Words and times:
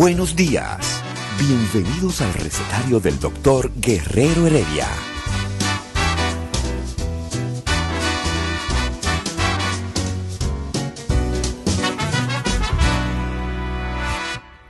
Buenos 0.00 0.36
días. 0.36 1.02
Bienvenidos 1.40 2.20
al 2.20 2.32
recetario 2.32 3.00
del 3.00 3.18
doctor 3.18 3.72
Guerrero 3.74 4.46
Heredia. 4.46 4.86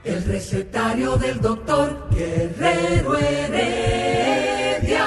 El 0.02 0.24
recetario 0.24 1.18
del 1.18 1.42
doctor 1.42 2.08
Guerrero 2.10 3.18
Heredia. 3.18 5.06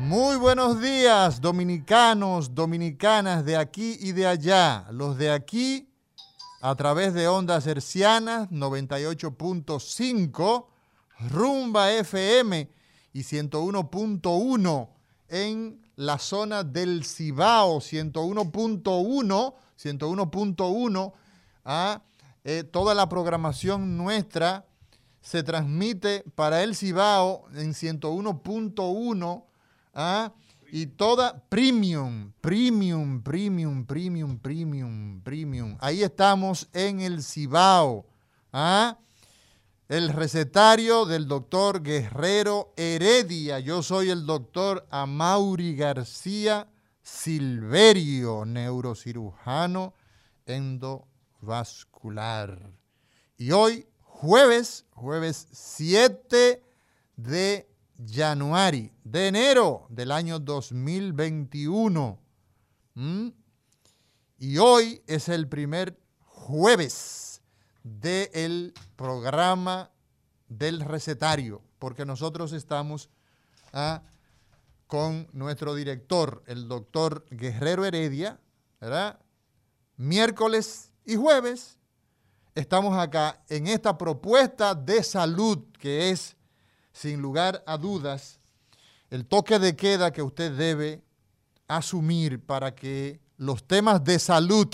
Muy 0.00 0.36
buenos 0.36 0.82
días, 0.82 1.40
dominicanos, 1.40 2.54
dominicanas 2.54 3.42
de 3.46 3.56
aquí 3.56 3.96
y 3.98 4.12
de 4.12 4.26
allá. 4.26 4.84
Los 4.90 5.16
de 5.16 5.30
aquí 5.30 5.88
a 6.60 6.74
través 6.74 7.14
de 7.14 7.28
ondas 7.28 7.66
hercianas 7.66 8.50
98.5, 8.50 10.66
Rumba 11.30 11.92
FM 11.92 12.68
y 13.12 13.20
101.1 13.20 14.88
en 15.28 15.80
la 15.96 16.18
zona 16.18 16.64
del 16.64 17.04
Cibao, 17.04 17.80
101.1, 17.80 19.54
101.1 19.76 21.12
a 21.64 22.02
toda 22.70 22.94
la 22.94 23.08
programación 23.08 23.96
nuestra 23.96 24.64
se 25.20 25.42
transmite 25.42 26.24
para 26.34 26.62
el 26.62 26.74
Cibao 26.74 27.44
en 27.54 27.74
101.1 27.74 29.44
¿ah? 29.94 30.32
Y 30.70 30.86
toda 30.86 31.44
premium, 31.48 32.32
premium, 32.40 33.22
premium, 33.22 33.86
premium, 33.86 34.38
premium, 34.38 35.20
premium. 35.22 35.76
Ahí 35.80 36.02
estamos 36.02 36.68
en 36.72 37.00
el 37.00 37.22
Cibao. 37.22 38.06
¿ah? 38.52 38.98
El 39.88 40.08
recetario 40.10 41.06
del 41.06 41.26
doctor 41.26 41.82
Guerrero 41.82 42.74
Heredia. 42.76 43.58
Yo 43.60 43.82
soy 43.82 44.10
el 44.10 44.26
doctor 44.26 44.86
Amauri 44.90 45.74
García 45.74 46.68
Silverio, 47.02 48.44
neurocirujano 48.44 49.94
endovascular. 50.44 52.70
Y 53.36 53.52
hoy, 53.52 53.86
jueves, 54.02 54.84
jueves 54.94 55.46
7 55.52 56.62
de 57.16 57.70
De 59.02 59.26
enero 59.26 59.88
del 59.90 60.12
año 60.12 60.38
2021. 60.38 62.16
¿Mm? 62.94 63.28
Y 64.38 64.58
hoy 64.58 65.02
es 65.08 65.28
el 65.28 65.48
primer 65.48 65.98
jueves 66.20 67.42
del 67.82 68.72
programa 68.94 69.90
del 70.46 70.80
recetario, 70.80 71.60
porque 71.80 72.06
nosotros 72.06 72.52
estamos 72.52 73.10
ah, 73.72 74.04
con 74.86 75.26
nuestro 75.32 75.74
director, 75.74 76.44
el 76.46 76.68
doctor 76.68 77.24
Guerrero 77.30 77.84
Heredia, 77.84 78.40
¿verdad? 78.80 79.18
Miércoles 79.96 80.92
y 81.04 81.16
jueves 81.16 81.78
estamos 82.54 82.96
acá 82.96 83.42
en 83.48 83.66
esta 83.66 83.98
propuesta 83.98 84.76
de 84.76 85.02
salud 85.02 85.64
que 85.80 86.10
es 86.10 86.37
sin 86.98 87.22
lugar 87.22 87.62
a 87.64 87.78
dudas, 87.78 88.40
el 89.08 89.24
toque 89.24 89.60
de 89.60 89.76
queda 89.76 90.10
que 90.12 90.20
usted 90.20 90.50
debe 90.50 91.04
asumir 91.68 92.44
para 92.44 92.74
que 92.74 93.20
los 93.36 93.62
temas 93.68 94.02
de 94.02 94.18
salud, 94.18 94.66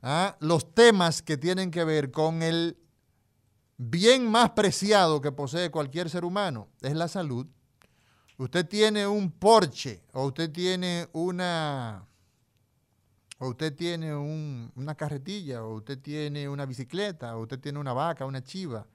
¿ah? 0.00 0.34
los 0.40 0.74
temas 0.74 1.20
que 1.20 1.36
tienen 1.36 1.70
que 1.70 1.84
ver 1.84 2.10
con 2.10 2.42
el 2.42 2.78
bien 3.76 4.26
más 4.30 4.52
preciado 4.52 5.20
que 5.20 5.30
posee 5.30 5.70
cualquier 5.70 6.08
ser 6.08 6.24
humano, 6.24 6.68
es 6.80 6.94
la 6.94 7.08
salud. 7.08 7.46
Usted 8.38 8.66
tiene 8.66 9.06
un 9.06 9.30
Porsche 9.30 10.02
o 10.14 10.24
usted 10.24 10.50
tiene 10.50 11.06
una 11.12 12.08
o 13.38 13.48
usted 13.48 13.74
tiene 13.74 14.14
una 14.16 14.94
carretilla, 14.94 15.64
o 15.64 15.74
usted 15.74 15.98
tiene 15.98 16.48
una 16.48 16.64
bicicleta, 16.64 17.36
o 17.36 17.42
usted 17.42 17.60
tiene 17.60 17.78
una 17.78 17.92
vaca, 17.92 18.24
una 18.24 18.42
chiva, 18.42 18.86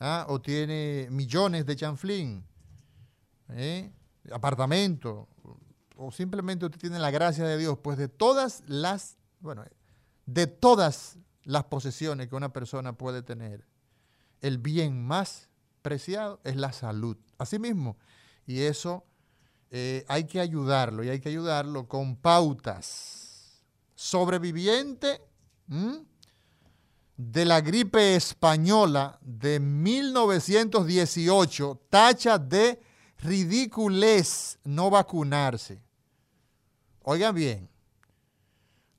¿ah? 0.00 0.26
o 0.28 0.40
tiene 0.40 1.08
millones 1.10 1.66
de 1.66 1.76
chanflín, 1.76 2.44
¿eh? 3.50 3.92
apartamento, 4.32 5.28
o 5.96 6.10
simplemente 6.10 6.64
usted 6.64 6.80
tiene 6.80 6.98
la 6.98 7.10
gracia 7.10 7.44
de 7.44 7.58
Dios, 7.58 7.78
pues 7.82 7.98
de 7.98 8.08
todas 8.08 8.62
las, 8.66 9.18
bueno, 9.40 9.64
de 10.26 10.46
todas 10.46 11.18
las 11.44 11.64
posesiones 11.64 12.28
que 12.28 12.34
una 12.34 12.52
persona 12.52 12.94
puede 12.94 13.22
tener, 13.22 13.66
el 14.40 14.58
bien 14.58 15.04
más 15.06 15.48
preciado 15.82 16.40
es 16.44 16.56
la 16.56 16.72
salud. 16.72 17.16
Asimismo, 17.38 17.96
y 18.46 18.62
eso 18.62 19.04
eh, 19.70 20.04
hay 20.08 20.24
que 20.24 20.40
ayudarlo, 20.40 21.04
y 21.04 21.10
hay 21.10 21.20
que 21.20 21.28
ayudarlo 21.28 21.86
con 21.86 22.16
pautas. 22.16 23.62
Sobreviviente 23.94 25.20
de 27.20 27.44
la 27.44 27.60
gripe 27.60 28.16
española 28.16 29.18
de 29.20 29.60
1918 29.60 31.82
tacha 31.90 32.38
de 32.38 32.80
ridiculez 33.18 34.58
no 34.64 34.88
vacunarse. 34.88 35.82
Oigan 37.02 37.34
bien, 37.34 37.68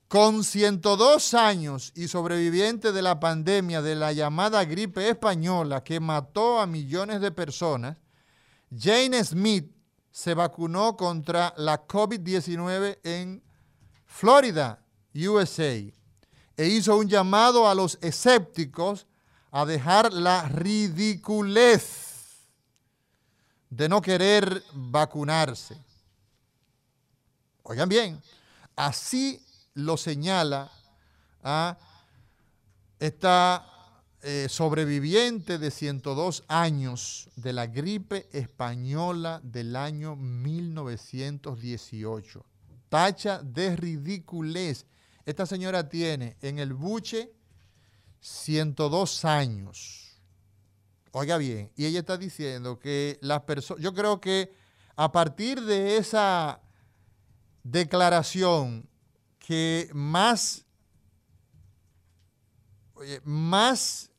con 0.08 0.44
102 0.44 1.34
años 1.34 1.92
y 1.96 2.08
sobreviviente 2.08 2.92
de 2.92 3.02
la 3.02 3.20
pandemia 3.20 3.82
de 3.82 3.96
la 3.96 4.14
llamada 4.14 4.64
gripe 4.66 5.10
española 5.10 5.84
que 5.84 6.00
mató 6.00 6.60
a 6.60 6.68
millones 6.68 7.22
de 7.22 7.32
personas, 7.32 7.98
Jane 8.70 9.24
Smith 9.24 9.76
se 10.12 10.36
vacunó 10.36 10.96
contra 10.96 11.56
la 11.58 11.88
COVID-19 11.88 13.00
en 13.04 13.42
Florida, 14.06 14.86
USA 15.16 16.01
e 16.62 16.68
hizo 16.68 16.96
un 16.96 17.10
llamado 17.10 17.68
a 17.68 17.74
los 17.74 17.98
escépticos 18.04 19.08
a 19.50 19.66
dejar 19.66 20.14
la 20.14 20.48
ridiculez 20.48 22.46
de 23.68 23.90
no 23.90 24.00
querer 24.00 24.64
vacunarse. 24.72 25.76
Oigan 27.64 27.90
bien, 27.90 28.22
así 28.76 29.44
lo 29.74 29.98
señala 29.98 30.72
a 31.42 31.80
esta 33.00 33.66
eh, 34.22 34.46
sobreviviente 34.48 35.58
de 35.58 35.72
102 35.72 36.44
años 36.48 37.28
de 37.38 37.54
la 37.54 37.66
gripe 37.66 38.30
española 38.34 39.42
del 39.44 39.76
año 39.76 40.16
1918. 40.16 42.46
Tacha 42.88 43.42
de 43.42 43.76
ridiculez 43.76 44.86
esta 45.26 45.46
señora 45.46 45.88
tiene 45.90 46.38
en 46.42 46.60
el 46.60 46.74
buche 46.74 47.32
102 48.20 49.26
años. 49.26 50.20
Oiga 51.12 51.38
bien, 51.38 51.72
y 51.76 51.86
ella 51.86 52.00
está 52.00 52.18
diciendo 52.18 52.80
que 52.80 53.18
las 53.22 53.42
personas, 53.42 53.84
yo 53.84 53.94
creo 53.94 54.22
que 54.22 54.54
a 54.96 55.12
partir 55.12 55.62
de 55.62 55.98
esa 55.98 56.62
declaración 57.64 58.88
que 59.40 59.90
más, 59.94 60.66
más 63.24 64.12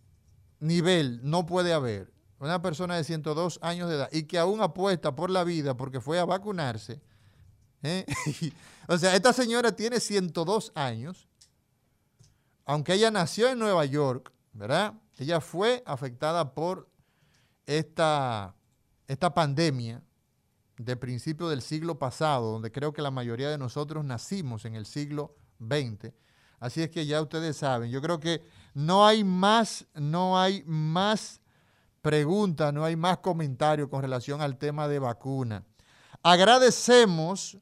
nivel 0.61 1.21
no 1.23 1.47
puede 1.47 1.73
haber, 1.73 2.13
una 2.39 2.61
persona 2.61 2.97
de 2.97 3.05
102 3.05 3.61
años 3.63 3.89
de 3.89 3.95
edad 3.95 4.09
y 4.11 4.25
que 4.25 4.39
aún 4.39 4.61
apuesta 4.61 5.15
por 5.15 5.31
la 5.31 5.45
vida 5.45 5.77
porque 5.77 6.01
fue 6.01 6.19
a 6.19 6.25
vacunarse, 6.25 7.01
¿eh? 7.83 8.05
o 8.93 8.99
sea, 8.99 9.17
esta 9.17 9.33
señora 9.33 9.75
tiene 9.75 10.01
102 10.01 10.71
años, 10.75 11.27
aunque 12.67 12.93
ella 12.93 13.11
nació 13.11 13.49
en 13.49 13.59
Nueva 13.59 13.87
York, 13.87 14.31
¿verdad? 14.53 14.93
Ella 15.17 15.41
fue 15.41 15.83
afectada 15.87 16.53
por 16.53 16.91
esta, 17.65 18.55
esta 19.09 19.33
pandemia 19.33 20.03
de 20.77 20.95
principio 20.97 21.49
del 21.49 21.63
siglo 21.63 21.99
pasado, 21.99 22.53
donde 22.53 22.71
creo 22.71 22.93
que 22.93 23.01
la 23.01 23.11
mayoría 23.11 23.49
de 23.49 23.57
nosotros 23.57 24.05
nacimos 24.05 24.67
en 24.67 24.75
el 24.75 24.85
siglo 24.85 25.37
XX. 25.59 26.13
Así 26.61 26.83
es 26.83 26.91
que 26.91 27.07
ya 27.07 27.23
ustedes 27.23 27.57
saben, 27.57 27.91
yo 27.91 28.03
creo 28.03 28.21
que 28.21 28.45
no 28.75 29.07
hay 29.07 29.25
más, 29.25 29.87
no 29.95 30.39
hay 30.39 30.65
más 30.67 31.41
preguntas, 32.03 32.75
no 32.75 32.85
hay 32.85 32.97
más 32.97 33.19
comentarios 33.19 33.89
con 33.89 34.03
relación 34.03 34.43
al 34.43 34.59
tema 34.59 34.87
de 34.87 34.99
vacuna. 34.99 35.65
Agradecemos 36.23 37.57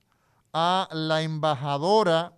a 0.52 0.88
la 0.92 1.22
embajadora 1.22 2.36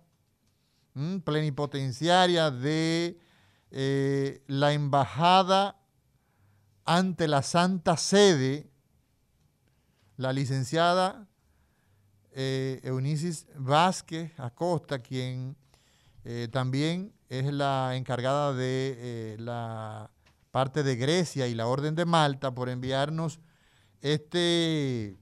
plenipotenciaria 1.23 2.51
de 2.51 3.19
eh, 3.71 4.43
la 4.47 4.73
embajada 4.73 5.79
ante 6.85 7.27
la 7.27 7.41
Santa 7.41 7.97
Sede, 7.97 8.69
la 10.17 10.33
licenciada 10.33 11.27
eh, 12.31 12.79
Eunicis 12.83 13.47
Vázquez 13.55 14.39
Acosta, 14.39 14.99
quien 14.99 15.55
eh, 16.23 16.47
también 16.51 17.13
es 17.29 17.51
la 17.51 17.95
encargada 17.95 18.53
de 18.53 18.95
eh, 18.97 19.37
la 19.39 20.11
parte 20.51 20.83
de 20.83 20.95
Grecia 20.95 21.47
y 21.47 21.53
la 21.53 21.67
Orden 21.67 21.95
de 21.95 22.05
Malta, 22.05 22.53
por 22.53 22.69
enviarnos 22.69 23.39
este 24.01 25.17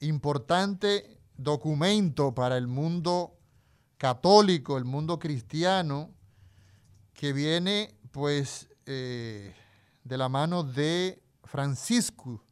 importante 0.00 1.21
documento 1.42 2.34
para 2.34 2.56
el 2.56 2.66
mundo 2.66 3.38
católico, 3.96 4.78
el 4.78 4.84
mundo 4.84 5.18
cristiano, 5.18 6.10
que 7.14 7.32
viene 7.32 7.94
pues 8.10 8.68
eh, 8.86 9.54
de 10.02 10.18
la 10.18 10.28
mano 10.28 10.64
de 10.64 11.22
Francisco 11.44 12.42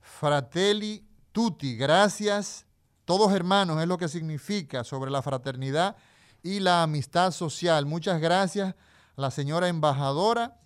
Fratelli 0.00 1.04
Tutti. 1.32 1.76
Gracias, 1.76 2.66
todos 3.04 3.32
hermanos, 3.32 3.80
es 3.80 3.88
lo 3.88 3.98
que 3.98 4.08
significa 4.08 4.84
sobre 4.84 5.10
la 5.10 5.22
fraternidad 5.22 5.96
y 6.42 6.60
la 6.60 6.82
amistad 6.82 7.32
social. 7.32 7.86
Muchas 7.86 8.20
gracias 8.20 8.74
a 9.16 9.20
la 9.20 9.30
señora 9.30 9.68
embajadora 9.68 10.60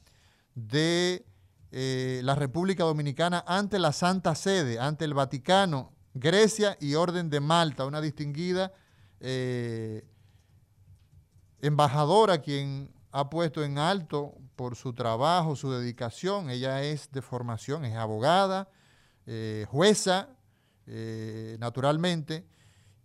de 0.55 1.27
eh, 1.71 2.21
la 2.25 2.35
República 2.35 2.85
Dominicana 2.85 3.43
ante 3.47 3.79
la 3.79 3.93
Santa 3.93 4.35
Sede, 4.35 4.79
ante 4.79 5.05
el 5.05 5.15
Vaticano, 5.15 5.94
Grecia 6.15 6.77
y 6.81 6.95
Orden 6.95 7.29
de 7.29 7.41
Malta, 7.41 7.85
una 7.85 8.01
distinguida 8.01 8.73
eh, 9.21 10.07
embajadora 11.61 12.39
quien 12.39 12.91
ha 13.11 13.29
puesto 13.29 13.63
en 13.63 13.79
alto 13.79 14.35
por 14.57 14.77
su 14.77 14.93
trabajo, 14.93 15.57
su 15.57 15.71
dedicación. 15.71 16.51
Ella 16.51 16.83
es 16.83 17.11
de 17.11 17.23
formación, 17.23 17.85
es 17.85 17.97
abogada, 17.97 18.69
eh, 19.27 19.67
jueza, 19.69 20.29
naturalmente, 21.59 22.47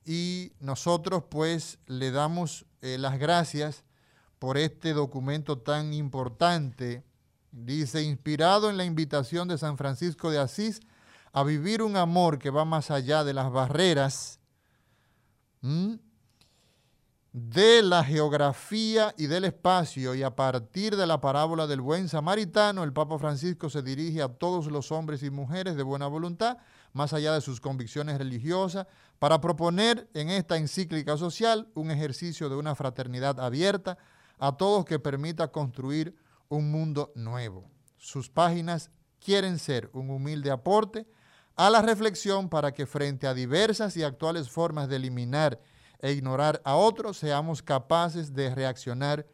y 0.06 0.54
nosotros 0.60 1.24
pues 1.30 1.78
le 1.86 2.10
damos 2.10 2.66
eh, 2.82 2.98
las 2.98 3.20
gracias 3.20 3.84
por 4.40 4.58
este 4.58 4.94
documento 4.94 5.60
tan 5.60 5.94
importante. 5.94 7.04
Dice, 7.52 8.02
inspirado 8.02 8.70
en 8.70 8.78
la 8.78 8.86
invitación 8.86 9.48
de 9.48 9.58
San 9.58 9.78
Francisco 9.78 10.32
de 10.32 10.40
Asís 10.40 10.80
a 11.32 11.44
vivir 11.44 11.82
un 11.82 11.98
amor 11.98 12.40
que 12.40 12.50
va 12.50 12.66
más 12.66 12.92
allá 12.92 13.24
de 13.24 13.34
las 13.34 13.52
barreras 13.52 14.40
de 17.32 17.82
la 17.84 18.04
geografía 18.04 19.14
y 19.18 19.28
del 19.28 19.46
espacio 19.46 20.16
y 20.16 20.24
a 20.24 20.36
partir 20.36 20.96
de 20.96 21.06
la 21.06 21.22
parábola 21.22 21.68
del 21.68 21.82
buen 21.82 22.10
samaritano, 22.10 22.84
el 22.84 22.94
Papa 22.94 23.20
Francisco 23.20 23.70
se 23.70 23.84
dirige 23.84 24.22
a 24.22 24.30
todos 24.30 24.68
los 24.68 24.92
hombres 24.92 25.22
y 25.24 25.30
mujeres 25.30 25.76
de 25.76 25.84
buena 25.84 26.08
voluntad 26.08 26.58
más 26.94 27.14
allá 27.14 27.34
de 27.34 27.42
sus 27.42 27.62
convicciones 27.62 28.18
religiosas, 28.18 28.88
para 29.20 29.42
proponer 29.42 30.10
en 30.14 30.30
esta 30.30 30.58
encíclica 30.58 31.18
social 31.18 31.70
un 31.76 31.92
ejercicio 31.92 32.50
de 32.50 32.56
una 32.56 32.74
fraternidad 32.74 33.40
abierta 33.40 33.98
a 34.40 34.56
todos 34.58 34.86
que 34.86 35.00
permita 35.00 35.52
construir 35.52 36.16
un 36.48 36.72
mundo 36.72 37.12
nuevo. 37.16 37.70
Sus 37.98 38.30
páginas 38.30 38.92
quieren 39.20 39.60
ser 39.60 39.90
un 39.94 40.10
humilde 40.10 40.52
aporte 40.52 41.06
a 41.60 41.70
la 41.70 41.82
reflexión 41.82 42.48
para 42.48 42.74
que 42.74 42.86
frente 42.86 43.28
a 43.28 43.34
diversas 43.34 43.98
y 43.98 44.04
actuales 44.04 44.50
formas 44.50 44.88
de 44.88 44.96
eliminar 44.96 45.60
e 46.00 46.14
ignorar 46.14 46.62
a 46.64 46.76
otros, 46.76 47.18
seamos 47.18 47.62
capaces 47.62 48.34
de 48.34 48.56
reaccionar 48.56 49.28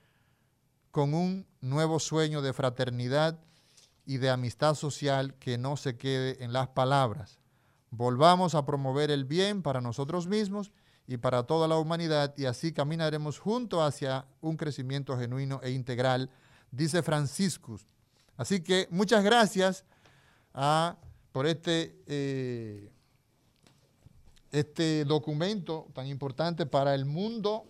con 0.89 1.13
un 1.13 1.45
nuevo 1.61 1.99
sueño 1.99 2.41
de 2.41 2.51
fraternidad 2.51 3.39
y 4.07 4.17
de 4.17 4.31
amistad 4.31 4.73
social 4.73 5.35
que 5.35 5.59
no 5.59 5.77
se 5.77 5.97
quede 5.97 6.43
en 6.43 6.51
las 6.51 6.69
palabras, 6.69 7.37
volvamos 7.91 8.55
a 8.55 8.65
promover 8.65 9.11
el 9.11 9.25
bien 9.25 9.61
para 9.61 9.79
nosotros 9.79 10.25
mismos 10.25 10.71
y 11.05 11.17
para 11.17 11.43
toda 11.43 11.67
la 11.67 11.77
humanidad 11.77 12.33
y 12.37 12.45
así 12.45 12.73
caminaremos 12.73 13.37
juntos 13.37 13.83
hacia 13.83 14.25
un 14.41 14.57
crecimiento 14.57 15.15
genuino 15.15 15.59
e 15.61 15.69
integral, 15.69 16.31
dice 16.71 17.03
Franciscus. 17.03 17.85
Así 18.35 18.61
que 18.61 18.87
muchas 18.89 19.23
gracias 19.23 19.85
ah, 20.55 20.97
por 21.35 21.47
este, 21.47 22.01
eh, 22.07 22.89
este 24.53 25.03
documento 25.03 25.87
tan 25.93 26.07
importante 26.07 26.65
para 26.65 26.95
el 26.95 27.03
mundo 27.03 27.65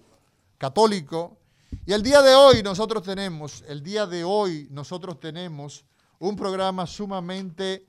católico. 0.60 1.40
Y 1.84 1.94
el 1.94 2.04
día 2.04 2.22
de 2.22 2.36
hoy 2.36 2.62
nosotros 2.62 3.02
tenemos, 3.02 3.64
el 3.68 3.82
día 3.82 4.06
de 4.06 4.24
hoy 4.24 4.68
nosotros 4.70 5.20
tenemos 5.20 5.84
un 6.20 6.36
programa 6.36 6.86
sumamente 6.86 7.88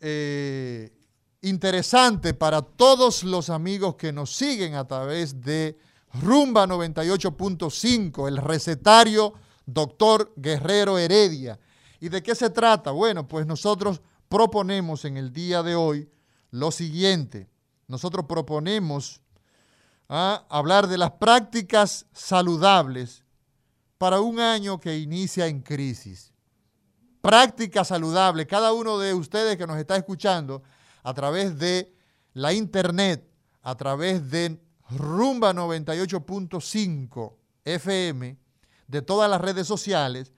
eh, 0.00 0.90
interesante 1.42 2.32
para 2.32 2.62
todos 2.62 3.22
los 3.22 3.50
amigos 3.50 3.96
que 3.96 4.14
nos 4.14 4.34
siguen 4.34 4.76
a 4.76 4.88
través 4.88 5.42
de 5.42 5.78
Rumba 6.22 6.66
98.5, 6.66 8.28
el 8.28 8.38
recetario 8.38 9.34
doctor 9.66 10.32
Guerrero 10.36 10.96
Heredia. 10.96 11.60
¿Y 12.00 12.08
de 12.08 12.22
qué 12.22 12.34
se 12.34 12.48
trata? 12.48 12.92
Bueno, 12.92 13.28
pues 13.28 13.44
nosotros 13.44 14.00
proponemos 14.32 15.04
en 15.04 15.18
el 15.18 15.30
día 15.30 15.62
de 15.62 15.74
hoy 15.74 16.08
lo 16.52 16.70
siguiente. 16.70 17.50
Nosotros 17.86 18.24
proponemos 18.26 19.20
¿ah? 20.08 20.46
hablar 20.48 20.86
de 20.86 20.96
las 20.96 21.10
prácticas 21.10 22.06
saludables 22.14 23.24
para 23.98 24.22
un 24.22 24.40
año 24.40 24.80
que 24.80 24.96
inicia 24.96 25.48
en 25.48 25.60
crisis. 25.60 26.32
Prácticas 27.20 27.88
saludables. 27.88 28.46
Cada 28.46 28.72
uno 28.72 28.98
de 28.98 29.12
ustedes 29.12 29.58
que 29.58 29.66
nos 29.66 29.76
está 29.76 29.96
escuchando 29.96 30.62
a 31.02 31.12
través 31.12 31.58
de 31.58 31.94
la 32.32 32.54
internet, 32.54 33.28
a 33.60 33.74
través 33.74 34.30
de 34.30 34.58
Rumba 34.88 35.52
98.5 35.52 37.34
FM, 37.66 38.38
de 38.86 39.02
todas 39.02 39.30
las 39.30 39.42
redes 39.42 39.66
sociales. 39.66 40.32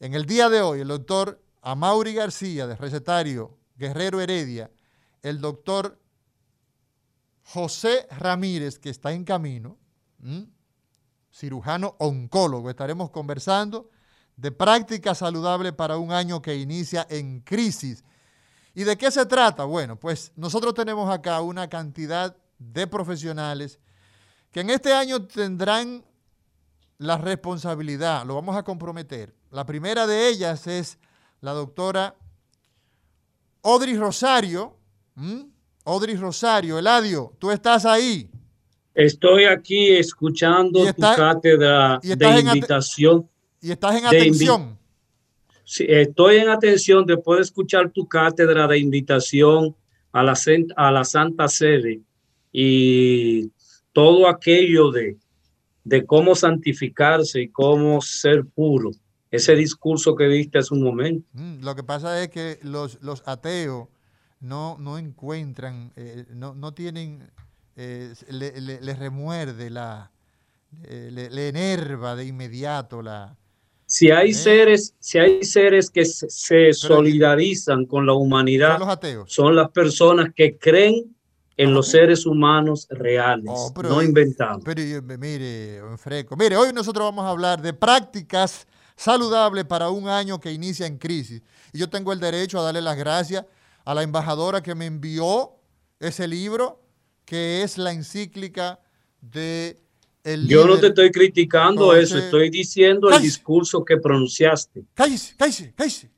En 0.00 0.12
el 0.12 0.26
día 0.26 0.50
de 0.50 0.60
hoy, 0.60 0.80
el 0.80 0.88
doctor 0.88 1.42
Amaury 1.62 2.14
García, 2.14 2.66
de 2.66 2.76
recetario 2.76 3.56
Guerrero 3.76 4.20
Heredia, 4.20 4.70
el 5.22 5.40
doctor 5.40 5.98
José 7.44 8.06
Ramírez, 8.10 8.78
que 8.78 8.90
está 8.90 9.12
en 9.12 9.24
camino, 9.24 9.78
cirujano 11.32 11.96
oncólogo, 11.98 12.68
estaremos 12.68 13.10
conversando 13.10 13.88
de 14.36 14.52
práctica 14.52 15.14
saludable 15.14 15.72
para 15.72 15.96
un 15.96 16.12
año 16.12 16.42
que 16.42 16.56
inicia 16.56 17.06
en 17.08 17.40
crisis 17.40 18.04
¿Y 18.74 18.84
de 18.84 18.96
qué 18.96 19.10
se 19.10 19.26
trata? 19.26 19.64
Bueno, 19.64 19.96
pues 19.96 20.32
nosotros 20.34 20.72
tenemos 20.74 21.12
acá 21.12 21.40
una 21.42 21.68
cantidad 21.68 22.36
de 22.58 22.86
profesionales 22.86 23.78
que 24.50 24.60
en 24.60 24.70
este 24.70 24.92
año 24.92 25.26
tendrán 25.26 26.04
la 26.98 27.18
responsabilidad, 27.18 28.24
lo 28.24 28.34
vamos 28.34 28.56
a 28.56 28.62
comprometer. 28.62 29.34
La 29.50 29.66
primera 29.66 30.06
de 30.06 30.28
ellas 30.28 30.66
es 30.66 30.98
la 31.42 31.52
doctora 31.52 32.16
Audrey 33.62 33.94
Rosario. 33.96 34.78
Audrey 35.84 36.16
Rosario, 36.16 36.78
Eladio, 36.78 37.34
tú 37.38 37.50
estás 37.50 37.84
ahí. 37.84 38.30
Estoy 38.94 39.44
aquí 39.44 39.90
escuchando 39.90 40.84
tu 40.94 41.02
cátedra 41.02 42.00
de 42.02 42.40
invitación. 42.40 43.28
y 43.60 43.70
estás 43.70 43.96
en 43.96 44.06
atención 44.06 44.78
estoy 45.64 46.36
en 46.36 46.48
atención 46.48 47.06
después 47.06 47.38
de 47.38 47.42
escuchar 47.44 47.90
tu 47.90 48.06
cátedra 48.06 48.66
de 48.66 48.78
invitación 48.78 49.74
a 50.12 50.22
la, 50.22 50.34
a 50.76 50.90
la 50.90 51.04
Santa 51.04 51.48
Sede 51.48 52.00
y 52.52 53.50
todo 53.92 54.28
aquello 54.28 54.90
de, 54.90 55.16
de 55.84 56.04
cómo 56.04 56.34
santificarse 56.34 57.42
y 57.42 57.48
cómo 57.48 58.00
ser 58.00 58.44
puro. 58.44 58.90
Ese 59.32 59.56
discurso 59.56 60.14
que 60.14 60.28
viste 60.28 60.58
hace 60.58 60.74
un 60.74 60.82
momento. 60.82 61.26
Mm, 61.32 61.64
lo 61.64 61.74
que 61.74 61.82
pasa 61.82 62.22
es 62.22 62.28
que 62.28 62.58
los, 62.62 63.02
los 63.02 63.26
ateos 63.26 63.88
no, 64.40 64.76
no 64.78 64.98
encuentran, 64.98 65.90
eh, 65.96 66.26
no, 66.34 66.54
no, 66.54 66.74
tienen, 66.74 67.30
eh, 67.76 68.12
le, 68.28 68.94
remuerde 68.94 69.70
la, 69.70 70.10
le, 70.86 71.30
le, 71.30 71.48
enerva 71.48 72.14
de 72.14 72.26
inmediato 72.26 73.00
la, 73.00 73.34
Si 73.86 74.10
hay 74.10 74.34
seres, 74.34 74.94
si 74.98 75.18
hay 75.18 75.42
seres 75.44 75.88
que 75.88 76.04
se, 76.04 76.74
solidarizan 76.74 77.86
con 77.86 78.04
la 78.04 78.12
humanidad, 78.12 78.78
son, 79.28 79.56
las 79.56 79.70
personas 79.70 80.34
que 80.34 80.58
creen 80.58 81.16
en 81.56 81.72
los 81.72 81.88
seres 81.88 82.26
humanos 82.26 82.86
reales, 82.90 83.48
oh, 83.48 83.72
no 83.82 84.02
inventados. 84.02 84.62
Pero 84.62 84.82
mire, 85.18 85.80
Freco, 85.96 86.36
mire, 86.36 86.54
hoy 86.54 86.70
nosotros 86.74 87.04
vamos 87.06 87.24
a 87.24 87.30
hablar 87.30 87.62
de 87.62 87.72
prácticas 87.72 88.66
saludables 89.02 89.64
para 89.64 89.90
un 89.90 90.08
año 90.08 90.40
que 90.40 90.52
inicia 90.52 90.86
en 90.86 90.98
crisis. 90.98 91.42
Y 91.72 91.78
yo 91.78 91.88
tengo 91.88 92.12
el 92.12 92.20
derecho 92.20 92.58
a 92.58 92.62
darle 92.62 92.80
las 92.80 92.96
gracias 92.96 93.44
a 93.84 93.94
la 93.94 94.02
embajadora 94.02 94.62
que 94.62 94.74
me 94.74 94.86
envió 94.86 95.52
ese 95.98 96.28
libro, 96.28 96.80
que 97.24 97.62
es 97.62 97.78
la 97.78 97.92
encíclica 97.92 98.80
de 99.20 99.82
yo 100.24 100.66
no 100.66 100.78
te 100.78 100.88
estoy 100.88 101.10
criticando 101.10 101.94
eso, 101.96 102.16
estoy 102.16 102.48
diciendo 102.48 103.10
el 103.10 103.20
discurso 103.20 103.84
que 103.84 103.96
pronunciaste. 103.96 104.84
Cállese, 104.94 105.34
cállese, 105.36 105.72
cállese. 105.74 106.10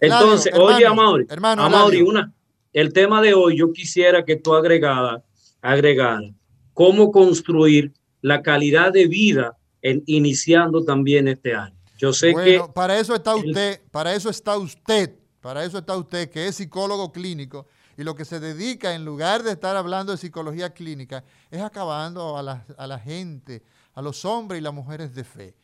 Entonces, 0.00 0.52
oye, 0.56 0.84
Amaury, 0.84 1.26
Amaury, 1.30 2.02
una, 2.02 2.32
el 2.72 2.92
tema 2.92 3.22
de 3.22 3.34
hoy 3.34 3.58
yo 3.58 3.72
quisiera 3.72 4.24
que 4.24 4.36
tú 4.36 4.54
agregara, 4.54 5.22
agregara 5.60 6.32
cómo 6.74 7.12
construir 7.12 7.92
la 8.22 8.42
calidad 8.42 8.92
de 8.92 9.06
vida 9.06 9.56
en, 9.82 10.02
iniciando 10.06 10.84
también 10.84 11.28
este 11.28 11.54
año. 11.54 11.77
Yo 11.98 12.12
sé 12.12 12.32
que 12.32 12.62
para 12.74 12.98
eso 12.98 13.14
está 13.14 13.34
usted, 13.34 13.82
para 13.90 14.14
eso 14.14 14.30
está 14.30 14.56
usted, 14.56 15.16
para 15.40 15.64
eso 15.64 15.78
está 15.78 15.96
usted 15.96 16.30
que 16.30 16.46
es 16.46 16.54
psicólogo 16.54 17.12
clínico 17.12 17.66
y 17.98 18.04
lo 18.04 18.14
que 18.14 18.24
se 18.24 18.38
dedica, 18.38 18.94
en 18.94 19.04
lugar 19.04 19.42
de 19.42 19.50
estar 19.50 19.76
hablando 19.76 20.12
de 20.12 20.18
psicología 20.18 20.70
clínica, 20.70 21.24
es 21.50 21.60
acabando 21.60 22.38
a 22.38 22.42
la, 22.44 22.98
gente, 23.00 23.64
a 23.94 24.00
los 24.00 24.24
hombres 24.24 24.60
y 24.60 24.62
las 24.62 24.72
mujeres 24.72 25.12
de 25.16 25.24
fe. 25.24 25.56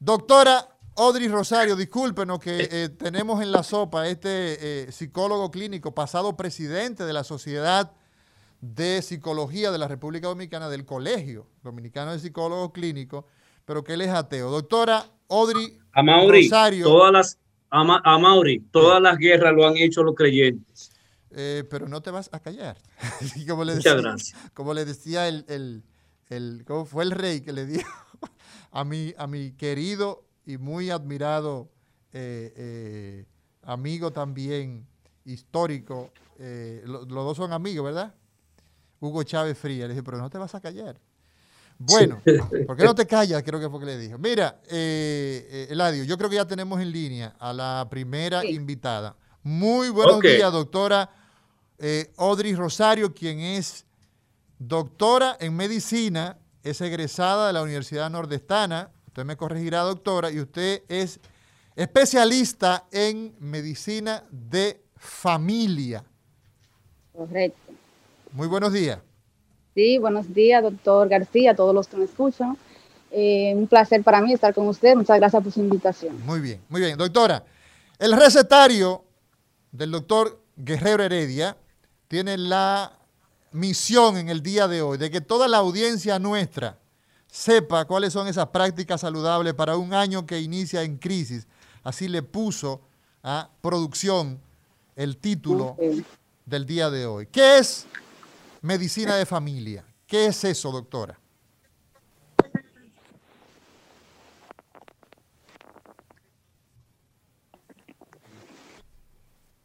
Doctora 0.00 0.68
Audrey 0.96 1.28
Rosario, 1.28 1.76
discúlpenos 1.76 2.40
que 2.40 2.62
eh. 2.62 2.68
Eh, 2.72 2.88
tenemos 2.88 3.40
en 3.40 3.52
la 3.52 3.62
sopa 3.62 4.08
este 4.08 4.88
eh, 4.88 4.90
psicólogo 4.90 5.52
clínico, 5.52 5.94
pasado 5.94 6.36
presidente 6.36 7.04
de 7.04 7.12
la 7.12 7.22
Sociedad 7.22 7.92
de 8.60 9.00
Psicología 9.00 9.70
de 9.70 9.78
la 9.78 9.86
República 9.86 10.26
Dominicana, 10.26 10.68
del 10.68 10.84
Colegio 10.84 11.46
Dominicano 11.62 12.10
de 12.10 12.18
Psicólogos 12.18 12.72
Clínicos, 12.72 13.26
pero 13.64 13.84
que 13.84 13.92
él 13.92 14.00
es 14.00 14.10
ateo. 14.10 14.50
Doctora 14.50 15.08
Audrey 15.28 15.78
Rosario. 15.94 16.84
Todas 16.84 17.12
las, 17.12 17.38
todas 18.70 19.02
las 19.02 19.18
guerras 19.18 19.52
lo 19.54 19.66
han 19.66 19.76
hecho 19.76 20.02
los 20.02 20.14
creyentes. 20.14 20.92
Eh, 21.30 21.64
pero 21.68 21.88
no 21.88 22.00
te 22.00 22.10
vas 22.10 22.30
a 22.32 22.40
callar. 22.40 22.76
como 23.48 23.64
le 23.64 23.74
decía, 23.76 23.94
gracias. 23.94 24.38
Como 24.54 24.72
le 24.74 24.84
decía 24.84 25.28
el, 25.28 25.84
el, 26.28 26.64
¿cómo 26.64 26.86
fue 26.86 27.04
el 27.04 27.10
rey 27.10 27.40
que 27.40 27.52
le 27.52 27.66
dijo 27.66 27.90
a 28.70 28.84
mi, 28.84 29.14
a 29.18 29.26
mi 29.26 29.52
querido 29.52 30.24
y 30.46 30.58
muy 30.58 30.90
admirado 30.90 31.70
eh, 32.12 32.52
eh, 32.56 33.24
amigo 33.62 34.12
también 34.12 34.86
histórico, 35.24 36.12
los 36.38 37.08
dos 37.08 37.36
son 37.36 37.52
amigos, 37.52 37.84
¿verdad? 37.84 38.14
Hugo 39.00 39.22
Chávez 39.22 39.58
Fría. 39.58 39.86
Le 39.86 39.94
dije, 39.94 40.02
pero 40.02 40.18
no 40.18 40.30
te 40.30 40.38
vas 40.38 40.54
a 40.54 40.60
callar. 40.60 41.00
Bueno, 41.78 42.22
¿por 42.66 42.76
qué 42.76 42.84
no 42.84 42.94
te 42.94 43.06
callas? 43.06 43.42
Creo 43.42 43.60
que 43.60 43.68
fue 43.68 43.80
que 43.80 43.86
le 43.86 43.98
dijo. 43.98 44.18
Mira, 44.18 44.60
Eladio, 44.68 46.04
yo 46.04 46.16
creo 46.16 46.30
que 46.30 46.36
ya 46.36 46.46
tenemos 46.46 46.80
en 46.80 46.90
línea 46.90 47.34
a 47.38 47.52
la 47.52 47.86
primera 47.90 48.44
invitada. 48.44 49.16
Muy 49.42 49.90
buenos 49.90 50.20
días, 50.20 50.50
doctora 50.52 51.08
eh, 51.78 52.10
Audrey 52.16 52.54
Rosario, 52.54 53.12
quien 53.12 53.40
es 53.40 53.84
doctora 54.58 55.36
en 55.38 55.54
medicina, 55.54 56.38
es 56.62 56.80
egresada 56.80 57.48
de 57.48 57.52
la 57.52 57.62
Universidad 57.62 58.10
Nordestana. 58.10 58.90
Usted 59.08 59.24
me 59.24 59.36
corregirá, 59.36 59.80
doctora, 59.80 60.30
y 60.30 60.40
usted 60.40 60.82
es 60.88 61.20
especialista 61.74 62.86
en 62.90 63.34
medicina 63.38 64.24
de 64.30 64.82
familia. 64.96 66.04
Correcto. 67.12 67.72
Muy 68.32 68.46
buenos 68.46 68.72
días. 68.72 68.98
Sí, 69.76 69.98
buenos 69.98 70.32
días, 70.32 70.62
doctor 70.62 71.06
García, 71.06 71.50
a 71.50 71.54
todos 71.54 71.74
los 71.74 71.86
que 71.86 71.98
me 71.98 72.06
escuchan. 72.06 72.56
Eh, 73.10 73.52
un 73.54 73.66
placer 73.66 74.02
para 74.02 74.22
mí 74.22 74.32
estar 74.32 74.54
con 74.54 74.66
usted. 74.68 74.96
Muchas 74.96 75.18
gracias 75.18 75.42
por 75.42 75.52
su 75.52 75.60
invitación. 75.60 76.18
Muy 76.24 76.40
bien, 76.40 76.62
muy 76.70 76.80
bien. 76.80 76.96
Doctora, 76.96 77.44
el 77.98 78.16
recetario 78.16 79.04
del 79.70 79.90
doctor 79.90 80.40
Guerrero 80.56 81.02
Heredia 81.02 81.58
tiene 82.08 82.38
la 82.38 82.90
misión 83.52 84.16
en 84.16 84.30
el 84.30 84.42
día 84.42 84.66
de 84.66 84.80
hoy 84.80 84.96
de 84.96 85.10
que 85.10 85.20
toda 85.20 85.46
la 85.46 85.58
audiencia 85.58 86.18
nuestra 86.18 86.78
sepa 87.26 87.84
cuáles 87.84 88.14
son 88.14 88.28
esas 88.28 88.46
prácticas 88.46 89.02
saludables 89.02 89.52
para 89.52 89.76
un 89.76 89.92
año 89.92 90.24
que 90.24 90.40
inicia 90.40 90.84
en 90.84 90.96
crisis. 90.96 91.46
Así 91.82 92.08
le 92.08 92.22
puso 92.22 92.80
a 93.22 93.50
producción 93.60 94.40
el 94.94 95.18
título 95.18 95.76
del 96.46 96.64
día 96.64 96.88
de 96.88 97.04
hoy. 97.04 97.26
¿Qué 97.26 97.58
es 97.58 97.86
medicina 98.62 99.16
de 99.16 99.26
familia? 99.26 99.84
¿Qué 100.06 100.26
es 100.26 100.44
eso, 100.44 100.70
doctora? 100.70 101.18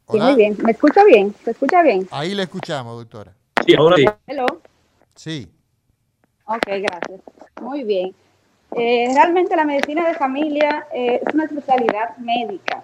muy 0.07 0.35
bien. 0.35 0.57
¿Me 0.61 0.71
escucha 0.71 1.03
bien? 1.05 1.33
¿Se 1.43 1.51
escucha 1.51 1.81
bien? 1.81 2.07
Ahí 2.11 2.35
le 2.35 2.43
escuchamos, 2.43 2.97
doctora. 2.97 3.33
Sí, 3.65 3.75
ahora 3.75 3.95
sí. 3.95 4.05
Hello. 4.27 4.45
Sí. 5.15 5.49
Ok, 6.45 6.65
gracias. 6.67 7.21
Muy 7.61 7.83
bien. 7.83 8.13
Eh, 8.75 9.11
realmente 9.13 9.55
la 9.55 9.65
medicina 9.65 10.07
de 10.07 10.13
familia 10.13 10.87
eh, 10.93 11.21
es 11.25 11.33
una 11.33 11.43
especialidad 11.43 12.15
médica, 12.17 12.83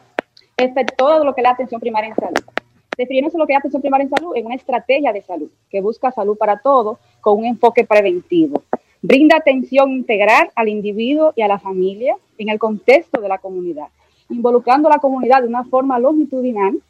es 0.57 0.71
todo 0.97 1.23
lo 1.23 1.33
que 1.33 1.41
es 1.41 1.43
la 1.43 1.51
atención 1.51 1.79
primaria 1.79 2.09
en 2.09 2.15
salud. 2.15 2.56
Definiéndose 2.97 3.37
lo 3.37 3.45
que 3.45 3.53
es 3.53 3.59
atención 3.59 3.81
primaria 3.81 4.05
en 4.05 4.09
salud 4.09 4.35
en 4.35 4.45
una 4.45 4.55
estrategia 4.55 5.13
de 5.13 5.21
salud 5.21 5.49
que 5.69 5.81
busca 5.81 6.11
salud 6.11 6.37
para 6.37 6.59
todos 6.59 6.97
con 7.21 7.37
un 7.37 7.45
enfoque 7.45 7.85
preventivo. 7.85 8.63
Brinda 9.01 9.37
atención 9.37 9.91
integral 9.91 10.49
al 10.55 10.67
individuo 10.67 11.31
y 11.35 11.43
a 11.43 11.47
la 11.47 11.59
familia 11.59 12.15
en 12.37 12.49
el 12.49 12.57
contexto 12.57 13.21
de 13.21 13.27
la 13.27 13.37
comunidad, 13.37 13.87
involucrando 14.29 14.89
a 14.89 14.93
la 14.93 14.99
comunidad 14.99 15.41
de 15.41 15.47
una 15.47 15.63
forma 15.65 15.99
longitudinal 15.99 16.81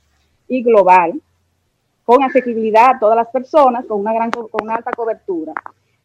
y 0.47 0.63
global, 0.63 1.21
con 2.05 2.23
accesibilidad 2.23 2.91
a 2.91 2.99
todas 2.99 3.17
las 3.17 3.27
personas, 3.27 3.85
con 3.85 3.99
una, 3.99 4.13
gran, 4.13 4.31
con 4.31 4.47
una 4.63 4.75
alta 4.75 4.91
cobertura. 4.91 5.53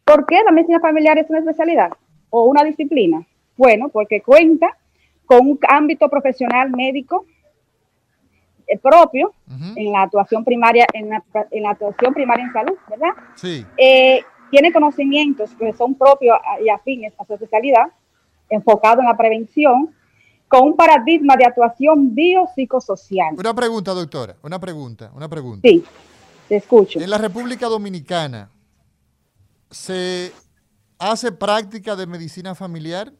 ¿Por 0.05 0.27
qué 0.27 0.43
la 0.45 0.51
medicina 0.51 0.81
familiar 0.81 1.17
es 1.19 1.31
una 1.31 1.39
especialidad 1.39 1.93
o 2.29 2.47
una 2.47 2.65
disciplina? 2.65 3.25
Bueno, 3.57 3.89
porque 3.89 4.21
cuenta 4.21 4.77
con 5.25 5.49
un 5.49 5.59
ámbito 5.69 6.09
profesional 6.09 6.71
médico 6.71 7.25
eh, 8.73 8.79
propio 8.79 9.33
en 9.77 9.93
la 9.93 10.03
actuación 10.03 10.45
primaria 10.45 10.87
en 10.95 11.11
la, 11.11 11.23
en 11.51 11.63
la, 11.63 11.71
actuación 11.71 12.15
primaria 12.15 12.45
en 12.45 12.53
salud, 12.53 12.77
¿verdad? 12.89 13.11
Sí. 13.35 13.67
Eh, 13.77 14.23
tiene 14.51 14.73
conocimientos 14.73 15.51
que 15.59 15.73
son 15.73 15.95
propios 15.95 16.37
y 16.65 16.69
afines 16.69 17.13
a 17.19 17.25
su 17.25 17.35
especialidad, 17.35 17.87
enfocado 18.49 19.01
en 19.01 19.07
la 19.07 19.17
prevención, 19.17 19.95
con 20.49 20.69
un 20.69 20.77
paradigma 20.77 21.37
de 21.37 21.47
actuación 21.47 22.15
biopsicosocial. 22.15 23.35
Una 23.39 23.55
pregunta, 23.55 23.93
doctora, 23.93 24.37
una 24.43 24.61
pregunta, 24.61 25.11
una 25.15 25.29
pregunta. 25.29 25.67
Sí, 25.67 25.85
te 26.49 26.57
escucho. 26.57 27.01
En 27.01 27.09
la 27.09 27.19
República 27.19 27.67
Dominicana, 27.67 28.51
¿se 29.71 30.33
hace 30.99 31.33
práctica 31.33 31.97
de 31.97 32.07
medicina 32.07 32.55
familiar? 32.55 33.13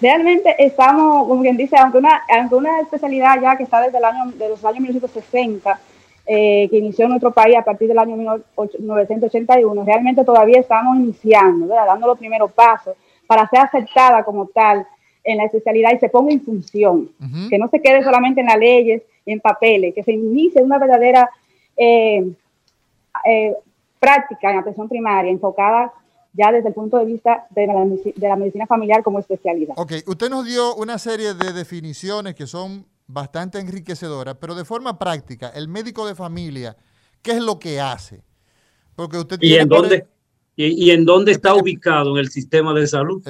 Realmente 0.00 0.54
estamos, 0.58 1.28
como 1.28 1.42
quien 1.42 1.56
dice, 1.56 1.76
aunque 1.76 1.98
una, 1.98 2.22
aunque 2.28 2.54
una 2.54 2.80
especialidad 2.80 3.40
ya 3.40 3.56
que 3.56 3.64
está 3.64 3.82
desde 3.82 3.98
el 3.98 4.04
año, 4.04 4.32
de 4.32 4.48
los 4.48 4.64
años 4.64 4.80
1960, 4.80 5.78
eh, 6.26 6.68
que 6.70 6.78
inició 6.78 7.04
en 7.04 7.10
nuestro 7.10 7.32
país 7.32 7.56
a 7.56 7.64
partir 7.64 7.88
del 7.88 7.98
año 7.98 8.16
1981, 8.16 9.84
realmente 9.84 10.24
todavía 10.24 10.60
estamos 10.60 10.96
iniciando, 10.96 11.66
dando 11.66 12.06
los 12.06 12.18
primeros 12.18 12.52
pasos 12.52 12.96
para 13.26 13.48
ser 13.48 13.60
aceptada 13.60 14.24
como 14.24 14.46
tal 14.46 14.86
en 15.22 15.36
la 15.36 15.44
especialidad 15.44 15.92
y 15.92 15.98
se 15.98 16.08
ponga 16.08 16.32
en 16.32 16.40
función, 16.40 17.10
que 17.50 17.58
no 17.58 17.68
se 17.68 17.80
quede 17.80 18.02
solamente 18.02 18.40
en 18.40 18.46
las 18.46 18.58
leyes 18.58 19.02
y 19.26 19.32
en 19.32 19.40
papeles, 19.40 19.94
que 19.94 20.02
se 20.02 20.12
inicie 20.12 20.62
una 20.62 20.78
verdadera 20.78 21.30
eh, 21.76 22.26
eh, 23.24 23.54
práctica 23.98 24.50
en 24.50 24.58
atención 24.58 24.88
primaria 24.88 25.30
enfocada 25.30 25.92
ya 26.32 26.52
desde 26.52 26.68
el 26.68 26.74
punto 26.74 26.98
de 26.98 27.06
vista 27.06 27.46
de 27.50 27.66
la, 27.66 27.84
de 27.84 28.28
la, 28.28 28.36
medicina 28.36 28.66
familiar 28.66 29.02
como 29.02 29.18
especialidad. 29.18 29.74
Ok, 29.76 29.92
usted 30.06 30.30
nos 30.30 30.46
dio 30.46 30.74
una 30.76 30.98
serie 30.98 31.34
de 31.34 31.52
definiciones 31.52 32.34
que 32.34 32.46
son 32.46 32.86
bastante 33.06 33.58
enriquecedoras, 33.58 34.36
pero 34.40 34.54
de 34.54 34.64
forma 34.64 34.98
práctica, 34.98 35.50
el 35.54 35.68
médico 35.68 36.06
de 36.06 36.14
familia, 36.14 36.76
¿qué 37.22 37.32
es 37.32 37.42
lo 37.42 37.58
que 37.58 37.80
hace? 37.80 38.22
Porque 38.94 39.18
usted 39.18 39.38
¿Y 39.40 39.56
en 39.56 39.68
dónde? 39.68 40.06
¿Y, 40.56 40.90
en 40.90 41.06
dónde 41.06 41.32
está 41.32 41.54
ubicado 41.54 42.10
en 42.10 42.18
el 42.18 42.28
sistema 42.28 42.74
de 42.74 42.86
salud? 42.86 43.22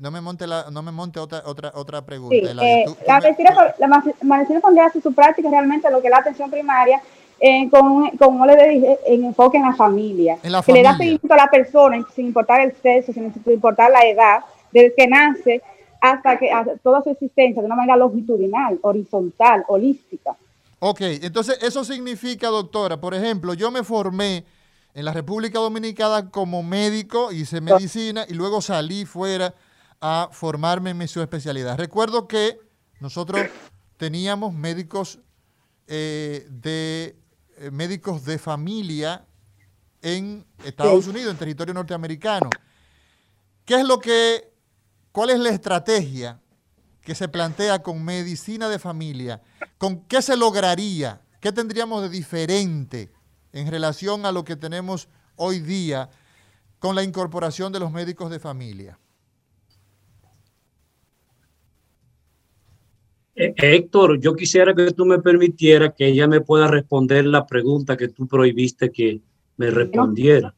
No 0.00 0.10
me 0.10 0.20
monte, 0.20 0.48
la, 0.48 0.66
no 0.72 0.82
me 0.82 0.90
monte 0.90 1.20
otra, 1.20 1.42
otra, 1.44 1.70
otra 1.74 2.04
pregunta. 2.04 2.34
Eh, 2.36 2.84
la, 3.06 3.20
medicina, 3.20 3.74
la, 3.78 4.60
familiar 4.60 4.86
hace 4.88 5.00
su 5.00 5.12
práctica 5.12 5.48
realmente 5.48 5.88
lo 5.92 6.00
que 6.00 6.08
es 6.08 6.10
la 6.10 6.18
atención 6.18 6.50
primaria, 6.50 7.00
eh, 7.40 7.68
con, 7.70 8.10
como 8.16 8.46
le 8.46 8.68
dije, 8.68 8.98
en 9.06 9.24
enfoque 9.24 9.58
en 9.58 9.64
la 9.64 9.74
familia. 9.74 10.38
que 10.64 10.72
le 10.72 10.82
da 10.82 10.96
seguimiento 10.96 11.34
a 11.34 11.36
la 11.36 11.50
persona 11.50 12.04
sin 12.14 12.26
importar 12.26 12.60
el 12.62 12.74
sexo, 12.76 13.12
sin 13.12 13.32
importar 13.46 13.90
la 13.90 14.06
edad, 14.06 14.40
desde 14.72 14.94
que 14.94 15.06
nace 15.06 15.62
hasta 16.00 16.38
que 16.38 16.50
toda 16.82 17.02
su 17.02 17.10
existencia 17.10 17.60
de 17.60 17.66
una 17.66 17.76
manera 17.76 17.96
longitudinal, 17.96 18.78
horizontal, 18.82 19.64
holística. 19.68 20.36
Ok, 20.78 21.00
entonces 21.00 21.58
eso 21.62 21.84
significa, 21.84 22.48
doctora, 22.48 23.00
por 23.00 23.14
ejemplo, 23.14 23.54
yo 23.54 23.70
me 23.70 23.82
formé 23.82 24.44
en 24.94 25.04
la 25.04 25.12
República 25.12 25.58
Dominicana 25.58 26.30
como 26.30 26.62
médico, 26.62 27.32
hice 27.32 27.60
medicina 27.60 28.24
y 28.28 28.34
luego 28.34 28.60
salí 28.60 29.04
fuera 29.04 29.54
a 30.00 30.28
formarme 30.32 30.90
en 30.90 30.98
mi 30.98 31.04
especialidad. 31.04 31.78
Recuerdo 31.78 32.28
que 32.28 32.58
nosotros 33.00 33.42
teníamos 33.96 34.52
médicos 34.54 35.18
eh, 35.86 36.46
de 36.50 37.16
médicos 37.72 38.24
de 38.24 38.38
familia 38.38 39.26
en 40.02 40.46
Estados 40.64 41.06
Unidos, 41.06 41.32
en 41.32 41.38
territorio 41.38 41.74
norteamericano. 41.74 42.50
¿Qué 43.64 43.74
es 43.74 43.84
lo 43.84 43.98
que, 43.98 44.52
cuál 45.10 45.30
es 45.30 45.40
la 45.40 45.50
estrategia 45.50 46.40
que 47.02 47.14
se 47.14 47.28
plantea 47.28 47.82
con 47.82 48.04
medicina 48.04 48.68
de 48.68 48.78
familia? 48.78 49.42
¿Con 49.78 50.04
qué 50.04 50.22
se 50.22 50.36
lograría? 50.36 51.22
¿Qué 51.40 51.52
tendríamos 51.52 52.02
de 52.02 52.08
diferente 52.08 53.12
en 53.52 53.70
relación 53.70 54.26
a 54.26 54.32
lo 54.32 54.44
que 54.44 54.56
tenemos 54.56 55.08
hoy 55.36 55.60
día 55.60 56.10
con 56.78 56.94
la 56.94 57.02
incorporación 57.02 57.72
de 57.72 57.80
los 57.80 57.90
médicos 57.90 58.30
de 58.30 58.38
familia? 58.38 58.98
Eh, 63.36 63.52
Héctor, 63.54 64.18
yo 64.18 64.34
quisiera 64.34 64.74
que 64.74 64.92
tú 64.92 65.04
me 65.04 65.18
permitieras 65.18 65.92
que 65.94 66.06
ella 66.06 66.26
me 66.26 66.40
pueda 66.40 66.68
responder 66.68 67.26
la 67.26 67.46
pregunta 67.46 67.96
que 67.96 68.08
tú 68.08 68.26
prohibiste 68.26 68.90
que 68.90 69.20
me 69.58 69.70
respondiera. 69.70 70.54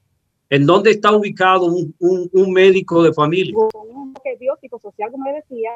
¿En 0.49 0.65
dónde 0.65 0.93
está 0.93 1.13
ubicado 1.13 1.67
un, 1.67 2.53
médico 2.53 3.03
de 3.03 3.13
familia? 3.13 3.55
Un 3.57 4.15
biótico 4.39 4.79
social, 4.79 5.11
como 5.11 5.31
decía, 5.31 5.71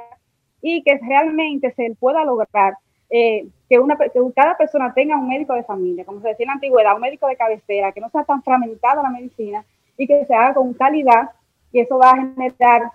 y 0.62 0.82
que 0.82 0.98
realmente 0.98 1.72
se 1.74 1.94
pueda 1.98 2.24
lograr 2.24 2.74
eh, 3.10 3.46
que, 3.68 3.78
una, 3.78 3.96
que 3.96 4.10
cada 4.34 4.56
persona 4.56 4.94
tenga 4.94 5.18
un 5.18 5.28
médico 5.28 5.54
de 5.54 5.64
familia, 5.64 6.04
como 6.04 6.22
se 6.22 6.28
decía 6.28 6.44
en 6.44 6.48
la 6.48 6.54
antigüedad, 6.54 6.94
un 6.94 7.00
médico 7.00 7.26
de 7.26 7.36
cabecera, 7.36 7.92
que 7.92 8.00
no 8.00 8.08
sea 8.10 8.24
tan 8.24 8.42
fragmentada 8.42 9.02
la 9.02 9.10
medicina 9.10 9.64
y 9.98 10.06
que 10.06 10.24
se 10.24 10.34
haga 10.34 10.54
con 10.54 10.72
calidad, 10.72 11.30
y 11.72 11.80
eso 11.80 11.98
va 11.98 12.12
a 12.12 12.16
generar 12.16 12.92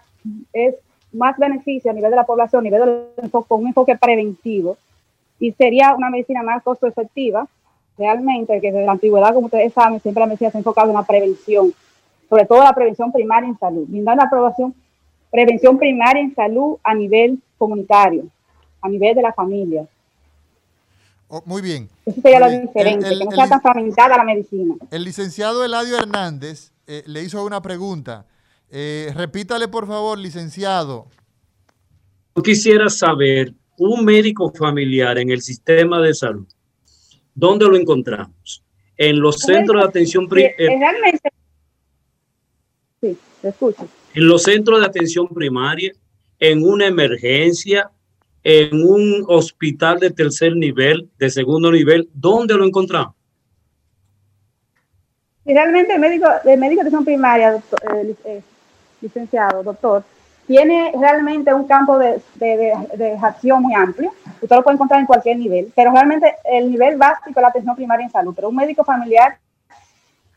es 0.54 0.76
más 1.18 1.38
beneficio 1.38 1.92
a 1.92 1.94
nivel 1.94 2.12
de 2.12 2.16
la 2.16 2.26
población, 2.26 2.62
a 2.62 2.64
nivel 2.64 2.80
del 2.82 3.26
enfoque, 3.26 3.54
un 3.54 3.68
enfoque 3.68 3.98
preventivo, 3.98 4.78
y 5.40 5.52
sería 5.52 5.94
una 5.96 6.10
medicina 6.10 6.44
más 6.44 6.64
costo 6.64 6.88
efectiva, 6.88 7.48
realmente, 7.98 8.62
que 8.62 8.72
desde 8.72 8.86
la 8.86 8.94
antigüedad, 8.94 9.34
como 9.34 9.48
ustedes 9.48 9.74
saben, 9.74 10.00
siempre 10.00 10.22
la 10.22 10.28
medicina 10.28 10.52
se 10.52 10.58
ha 10.58 10.60
enfocado 10.60 10.90
en 10.90 10.96
la 10.96 11.04
prevención, 11.04 11.74
sobre 12.30 12.46
todo 12.46 12.64
la 12.64 12.74
prevención 12.74 13.12
primaria 13.12 13.50
en 13.50 13.58
salud, 13.58 13.86
brindar 13.88 14.18
la 14.18 14.24
aprobación, 14.24 14.74
prevención 15.32 15.78
primaria 15.78 16.22
en 16.22 16.34
salud 16.34 16.78
a 16.84 16.94
nivel 16.94 17.40
comunitario, 17.58 18.26
a 18.82 18.90
nivel 18.90 19.16
de 19.16 19.22
la 19.22 19.34
familia. 19.34 19.88
Oh, 21.30 21.42
muy 21.46 21.62
bien. 21.62 21.90
Eso 22.06 22.22
sería 22.22 22.40
lo 22.40 22.50
diferente, 22.50 23.10
que 23.10 23.26
no 23.26 23.32
sea 23.32 23.48
tan 23.48 23.62
fragmentada 23.62 24.16
la 24.16 24.24
medicina. 24.24 24.76
El 24.92 25.04
licenciado 25.04 25.66
Eladio 25.66 25.98
Hernández 25.98 26.72
eh, 26.88 27.04
le 27.06 27.22
hizo 27.24 27.44
una 27.44 27.62
pregunta. 27.62 28.26
Eh, 28.70 29.12
repítale, 29.16 29.68
por 29.68 29.88
favor, 29.88 30.18
licenciado. 30.18 31.08
Yo 32.36 32.44
quisiera 32.44 32.90
saber, 32.90 33.54
un 33.78 34.04
médico 34.04 34.52
familiar 34.52 35.18
en 35.20 35.30
el 35.30 35.42
sistema 35.42 36.02
de 36.02 36.14
salud, 36.14 36.48
¿dónde 37.36 37.66
lo 37.66 37.78
encontramos? 37.78 38.64
En 38.98 39.20
los 39.20 39.38
centros 39.38 39.82
de 39.82 39.88
atención 39.88 40.28
primaria. 40.28 40.56
Realmente. 40.58 41.30
Sí, 43.00 43.18
te 43.42 43.50
escucho. 43.50 43.88
En 44.14 44.28
los 44.28 44.44
centros 44.44 44.80
de 44.80 44.86
atención 44.88 45.28
primaria, 45.28 45.94
en 46.40 46.64
una 46.64 46.88
emergencia, 46.88 47.92
en 48.44 48.84
un 48.84 49.24
hospital 49.28 50.00
de 50.00 50.10
tercer 50.10 50.56
nivel, 50.56 51.10
de 51.20 51.30
segundo 51.30 51.72
nivel, 51.72 52.10
¿dónde 52.14 52.56
lo 52.56 52.66
encontramos? 52.66 53.16
realmente 55.54 55.94
el 55.94 56.00
médico, 56.00 56.28
el 56.44 56.60
médico 56.60 56.82
de 56.82 56.88
atención 56.88 57.06
primaria, 57.06 57.52
doctor, 57.54 57.80
eh, 57.96 58.16
eh, 58.26 58.42
licenciado, 59.08 59.64
doctor, 59.64 60.04
tiene 60.48 60.94
realmente 60.98 61.54
un 61.54 61.68
campo 61.68 62.00
de, 62.00 62.22
de, 62.36 63.18
acción 63.22 63.62
muy 63.62 63.74
amplio. 63.74 64.14
Usted 64.42 64.56
lo 64.56 64.64
puede 64.64 64.76
encontrar 64.76 65.02
en 65.02 65.06
cualquier 65.06 65.38
nivel, 65.38 65.72
pero 65.76 65.92
realmente 65.92 66.36
el 66.46 66.72
nivel 66.72 66.96
básico 66.96 67.32
es 67.32 67.42
la 67.42 67.50
atención 67.50 67.76
primaria 67.76 68.06
en 68.06 68.12
salud. 68.12 68.34
Pero 68.34 68.48
un 68.48 68.56
médico 68.56 68.86
familiar 68.86 69.38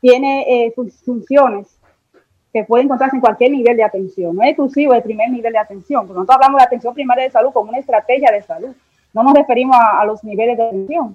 tiene 0.00 0.66
eh, 0.66 0.74
funciones 1.04 1.68
que 2.52 2.64
puede 2.64 2.82
encontrarse 2.82 3.14
en 3.14 3.20
cualquier 3.20 3.52
nivel 3.52 3.76
de 3.76 3.84
atención. 3.84 4.34
No 4.34 4.42
es 4.42 4.48
exclusivo 4.48 4.94
del 4.94 5.04
primer 5.04 5.30
nivel 5.30 5.52
de 5.52 5.58
atención, 5.58 6.04
porque 6.04 6.18
nosotros 6.18 6.36
hablamos 6.36 6.58
de 6.58 6.64
atención 6.64 6.92
primaria 6.92 7.24
de 7.24 7.30
salud 7.30 7.52
como 7.52 7.68
una 7.68 7.78
estrategia 7.78 8.32
de 8.32 8.42
salud. 8.42 8.74
No 9.14 9.22
nos 9.22 9.34
referimos 9.34 9.76
a, 9.76 10.00
a 10.00 10.04
los 10.04 10.24
niveles 10.24 10.56
de 10.56 10.66
atención. 10.66 11.14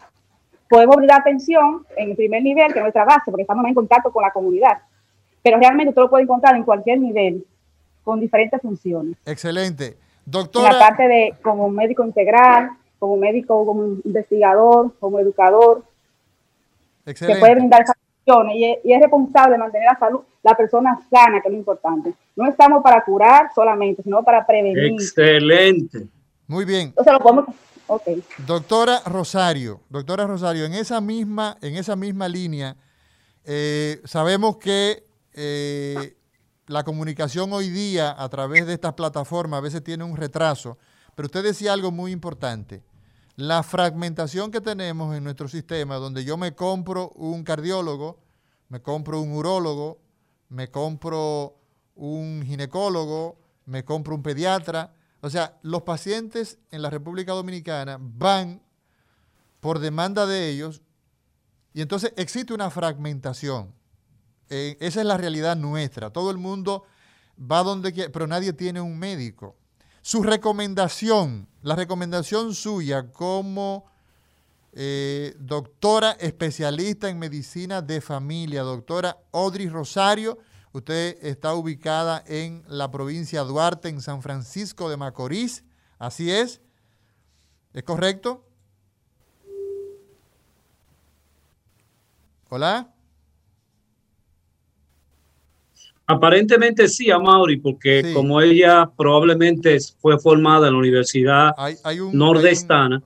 Podemos 0.69 0.95
brindar 0.95 1.19
atención 1.19 1.85
en 1.97 2.11
el 2.11 2.15
primer 2.15 2.41
nivel, 2.41 2.71
que 2.71 2.79
es 2.79 2.83
nuestra 2.83 3.03
base, 3.03 3.29
porque 3.29 3.41
estamos 3.41 3.65
en 3.65 3.73
contacto 3.73 4.09
con 4.09 4.23
la 4.23 4.31
comunidad 4.31 4.77
pero 5.45 5.59
realmente 5.59 5.89
usted 5.89 6.01
lo 6.01 6.09
puede 6.09 6.23
encontrar 6.23 6.55
en 6.55 6.63
cualquier 6.63 6.99
nivel 6.99 7.45
con 8.03 8.19
diferentes 8.19 8.59
funciones. 8.59 9.15
Excelente. 9.27 9.95
Doctora. 10.25 10.69
En 10.69 10.73
la 10.73 10.79
parte 10.79 11.07
de 11.07 11.35
como 11.43 11.69
médico 11.69 12.03
integral, 12.03 12.71
como 12.97 13.15
médico, 13.15 13.63
como 13.63 13.83
investigador, 14.03 14.91
como 14.99 15.19
educador. 15.19 15.83
Excelente. 17.05 17.35
Que 17.35 17.39
puede 17.39 17.53
brindar 17.53 17.83
esas 17.83 17.95
funciones 17.95 18.55
y 18.55 18.65
es, 18.65 18.79
y 18.85 18.93
es, 18.93 18.99
responsable 18.99 19.51
de 19.51 19.57
mantener 19.59 19.87
la 19.87 19.99
salud, 19.99 20.21
la 20.41 20.57
persona 20.57 20.99
sana, 21.11 21.39
que 21.43 21.47
es 21.47 21.51
lo 21.51 21.59
importante. 21.59 22.15
No 22.35 22.49
estamos 22.49 22.81
para 22.81 23.05
curar 23.05 23.51
solamente, 23.53 24.01
sino 24.01 24.23
para 24.23 24.47
prevenir. 24.47 24.93
Excelente. 24.93 26.07
Muy 26.47 26.65
bien. 26.65 26.87
Entonces 26.87 27.13
lo 27.13 27.19
podemos 27.19 27.45
Okay. 27.87 28.23
Doctora 28.47 28.99
Rosario, 29.05 29.79
doctora 29.91 30.25
Rosario, 30.25 30.65
en 30.65 30.73
esa 30.73 31.01
misma, 31.01 31.55
en 31.61 31.75
esa 31.75 31.95
misma 31.95 32.27
línea, 32.27 32.75
eh, 33.43 34.01
sabemos 34.05 34.57
que 34.57 35.04
eh, 35.35 36.17
la 36.67 36.83
comunicación 36.83 37.51
hoy 37.53 37.69
día 37.69 38.15
a 38.17 38.29
través 38.29 38.65
de 38.65 38.73
estas 38.73 38.93
plataformas 38.93 39.57
a 39.57 39.61
veces 39.61 39.83
tiene 39.83 40.03
un 40.03 40.15
retraso, 40.15 40.77
pero 41.13 41.27
usted 41.27 41.43
decía 41.43 41.73
algo 41.73 41.91
muy 41.91 42.11
importante. 42.11 42.83
La 43.35 43.61
fragmentación 43.63 44.49
que 44.49 44.61
tenemos 44.61 45.15
en 45.15 45.25
nuestro 45.25 45.49
sistema, 45.49 45.95
donde 45.95 46.23
yo 46.23 46.37
me 46.37 46.55
compro 46.55 47.09
un 47.15 47.43
cardiólogo, 47.43 48.23
me 48.69 48.81
compro 48.81 49.19
un 49.19 49.33
urólogo, 49.33 49.99
me 50.47 50.71
compro 50.71 51.59
un 51.95 52.43
ginecólogo, 52.45 53.37
me 53.65 53.83
compro 53.83 54.15
un 54.15 54.23
pediatra. 54.23 54.93
O 55.19 55.29
sea, 55.29 55.59
los 55.63 55.81
pacientes 55.81 56.59
en 56.71 56.81
la 56.81 56.89
República 56.89 57.33
Dominicana 57.33 57.97
van 57.99 58.61
por 59.59 59.79
demanda 59.79 60.25
de 60.25 60.49
ellos 60.49 60.81
y 61.73 61.81
entonces 61.81 62.13
existe 62.15 62.53
una 62.53 62.69
fragmentación. 62.69 63.73
Eh, 64.49 64.77
esa 64.79 65.01
es 65.01 65.05
la 65.05 65.17
realidad 65.17 65.55
nuestra. 65.55 66.09
Todo 66.09 66.31
el 66.31 66.37
mundo 66.37 66.83
va 67.39 67.63
donde 67.63 67.91
quiere, 67.91 68.09
pero 68.09 68.27
nadie 68.27 68.53
tiene 68.53 68.81
un 68.81 68.97
médico. 68.97 69.55
Su 70.01 70.21
recomendación, 70.21 71.47
la 71.63 71.75
recomendación 71.75 72.53
suya 72.53 73.11
como 73.11 73.85
eh, 74.73 75.35
doctora 75.39 76.11
especialista 76.11 77.09
en 77.09 77.17
medicina 77.17 77.81
de 77.81 78.01
familia, 78.01 78.61
doctora 78.61 79.17
Audrey 79.31 79.67
Rosario, 79.67 80.37
usted 80.73 81.17
está 81.21 81.55
ubicada 81.55 82.23
en 82.27 82.63
la 82.67 82.91
provincia 82.91 83.41
de 83.41 83.47
Duarte, 83.47 83.89
en 83.89 84.01
San 84.01 84.21
Francisco 84.21 84.89
de 84.89 84.97
Macorís. 84.97 85.63
Así 85.97 86.29
es. 86.29 86.61
¿Es 87.73 87.83
correcto? 87.83 88.45
Hola. 92.49 92.94
Aparentemente 96.07 96.87
sí, 96.87 97.09
a 97.09 97.17
Mauri, 97.17 97.57
porque 97.57 98.13
como 98.13 98.39
ella 98.39 98.89
probablemente 98.95 99.77
fue 99.99 100.19
formada 100.19 100.67
en 100.67 100.73
la 100.73 100.79
Universidad 100.79 101.51
Nordestana, 102.13 103.01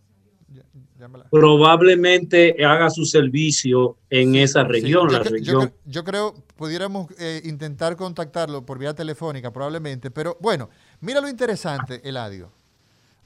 probablemente 1.31 2.55
haga 2.65 2.89
su 2.89 3.05
servicio 3.05 3.97
en 4.09 4.35
esa 4.35 4.63
región, 4.63 5.07
yo, 5.09 5.17
la 5.17 5.19
región. 5.19 5.73
Yo, 5.85 6.03
creo, 6.03 6.33
pudiéramos 6.55 7.07
eh, 7.19 7.41
intentar 7.45 7.95
contactarlo 7.95 8.65
por 8.65 8.77
vía 8.77 8.93
telefónica, 8.93 9.51
probablemente, 9.51 10.11
pero 10.11 10.37
bueno, 10.41 10.69
mira 10.99 11.21
lo 11.21 11.29
interesante, 11.29 12.01
Eladio. 12.03 12.51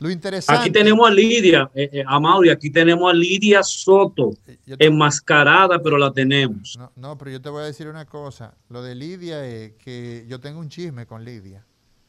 Lo 0.03 0.11
interesante. 0.11 0.63
Aquí 0.63 0.69
tenemos 0.69 1.09
a 1.09 1.13
Lidia, 1.13 1.71
eh, 1.73 1.89
eh, 1.93 2.03
a 2.05 2.19
Mauri, 2.19 2.49
aquí 2.49 2.69
tenemos 2.69 3.09
a 3.09 3.15
Lidia 3.15 3.63
Soto, 3.63 4.31
enmascarada, 4.77 5.81
pero 5.81 5.97
la 5.97 6.11
tenemos. 6.11 6.75
No, 6.77 6.91
no, 6.97 7.17
pero 7.17 7.31
yo 7.31 7.41
te 7.41 7.47
voy 7.47 7.61
a 7.61 7.65
decir 7.67 7.87
una 7.87 8.03
cosa. 8.03 8.53
Lo 8.67 8.83
de 8.83 8.95
Lidia 8.95 9.45
es 9.45 9.71
que 9.75 10.25
yo 10.27 10.41
tengo 10.41 10.59
un 10.59 10.67
chisme 10.67 11.05
con 11.05 11.23
Lidia. 11.23 11.65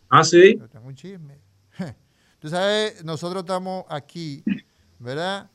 Ah, 0.09 0.25
sí. 0.25 0.57
Yo 0.59 0.69
tengo 0.69 0.89
un 0.89 0.97
chisme. 0.97 1.39
Tú 2.41 2.49
sabes, 2.49 3.05
nosotros 3.05 3.45
estamos 3.45 3.85
aquí, 3.89 4.43
¿verdad? 4.99 5.49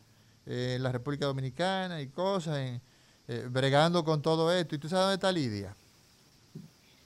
Eh, 0.45 0.75
en 0.77 0.83
la 0.83 0.93
República 0.93 1.25
Dominicana 1.25 2.01
y 2.01 2.07
cosas, 2.07 2.79
bregando 3.49 4.05
con 4.05 4.21
todo 4.21 4.49
esto. 4.53 4.75
¿Y 4.75 4.79
tú 4.79 4.87
sabes 4.87 5.03
dónde 5.03 5.15
está 5.15 5.31
Lidia? 5.33 5.75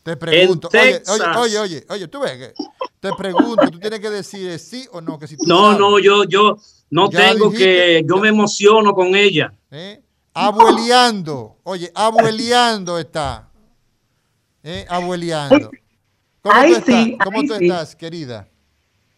Te 0.04 0.16
pregunto. 0.16 0.70
Oye, 0.72 1.02
oye, 1.08 1.38
oye, 1.38 1.58
oye, 1.58 1.86
oye, 1.90 2.08
tú 2.08 2.20
ves 2.20 2.38
que 2.38 2.54
te 3.04 3.14
pregunto, 3.18 3.70
tú 3.70 3.80
tienes 3.80 4.00
que 4.00 4.10
decir 4.10 4.58
sí 4.58 4.88
o 4.94 5.02
no. 5.02 5.20
Que 5.20 5.28
si 5.28 5.36
no, 5.46 5.78
no, 5.78 6.00
yo, 6.00 6.24
yo 6.24 6.58
no 6.90 7.10
tengo 7.10 7.52
que, 7.52 8.02
yo 8.08 8.18
me 8.18 8.30
emociono 8.30 8.94
con 8.94 9.14
ella. 9.14 9.54
¿Eh? 9.70 10.02
Abueleando, 10.34 11.58
oye, 11.64 11.92
abueleando 11.94 12.98
está. 12.98 13.50
¿Eh? 14.64 14.86
Abueleando. 14.88 15.70
¿Cómo, 16.42 16.62
tú, 16.62 16.76
estás? 16.76 17.08
¿Cómo 17.26 17.44
tú 17.44 17.54
estás, 17.56 17.94
querida? 17.94 18.48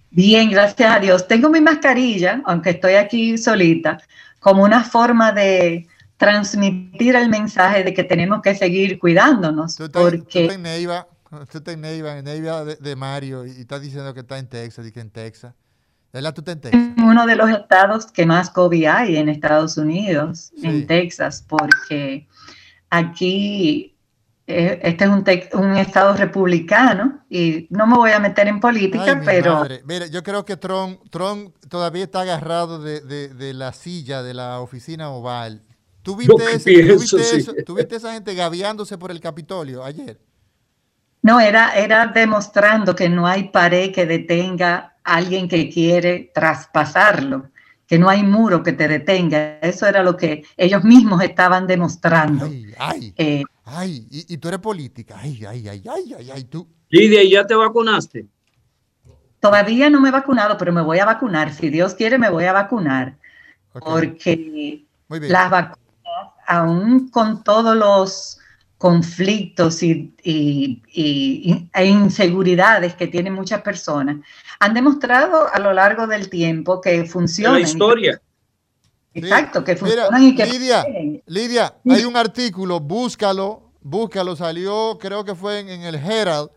Bien, 0.10 0.50
gracias 0.50 0.96
a 0.96 1.00
Dios. 1.00 1.28
Tengo 1.28 1.50
mi 1.52 1.62
mascarilla, 1.62 2.42
aunque 2.46 2.72
estoy 2.72 2.96
aquí 2.96 3.38
solita, 3.38 4.00
como 4.40 4.64
una 4.64 4.84
forma 4.84 5.32
de 5.32 5.88
transmitir 6.18 7.16
el 7.16 7.30
mensaje 7.30 7.84
de 7.84 7.94
que 7.94 8.04
tenemos 8.04 8.42
que 8.42 8.56
seguir 8.56 8.98
cuidándonos. 8.98 9.76
Tú 9.76 9.84
estás, 9.86 10.02
porque... 10.02 10.46
en 10.46 10.64
Neiva, 10.64 11.08
tú 11.52 11.58
estás 11.58 11.74
en 11.74 11.82
Neiva, 11.82 12.18
en 12.18 12.26
Neiva 12.26 12.66
de, 12.66 12.96
Mario, 12.96 13.46
y 13.46 13.52
estás 13.52 13.82
diciendo 13.82 14.14
que 14.14 14.22
está 14.22 14.38
en 14.38 14.48
Texas, 14.48 14.88
y 14.88 14.92
que 14.92 15.00
en 15.00 15.10
Texas. 15.10 15.54
¿Verdad? 16.14 16.34
¿Tú 16.34 16.42
estás 16.42 16.56
en 16.56 16.62
Texas? 16.62 16.82
Uno 16.98 17.26
de 17.26 17.36
los 17.36 17.50
estados 17.50 18.06
que 18.08 18.26
más 18.26 18.50
COVID 18.50 18.86
hay 18.86 19.18
en 19.18 19.30
Estados 19.30 19.78
Unidos, 19.78 20.52
en 20.64 20.88
Texas, 20.88 21.44
porque 21.48 22.28
aquí 22.90 23.96
eh, 24.48 24.80
este 24.84 25.06
es 25.06 25.10
un, 25.10 25.26
un, 25.60 25.76
estado 25.76 26.16
republicano 26.16 27.26
y 27.32 27.66
no 27.72 27.88
me 27.88 27.96
voy 27.96 28.12
a 28.12 28.20
meter 28.20 28.48
en 28.48 28.60
política, 28.60 29.20
pero... 29.26 29.66
Mira, 29.86 30.06
yo 30.06 30.22
creo 30.22 30.46
que 30.46 30.56
Trump, 30.56 31.00
Trump 31.10 31.56
todavía 31.68 32.04
está 32.04 32.22
agarrado 32.22 32.80
de, 32.80 33.02
de, 33.02 33.54
la 33.56 33.74
silla 33.74 34.22
de 34.22 34.36
la 34.36 34.60
oficina 34.60 35.10
oval. 35.10 35.64
¿Tú 36.04 36.16
viste, 36.16 37.96
esa 37.96 38.14
gente 38.14 38.36
gaviándose 38.36 39.00
por 39.00 39.10
el 39.10 39.20
Capitolio 39.20 39.84
ayer? 39.84 40.20
No, 41.26 41.40
era, 41.40 41.76
era 41.76 42.06
demostrando 42.06 42.96
que 42.96 43.10
no 43.10 43.26
hay 43.26 43.50
pared 43.50 43.92
que 43.92 44.06
detenga 44.06 44.94
a 45.04 45.16
alguien 45.16 45.48
que 45.48 45.72
quiere 45.72 46.32
traspasarlo 46.36 47.50
que 47.88 47.98
no 47.98 48.10
hay 48.10 48.22
muro 48.22 48.62
que 48.62 48.74
te 48.74 48.88
detenga. 48.88 49.58
Eso 49.60 49.88
era 49.88 50.04
lo 50.04 50.16
que 50.18 50.44
ellos 50.56 50.84
mismos 50.84 51.24
estaban 51.24 51.66
demostrando. 51.66 52.46
Ay, 52.46 52.74
ay, 52.78 53.14
eh, 53.18 53.44
ay 53.64 54.08
y, 54.12 54.38
tú 54.38 54.50
eres 54.50 54.60
política. 54.60 55.16
Ay, 55.20 55.44
ay, 55.46 55.68
ay, 55.68 55.84
ay, 55.88 56.14
ay, 56.16 56.32
ay, 56.32 56.44
tú. 56.44 56.68
Lidia, 56.90 57.24
¿y 57.24 57.32
ya 57.32 57.46
te 57.46 57.56
vacunaste? 57.56 58.28
Todavía 59.40 59.90
no 59.90 60.02
me 60.02 60.10
he 60.10 60.12
vacunado, 60.12 60.58
pero 60.58 60.72
me 60.74 60.82
voy 60.82 61.00
a 61.00 61.06
vacunar. 61.06 61.52
Si 61.52 61.72
Dios 61.72 61.96
quiere, 61.96 62.20
me 62.20 62.30
voy 62.30 62.46
a 62.46 62.54
vacunar. 62.54 63.18
Porque 63.74 64.86
las 65.08 65.50
vacunas, 65.50 65.80
aún 66.46 67.10
con 67.10 67.44
todos 67.44 67.76
los 67.76 68.40
conflictos 68.78 69.82
y, 69.84 70.14
e 70.94 71.86
inseguridades 71.86 72.96
que 72.96 73.08
tienen 73.08 73.34
muchas 73.34 73.62
personas, 73.62 74.18
han 74.60 74.74
demostrado 74.74 75.48
a 75.52 75.60
lo 75.60 75.74
largo 75.74 76.08
del 76.08 76.30
tiempo 76.30 76.82
que 76.82 77.06
funcionan. 77.06 77.62
La 77.62 77.68
historia. 77.68 78.22
Exacto, 79.14 79.64
que 79.64 79.78
funcionan 79.78 80.22
y 80.22 80.36
que... 80.36 80.46
Lidia, 80.46 80.86
Lidia, 81.26 81.74
hay 81.90 82.04
un 82.04 82.18
artículo, 82.18 82.82
búscalo, 82.82 83.72
búscalo, 83.82 84.36
salió, 84.36 84.98
creo 85.00 85.24
que 85.24 85.36
fue 85.36 85.60
en, 85.60 85.84
el 85.84 85.96
Herald, 85.96 86.50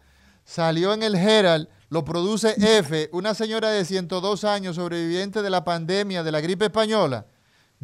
salió 0.45 0.93
en 0.93 1.05
el 1.05 1.15
Herald, 1.15 1.69
lo 1.89 2.05
produce 2.05 2.55
F, 2.79 3.09
una 3.13 3.35
señora 3.35 3.71
de 3.71 3.85
102 3.85 4.43
años, 4.43 4.75
sobreviviente 4.75 5.41
de 5.41 5.51
la 5.51 5.63
pandemia 5.63 6.25
de 6.25 6.33
la 6.33 6.41
gripe 6.41 6.65
española, 6.65 7.27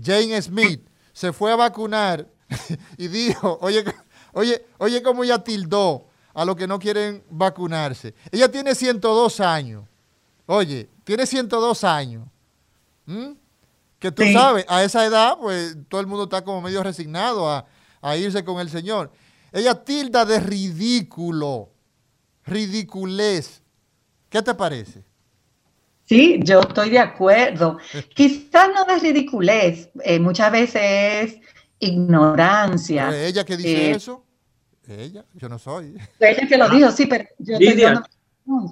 Jane 0.03 0.43
Smith, 0.43 0.89
se 1.13 1.33
fue 1.33 1.53
a 1.53 1.57
vacunar 1.57 2.27
y 2.99 3.07
dijo, 3.07 3.59
oye, 3.61 3.85
oye, 4.35 4.65
oye 4.79 5.03
cómo 5.03 5.25
ella 5.25 5.39
tildó 5.43 6.07
a 6.35 6.45
los 6.45 6.57
que 6.57 6.67
no 6.67 6.79
quieren 6.79 7.23
vacunarse. 7.31 8.15
Ella 8.31 8.51
tiene 8.51 8.75
102 8.75 9.41
años. 9.41 9.85
Oye, 10.47 10.89
tiene 11.05 11.27
102 11.27 11.85
años. 11.85 12.27
Que 13.99 14.11
tú 14.11 14.23
sabes, 14.33 14.65
a 14.69 14.83
esa 14.83 15.07
edad, 15.07 15.39
pues 15.41 15.77
todo 15.89 16.01
el 16.01 16.07
mundo 16.07 16.25
está 16.25 16.43
como 16.43 16.61
medio 16.61 16.83
resignado 16.83 17.49
a, 17.49 17.67
irse 18.17 18.45
con 18.45 18.61
el 18.61 18.69
Señor. 18.69 19.11
Ella 19.53 19.83
tilda 19.83 20.25
de 20.27 20.41
ridículo, 20.41 21.71
ridiculez. 22.45 23.63
¿Qué 24.29 24.43
te 24.43 24.55
parece? 24.55 25.05
Sí, 26.07 26.41
yo 26.43 26.61
estoy 26.61 26.91
de 26.91 26.99
acuerdo. 26.99 27.79
Quizás 28.15 28.69
no 28.75 28.85
de 28.85 28.99
ridiculez, 28.99 29.89
eh, 30.03 30.19
muchas 30.19 30.53
veces 30.53 30.83
es 30.83 31.41
ignorancia. 31.79 33.27
¿Ella 33.27 33.45
que 33.45 33.57
dice 33.57 33.91
eh, 33.91 33.91
eso? 33.93 34.24
Ella, 34.89 35.25
yo 35.35 35.49
no 35.49 35.59
soy. 35.59 35.95
Ella 36.21 36.49
que 36.49 36.57
lo 36.57 36.69
dijo, 36.69 36.91
sí, 36.91 37.07
pero 37.07 37.25
yo 37.39 37.59
Lidia, 37.59 38.03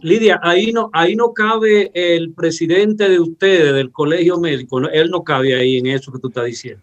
Lidia, 0.02 0.40
ahí 0.42 0.72
no, 0.72 0.90
ahí 0.92 1.16
no 1.16 1.32
cabe 1.32 1.90
el 1.94 2.32
presidente 2.34 3.08
de 3.08 3.18
ustedes, 3.18 3.72
del 3.72 3.90
colegio 3.90 4.38
médico, 4.38 4.78
él 4.80 5.10
no 5.10 5.24
cabe 5.24 5.54
ahí 5.58 5.78
en 5.78 5.86
eso 5.86 6.12
que 6.12 6.18
tú 6.18 6.28
estás 6.28 6.44
diciendo. 6.44 6.82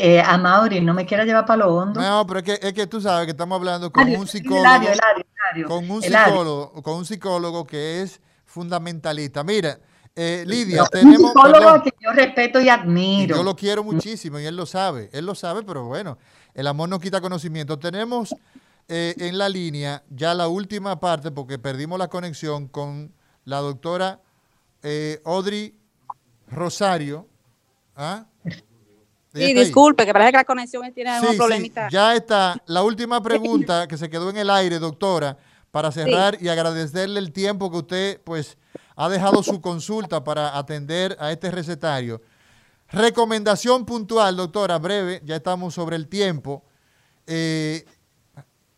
Eh, 0.00 0.20
a 0.20 0.38
Mauri, 0.38 0.80
no 0.80 0.94
me 0.94 1.04
quiera 1.04 1.24
llevar 1.24 1.44
para 1.44 1.64
lo 1.64 1.74
hondo. 1.74 2.00
No, 2.00 2.24
pero 2.26 2.38
es 2.38 2.44
que, 2.44 2.68
es 2.68 2.72
que 2.72 2.86
tú 2.86 3.00
sabes 3.00 3.26
que 3.26 3.32
estamos 3.32 3.58
hablando 3.58 3.90
con 3.90 4.08
un 4.08 4.28
psicólogo. 4.28 4.86
con 5.66 5.90
un 5.90 6.02
psicólogo, 6.02 6.82
con 6.82 6.94
un 6.98 7.04
psicólogo 7.04 7.66
que 7.66 8.02
es 8.02 8.20
fundamentalista. 8.44 9.42
Mira, 9.42 9.78
eh, 10.14 10.44
Lidia, 10.46 10.84
tenemos. 10.84 11.18
Un 11.20 11.26
psicólogo 11.28 11.82
que 11.82 11.90
yo 12.00 12.12
respeto 12.12 12.60
y 12.60 12.68
admiro. 12.68 13.36
yo 13.36 13.42
lo 13.42 13.56
quiero 13.56 13.82
muchísimo 13.82 14.38
y 14.38 14.46
él 14.46 14.56
lo 14.56 14.66
sabe. 14.66 15.10
Él 15.12 15.26
lo 15.26 15.34
sabe, 15.34 15.64
pero 15.64 15.84
bueno, 15.86 16.16
el 16.58 16.66
amor 16.66 16.88
no 16.88 16.98
quita 16.98 17.20
conocimiento. 17.20 17.78
Tenemos 17.78 18.34
eh, 18.88 19.14
en 19.18 19.38
la 19.38 19.48
línea 19.48 20.02
ya 20.10 20.34
la 20.34 20.48
última 20.48 20.98
parte, 20.98 21.30
porque 21.30 21.56
perdimos 21.56 22.00
la 22.00 22.08
conexión 22.08 22.66
con 22.66 23.12
la 23.44 23.58
doctora 23.58 24.20
eh, 24.82 25.22
Audrey 25.24 25.72
Rosario. 26.48 27.28
¿Ah? 27.94 28.26
Sí, 29.32 29.54
disculpe, 29.54 30.04
que 30.04 30.12
parece 30.12 30.32
que 30.32 30.38
la 30.38 30.44
conexión 30.44 30.92
tiene 30.92 31.20
un 31.20 31.36
problemita. 31.36 31.88
ya 31.92 32.16
está. 32.16 32.60
La 32.66 32.82
última 32.82 33.22
pregunta 33.22 33.86
que 33.86 33.96
se 33.96 34.10
quedó 34.10 34.28
en 34.28 34.38
el 34.38 34.50
aire, 34.50 34.80
doctora, 34.80 35.38
para 35.70 35.92
cerrar 35.92 36.42
y 36.42 36.48
agradecerle 36.48 37.20
el 37.20 37.30
tiempo 37.30 37.70
que 37.70 37.76
usted 37.76 38.20
pues 38.24 38.58
ha 38.96 39.08
dejado 39.08 39.44
su 39.44 39.60
consulta 39.60 40.24
para 40.24 40.58
atender 40.58 41.16
a 41.20 41.30
este 41.30 41.52
recetario. 41.52 42.20
Recomendación 42.90 43.84
puntual, 43.84 44.36
doctora, 44.36 44.78
breve, 44.78 45.20
ya 45.24 45.36
estamos 45.36 45.74
sobre 45.74 45.96
el 45.96 46.08
tiempo. 46.08 46.62
Eh, 47.26 47.84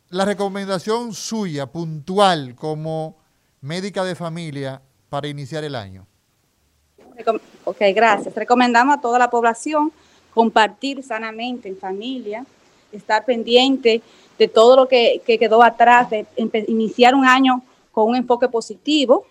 la 0.09 0.25
recomendación 0.25 1.14
suya, 1.14 1.66
puntual, 1.66 2.57
como 2.57 3.16
médica 3.61 4.03
de 4.05 4.16
familia 4.16 4.83
para 5.09 5.29
iniciar 5.29 5.62
el 5.62 5.77
año. 5.77 6.07
Ok, 7.64 7.79
gracias. 7.94 8.35
Recomendamos 8.35 8.99
a 8.99 9.01
toda 9.01 9.18
la 9.18 9.31
población 9.31 9.92
compartir 10.35 11.05
sanamente 11.05 11.68
en 11.68 11.77
familia, 11.77 12.44
estar 12.90 13.25
pendiente 13.25 14.03
de 14.38 14.49
todo 14.49 14.75
lo 14.75 14.88
que, 14.88 15.23
quedó 15.25 15.62
atrás, 15.62 16.11
de 16.11 16.27
iniciar 16.66 17.14
un 17.14 17.25
año 17.25 17.62
con 17.92 18.09
un 18.09 18.16
enfoque 18.16 18.49
positivo, 18.49 19.25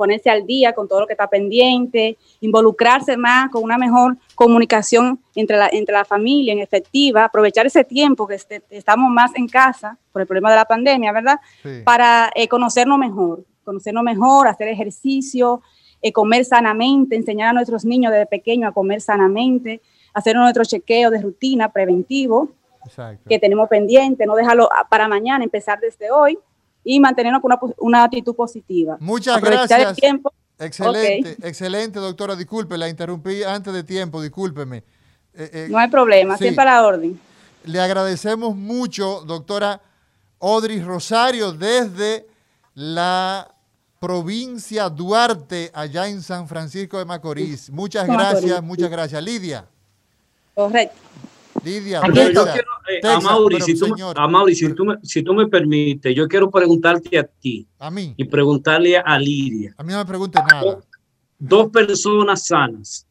ponerse 0.00 0.30
al 0.30 0.46
día 0.46 0.72
con 0.72 0.88
todo 0.88 1.00
lo 1.00 1.06
que 1.06 1.12
está 1.12 1.26
pendiente, 1.26 2.16
involucrarse 2.40 3.18
más 3.18 3.50
con 3.50 3.62
una 3.62 3.76
mejor 3.76 4.16
comunicación 4.34 5.20
entre 5.34 5.58
la, 5.58 5.68
entre 5.70 5.92
la 5.92 6.06
familia 6.06 6.54
en 6.54 6.60
efectiva, 6.60 7.26
aprovechar 7.26 7.66
ese 7.66 7.84
tiempo 7.84 8.26
que 8.26 8.36
este, 8.36 8.62
estamos 8.70 9.10
más 9.10 9.30
en 9.34 9.46
casa 9.46 9.98
por 10.10 10.22
el 10.22 10.26
problema 10.26 10.48
de 10.48 10.56
la 10.56 10.64
pandemia, 10.64 11.12
¿verdad? 11.12 11.38
Para 11.84 12.30
eh, 12.34 12.48
conocernos 12.48 12.98
mejor, 12.98 13.44
conocernos 13.62 14.02
mejor, 14.02 14.48
hacer 14.48 14.68
ejercicio, 14.68 15.60
eh, 16.00 16.12
comer 16.12 16.46
sanamente, 16.46 17.14
enseñar 17.14 17.50
a 17.50 17.52
nuestros 17.52 17.84
niños 17.84 18.10
desde 18.10 18.24
pequeños 18.24 18.70
a 18.70 18.72
comer 18.72 19.02
sanamente, 19.02 19.82
hacer 20.14 20.34
nuestro 20.34 20.64
chequeo 20.64 21.10
de 21.10 21.20
rutina 21.20 21.70
preventivo 21.70 22.48
que 23.28 23.38
tenemos 23.38 23.68
pendiente, 23.68 24.24
no 24.24 24.34
dejarlo 24.34 24.70
para 24.88 25.08
mañana, 25.08 25.44
empezar 25.44 25.78
desde 25.78 26.10
hoy 26.10 26.38
y 26.84 27.00
mantenernos 27.00 27.42
con 27.42 27.74
una, 27.78 28.04
actitud 28.04 28.34
positiva. 28.34 28.96
Muchas 29.00 29.40
gracias. 29.40 29.98
Excelente, 30.58 31.36
excelente, 31.42 31.98
doctora. 31.98 32.36
Disculpe, 32.36 32.76
la 32.76 32.88
interrumpí 32.88 33.42
antes 33.42 33.72
de 33.72 33.82
tiempo, 33.82 34.20
discúlpeme. 34.20 34.78
Eh, 35.32 35.50
eh, 35.52 35.68
no 35.70 35.78
hay 35.78 35.88
problema, 35.88 36.36
siempre 36.36 36.62
a 36.62 36.66
la 36.66 36.86
orden. 36.86 37.18
Le 37.64 37.80
agradecemos 37.80 38.54
mucho, 38.54 39.22
doctora 39.26 39.80
Audrey 40.38 40.80
Rosario, 40.82 41.52
desde 41.52 42.26
la 42.74 43.54
provincia 43.98 44.88
Duarte, 44.88 45.70
allá 45.74 46.08
en 46.08 46.22
San 46.22 46.48
Francisco 46.48 46.98
de 46.98 47.04
Macorís. 47.04 47.70
Muchas 47.70 48.06
gracias, 48.06 48.62
muchas 48.62 48.90
gracias. 48.90 49.22
Lidia. 49.22 49.66
Correcto. 50.54 50.96
Lidia, 51.64 52.00
eh, 52.00 53.00
a 53.04 53.20
Mauri, 53.20 53.60
si, 53.60 53.74
tú, 54.74 54.84
me, 54.84 54.96
si 55.02 55.22
tú 55.22 55.34
me 55.34 55.46
permites, 55.46 56.14
yo 56.14 56.26
quiero 56.26 56.50
preguntarte 56.50 57.18
a 57.18 57.24
ti. 57.24 57.66
A 57.78 57.90
mí. 57.90 58.14
Y 58.16 58.24
preguntarle 58.24 58.96
a 58.96 59.18
Lidia. 59.18 59.74
A 59.76 59.82
mí 59.82 59.92
no 59.92 59.98
me 59.98 60.06
pregunte 60.06 60.38
nada. 60.50 60.78
Dos, 61.38 61.70
personas 61.70 62.46
sanas. 62.46 63.06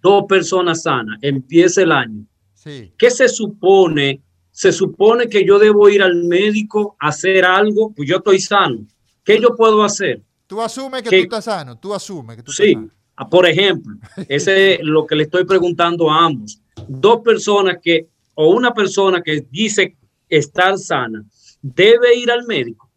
Dos 0.00 0.24
personas 0.28 0.82
sanas. 0.82 1.18
Empieza 1.22 1.82
el 1.82 1.92
año. 1.92 2.24
Sí. 2.54 2.92
¿Qué 2.98 3.10
se 3.10 3.28
supone? 3.28 4.22
Se 4.50 4.72
supone 4.72 5.28
que 5.28 5.44
yo 5.44 5.58
debo 5.58 5.88
ir 5.88 6.02
al 6.02 6.24
médico 6.24 6.96
a 7.00 7.08
hacer 7.08 7.44
algo, 7.44 7.92
pues 7.94 8.08
yo 8.08 8.16
estoy 8.16 8.40
sano. 8.40 8.86
¿Qué 9.24 9.40
yo 9.40 9.54
puedo 9.54 9.84
hacer? 9.84 10.22
Tú 10.46 10.60
asumes 10.62 11.02
que, 11.02 11.10
tú 11.10 11.16
estás 11.16 11.44
sano, 11.44 11.78
tú 11.78 11.94
asumes 11.94 12.36
que 12.36 12.42
tú 12.42 12.52
sí, 12.52 12.70
estás 12.70 12.90
sano. 13.14 13.30
por 13.30 13.46
ejemplo, 13.46 13.96
ese 14.28 14.74
es 14.74 14.80
lo 14.82 15.06
que 15.06 15.14
le 15.14 15.24
estoy 15.24 15.44
preguntando 15.44 16.10
a 16.10 16.24
ambos. 16.24 16.60
Dos 16.86 17.20
personas 17.22 17.78
que, 17.82 18.08
o 18.34 18.50
una 18.50 18.72
persona 18.72 19.22
que 19.22 19.44
dice 19.50 19.96
estar 20.28 20.78
sana, 20.78 21.24
¿debe 21.60 22.14
ir 22.16 22.30
al 22.30 22.44
médico? 22.44 22.90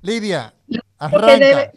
Lidia, 0.00 0.54
arranca. 0.98 1.72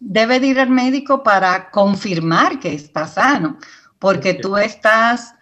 Debe, 0.00 0.46
ir 0.46 0.60
al 0.60 0.70
médico 0.70 1.22
para 1.24 1.70
confirmar 1.70 2.60
que 2.60 2.72
está 2.72 3.06
sano, 3.06 3.58
porque 3.98 4.34
tú 4.34 4.56
estás 4.56 5.34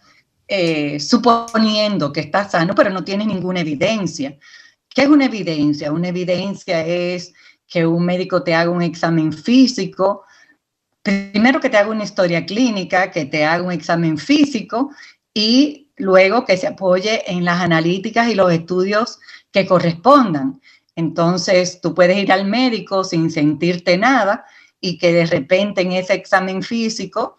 eh, 0.49 0.99
suponiendo 0.99 2.13
que 2.13 2.21
está 2.21 2.49
sano, 2.49 2.75
pero 2.75 2.89
no 2.89 3.05
tienes 3.05 3.27
ninguna 3.27 3.61
evidencia. 3.61 4.39
¿Qué 4.89 5.03
es 5.03 5.09
una 5.09 5.27
evidencia? 5.27 5.93
Una 5.93 6.09
evidencia 6.09 6.87
es 6.87 7.35
que 7.69 7.87
un 7.87 8.05
médico 8.05 8.43
te 8.43 8.55
haga 8.55 8.71
un 8.71 8.81
examen 8.81 9.33
físico, 9.33 10.25
primero 11.07 11.61
que 11.61 11.71
te 11.71 11.77
haga 11.77 11.91
una 11.91 12.03
historia 12.03 12.45
clínica, 12.45 13.13
que 13.13 13.27
te 13.27 13.45
haga 13.45 13.63
un 13.63 13.71
examen 13.71 14.19
físico 14.19 14.91
y 15.33 15.93
luego 15.97 16.45
que 16.45 16.57
se 16.57 16.67
apoye 16.67 17.31
en 17.31 17.45
las 17.45 17.61
analíticas 17.61 18.29
y 18.29 18.35
los 18.35 18.53
estudios 18.53 19.21
que 19.53 19.67
correspondan. 19.67 20.61
Entonces, 20.97 21.81
tú 21.81 21.95
puedes 21.95 22.19
ir 22.19 22.33
al 22.33 22.47
médico 22.47 23.05
sin 23.05 23.31
sentirte 23.31 23.97
nada 23.97 24.47
y 24.81 24.99
que 24.99 25.13
de 25.13 25.27
repente 25.27 25.83
en 25.83 25.93
ese 25.93 26.15
examen 26.15 26.61
físico 26.61 27.39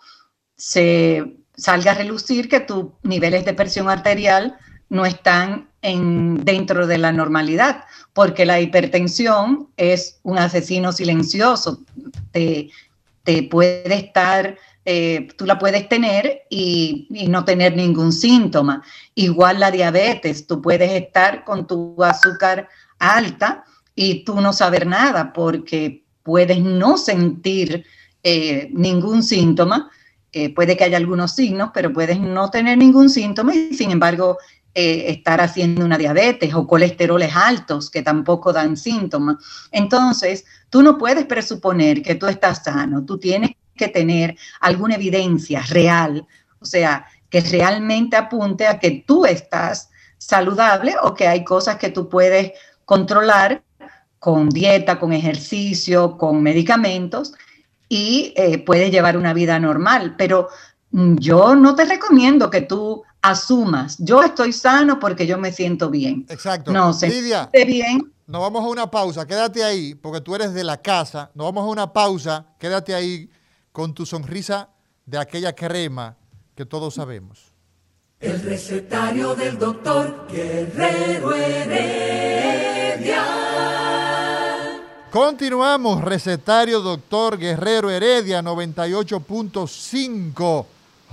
se 0.56 1.36
salga 1.58 1.92
a 1.92 1.96
relucir 1.96 2.48
que 2.48 2.62
tus 2.62 2.86
niveles 3.04 3.44
de 3.44 3.54
presión 3.54 3.90
arterial 3.90 4.58
no 4.88 5.06
están 5.06 5.70
en, 5.82 6.46
dentro 6.46 6.88
de 6.88 7.00
la 7.00 7.12
normalidad, 7.12 7.84
porque 8.14 8.46
la 8.46 8.62
hipertensión 8.62 9.68
es 9.76 10.22
un 10.24 10.38
asesino 10.38 10.94
silencioso. 10.94 11.82
Te 13.28 13.44
puede 13.44 13.94
estar, 13.94 14.58
eh, 14.86 15.28
tú 15.38 15.46
la 15.46 15.60
puedes 15.60 15.90
tener 15.90 16.44
y, 16.50 17.10
no 17.28 17.44
tener 17.44 17.76
ningún 17.76 18.14
síntoma. 18.14 18.82
Igual 19.16 19.60
la 19.60 19.70
diabetes, 19.70 20.48
tú 20.48 20.62
puedes 20.62 20.90
estar 20.94 21.44
con 21.44 21.68
tu 21.68 22.02
azúcar 22.02 22.70
alta 23.00 23.66
y 23.96 24.24
tú 24.24 24.40
no 24.40 24.54
saber 24.54 24.88
nada 24.88 25.34
porque 25.34 26.06
puedes 26.24 26.62
no 26.62 26.98
sentir 26.98 27.84
eh, 28.24 28.70
ningún 28.72 29.24
síntoma. 29.24 29.92
Eh, 30.32 30.56
puede 30.56 30.78
que 30.78 30.86
haya 30.86 30.96
algunos 30.96 31.36
signos, 31.36 31.72
pero 31.74 31.92
puedes 31.92 32.22
no 32.22 32.50
tener 32.50 32.78
ningún 32.78 33.10
síntoma 33.10 33.54
y 33.54 33.74
sin 33.74 33.92
embargo 33.92 34.38
estar 34.80 35.42
haciendo 35.42 35.84
una 35.84 35.98
diabetes 35.98 36.54
o 36.54 36.68
colesteroles 36.68 37.36
altos 37.36 37.90
que 37.90 38.04
tampoco 38.04 38.54
dan 38.54 38.78
síntomas. 38.78 39.38
Entonces, 39.72 40.46
tú 40.70 40.82
no 40.82 40.98
puedes 40.98 41.26
presuponer 41.26 42.02
que 42.02 42.16
tú 42.16 42.28
estás 42.28 42.64
sano, 42.64 43.06
tú 43.06 43.18
tienes 43.18 43.52
que 43.76 43.88
tener 43.88 44.36
alguna 44.60 44.96
evidencia 44.96 45.62
real, 45.70 46.26
o 46.60 46.66
sea, 46.66 47.06
que 47.30 47.42
realmente 47.42 48.16
apunte 48.16 48.68
a 48.68 48.80
que 48.80 49.04
tú 49.06 49.26
estás 49.26 49.90
saludable 50.18 50.96
o 51.02 51.14
que 51.14 51.28
hay 51.28 51.44
cosas 51.44 51.78
que 51.78 51.90
tú 51.90 52.10
puedes 52.10 52.54
controlar 52.86 53.64
con 54.20 54.50
dieta, 54.50 55.00
con 55.00 55.14
ejercicio, 55.14 56.18
con 56.18 56.42
medicamentos 56.42 57.34
y 57.90 58.34
eh, 58.36 58.58
puedes 58.58 58.92
llevar 58.92 59.18
una 59.18 59.34
vida 59.34 59.60
normal. 59.60 60.16
Pero 60.18 60.50
yo 60.92 61.56
no 61.56 61.76
te 61.76 61.86
recomiendo 61.86 62.50
que 62.50 62.62
tú 62.62 63.04
asumas, 63.22 63.98
yo 64.00 64.24
estoy 64.24 64.54
sano 64.54 65.00
porque 65.00 65.28
yo 65.28 65.38
me 65.38 65.52
siento 65.52 65.90
bien. 65.90 66.26
Exacto. 66.30 66.72
No, 66.72 66.94
se 66.94 67.10
Lidia, 67.10 67.50
bien. 67.52 68.14
Nos 68.26 68.42
vamos 68.42 68.64
a 68.64 68.68
una 68.68 68.90
pausa, 68.92 69.26
quédate 69.26 69.64
ahí, 69.64 69.96
porque 69.96 70.22
tú 70.22 70.36
eres 70.36 70.54
de 70.54 70.64
la 70.64 70.78
casa. 70.78 71.32
Nos 71.34 71.48
vamos 71.48 71.64
a 71.64 71.68
una 71.68 71.92
pausa, 71.94 72.46
quédate 72.60 72.94
ahí 72.94 73.30
con 73.72 73.94
tu 73.94 74.06
sonrisa 74.06 74.70
de 75.06 75.18
aquella 75.18 75.54
crema 75.54 76.18
que 76.56 76.66
todos 76.66 76.96
sabemos. 76.96 77.54
El 78.20 78.42
recetario 78.42 79.36
del 79.36 79.60
doctor 79.60 80.28
Guerrero 80.30 81.36
Heredia. 81.36 83.24
Continuamos, 85.12 86.04
recetario 86.04 86.82
doctor 86.82 87.38
Guerrero 87.38 87.90
Heredia 87.90 88.42
98.5 88.42 90.66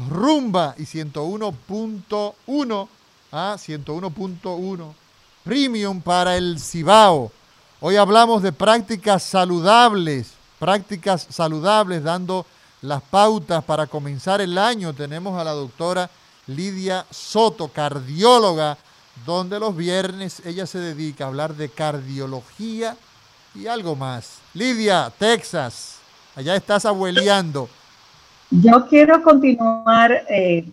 Rumba 0.09 0.75
y 0.77 0.83
101.1, 0.83 2.89
ah, 3.33 3.57
101.1 3.59 4.95
Premium 5.45 6.01
para 6.01 6.37
el 6.37 6.59
Cibao. 6.59 7.31
Hoy 7.81 7.97
hablamos 7.97 8.43
de 8.43 8.51
prácticas 8.51 9.23
saludables, 9.23 10.33
prácticas 10.59 11.27
saludables, 11.31 12.03
dando 12.03 12.47
las 12.81 13.03
pautas 13.03 13.63
para 13.63 13.87
comenzar 13.87 14.41
el 14.41 14.57
año. 14.57 14.95
Tenemos 14.95 15.39
a 15.39 15.45
la 15.45 15.53
doctora 15.53 16.11
Lidia 16.47 17.05
Soto, 17.11 17.69
cardióloga, 17.69 18.79
donde 19.27 19.61
los 19.61 19.77
viernes 19.77 20.41
ella 20.45 20.67
se 20.67 20.79
dedica 20.79 21.25
a 21.25 21.29
hablar 21.29 21.55
de 21.55 21.69
cardiología 21.69 22.97
y 23.55 23.67
algo 23.67 23.95
más. 23.95 24.39
Lidia, 24.55 25.13
Texas, 25.19 25.97
allá 26.35 26.57
estás 26.57 26.87
abueleando. 26.87 27.69
Yo 28.51 28.87
quiero 28.89 29.23
continuar 29.23 30.25
eh, 30.29 30.67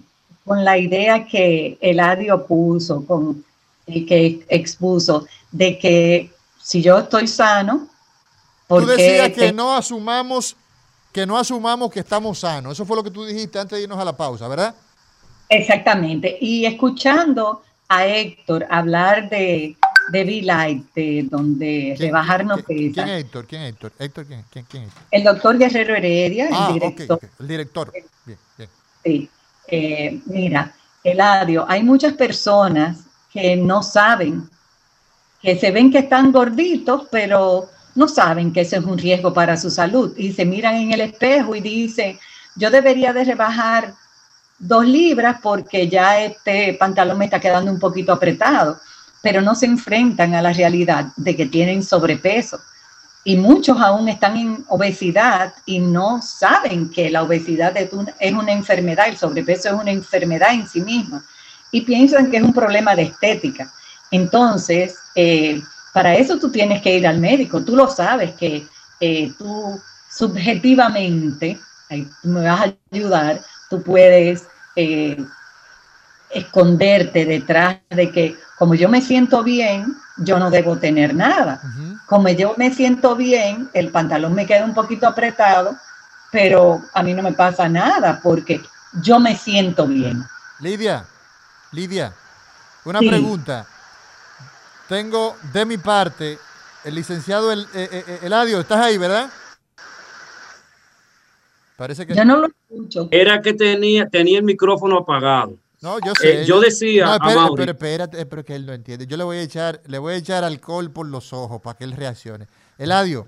con 0.46 0.64
la 0.64 0.78
idea 0.78 1.26
que 1.26 1.78
Eladio 1.82 2.46
puso, 2.46 3.06
con 3.06 3.44
el 3.88 4.06
que 4.06 4.46
expuso, 4.50 5.26
de 5.52 5.78
que 5.78 6.32
si 6.62 6.82
yo 6.82 7.00
estoy 7.00 7.28
sano, 7.28 7.88
porque 8.68 8.86
tú 8.86 8.92
decías 8.92 9.30
que 9.32 9.52
no 9.52 9.76
asumamos 9.76 10.56
que 11.12 11.26
no 11.26 11.38
asumamos 11.38 11.92
que 11.92 12.00
estamos 12.00 12.40
sanos. 12.40 12.74
Eso 12.74 12.86
fue 12.86 12.96
lo 12.96 13.04
que 13.04 13.12
tú 13.12 13.26
dijiste 13.26 13.60
antes 13.60 13.78
de 13.78 13.84
irnos 13.84 14.00
a 14.00 14.06
la 14.06 14.16
pausa, 14.16 14.48
¿verdad? 14.48 14.74
Exactamente. 15.50 16.38
Y 16.40 16.66
escuchando 16.66 17.62
a 17.90 18.06
Héctor 18.06 18.66
hablar 18.70 19.30
de, 19.30 19.76
de 20.10 20.24
V-Light, 20.24 20.94
de 20.94 21.28
donde 21.30 21.96
rebajar 21.98 22.46
no 22.46 22.58
pesa. 22.58 23.04
¿Quién 23.04 23.10
es 23.10 23.24
Héctor? 23.24 23.46
¿Quién 23.46 23.62
es 23.62 23.70
Héctor? 23.70 23.92
¿Héctor 24.00 24.26
quién, 24.26 24.44
quién, 24.52 24.66
quién 24.70 24.84
es? 24.84 24.90
El 25.12 25.24
doctor 25.24 25.58
Guerrero 25.58 25.96
Heredia, 25.96 26.50
ah, 26.52 26.68
el 26.70 26.74
director. 26.74 27.20
El 27.40 27.48
director. 27.48 27.92
Bien, 28.26 28.38
bien. 28.58 28.70
Sí. 29.04 29.30
Eh, 29.68 30.20
mira, 30.26 30.74
Eladio, 31.04 31.66
hay 31.68 31.84
muchas 31.84 32.14
personas 32.14 33.00
que 33.32 33.56
no 33.56 33.82
saben, 33.82 34.50
que 35.42 35.58
se 35.58 35.72
ven 35.72 35.92
que 35.92 36.00
están 36.00 36.32
gorditos, 36.32 37.08
pero 37.10 37.70
no 37.96 38.08
saben 38.08 38.52
que 38.52 38.62
ese 38.62 38.78
es 38.78 38.84
un 38.84 38.98
riesgo 38.98 39.34
para 39.34 39.58
su 39.58 39.70
salud 39.70 40.14
y 40.18 40.34
se 40.34 40.46
miran 40.46 40.76
en 40.76 40.92
el 40.92 41.02
espejo 41.02 41.56
y 41.56 41.62
dicen, 41.62 42.20
yo 42.56 42.70
debería 42.70 43.14
de 43.14 43.24
rebajar 43.24 43.94
dos 44.60 44.86
libras 44.86 45.38
porque 45.42 45.88
ya 45.88 46.22
este 46.22 46.74
pantalón 46.76 47.18
me 47.18 47.26
está 47.26 47.40
quedando 47.40 47.72
un 47.72 47.80
poquito 47.80 48.14
apretado, 48.14 48.80
pero 49.22 49.42
no 49.42 49.56
se 49.56 49.66
enfrentan 49.66 50.34
a 50.34 50.42
la 50.42 50.54
realidad 50.54 51.08
de 51.16 51.36
que 51.36 51.46
tienen 51.46 51.84
sobrepeso. 51.84 52.60
Y 53.24 53.38
muchos 53.38 53.80
aún 53.80 54.10
están 54.10 54.36
en 54.36 54.66
obesidad 54.68 55.54
y 55.66 55.80
no 55.80 56.22
saben 56.22 56.90
que 56.90 57.12
la 57.12 57.22
obesidad 57.22 57.76
es 57.78 58.34
una 58.34 58.52
enfermedad, 58.52 59.08
el 59.08 59.18
sobrepeso 59.18 59.70
es 59.70 59.76
una 59.76 59.92
enfermedad 59.92 60.54
en 60.54 60.68
sí 60.68 60.82
misma 60.82 61.24
y 61.72 61.82
piensan 61.82 62.30
que 62.30 62.38
es 62.38 62.44
un 62.44 62.54
problema 62.54 62.96
de 62.96 63.04
estética. 63.04 63.72
Entonces, 64.12 64.96
eh, 65.16 65.62
para 65.94 66.16
eso 66.16 66.38
tú 66.38 66.52
tienes 66.52 66.82
que 66.82 66.98
ir 66.98 67.08
al 67.08 67.20
médico, 67.20 67.64
tú 67.64 67.76
lo 67.76 67.90
sabes 67.90 68.34
que 68.34 68.68
eh, 69.00 69.32
tú 69.38 69.80
subjetivamente, 70.10 71.58
me 72.24 72.44
vas 72.44 72.68
a 72.68 72.76
ayudar, 72.92 73.42
tú 73.70 73.82
puedes 73.82 74.46
eh, 74.76 75.18
esconderte 76.30 77.26
detrás 77.26 77.78
de 77.90 78.12
que 78.12 78.36
como 78.62 78.76
yo 78.76 78.90
me 78.90 79.02
siento 79.02 79.42
bien, 79.42 79.98
yo 80.18 80.38
no 80.38 80.52
debo 80.52 80.78
tener 80.78 81.16
nada. 81.16 81.60
Como 82.06 82.30
yo 82.30 82.54
me 82.58 82.72
siento 82.72 83.16
bien, 83.16 83.68
el 83.74 83.90
pantalón 83.90 84.36
me 84.36 84.46
queda 84.46 84.66
un 84.66 84.76
poquito 84.76 85.08
apretado, 85.08 85.76
pero 86.32 86.80
a 86.94 87.02
mí 87.02 87.12
no 87.16 87.24
me 87.24 87.34
pasa 87.34 87.68
nada 87.68 88.20
porque 88.22 88.62
yo 89.02 89.20
me 89.20 89.36
siento 89.36 89.88
bien. 89.88 90.24
Lidia, 90.60 91.04
Lidia, 91.72 92.14
una 92.86 93.00
pregunta. 93.00 93.66
Tengo 94.88 95.38
de 95.52 95.66
mi 95.66 95.80
parte 95.80 96.38
el 96.84 96.94
licenciado 96.94 97.52
el, 97.52 97.62
eh, 97.74 97.90
eh, 97.92 98.20
Eladio, 98.22 98.60
¿estás 98.60 98.80
ahí, 98.80 99.00
verdad? 99.00 99.28
Parece 101.78 102.06
que... 102.06 102.14
Yo 102.14 102.24
no 102.26 102.38
lo 102.38 102.48
escucho. 102.48 103.08
Era 103.10 103.42
que 103.42 103.56
tenía, 103.56 104.08
tenía 104.08 104.38
el 104.38 104.46
micrófono 104.46 105.00
apagado. 105.00 105.58
No, 105.82 105.98
yo 106.00 106.14
sé. 106.14 106.42
Eh, 106.42 106.46
yo 106.46 106.60
decía 106.60 107.06
no, 107.06 107.14
espera, 107.16 107.50
pero 107.56 107.72
espérate, 107.72 108.26
pero 108.28 108.46
que 108.46 108.56
él 108.56 108.68
no 108.68 108.74
entiende. 108.74 109.08
Yo 109.08 109.18
le 109.18 109.24
voy 109.24 109.38
a 109.38 109.42
echar, 109.42 109.82
le 109.88 109.98
voy 109.98 110.14
a 110.14 110.18
echar 110.18 110.44
alcohol 110.44 110.92
por 110.92 111.08
los 111.08 111.34
ojos 111.34 111.60
para 111.60 111.76
que 111.76 111.84
él 111.84 111.94
reaccione. 111.94 112.48
Eladio, 112.78 113.28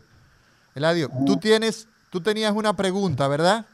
Eladio, 0.75 1.09
tú 1.25 1.37
tienes, 1.37 1.87
tú 2.11 2.21
tenías 2.21 2.53
una 2.53 2.75
pregunta, 2.75 3.27
¿verdad? 3.27 3.65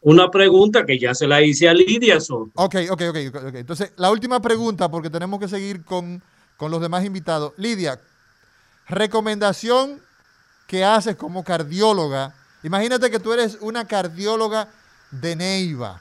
Una 0.00 0.30
pregunta 0.30 0.84
que 0.84 0.98
ya 0.98 1.14
se 1.14 1.28
la 1.28 1.40
hice 1.42 1.68
a 1.68 1.74
Lidia. 1.74 2.18
Ok, 2.54 2.76
ok, 2.90 3.02
ok, 3.08 3.16
ok. 3.46 3.54
Entonces, 3.54 3.92
la 3.96 4.10
última 4.10 4.42
pregunta, 4.42 4.90
porque 4.90 5.08
tenemos 5.08 5.38
que 5.40 5.48
seguir 5.48 5.84
con, 5.84 6.22
con 6.56 6.70
los 6.70 6.80
demás 6.80 7.04
invitados. 7.04 7.52
Lidia, 7.56 8.00
recomendación 8.88 10.02
que 10.66 10.84
haces 10.84 11.14
como 11.16 11.44
cardióloga. 11.44 12.34
Imagínate 12.64 13.10
que 13.10 13.20
tú 13.20 13.32
eres 13.32 13.58
una 13.60 13.86
cardióloga 13.86 14.68
de 15.20 15.36
Neiva, 15.36 16.00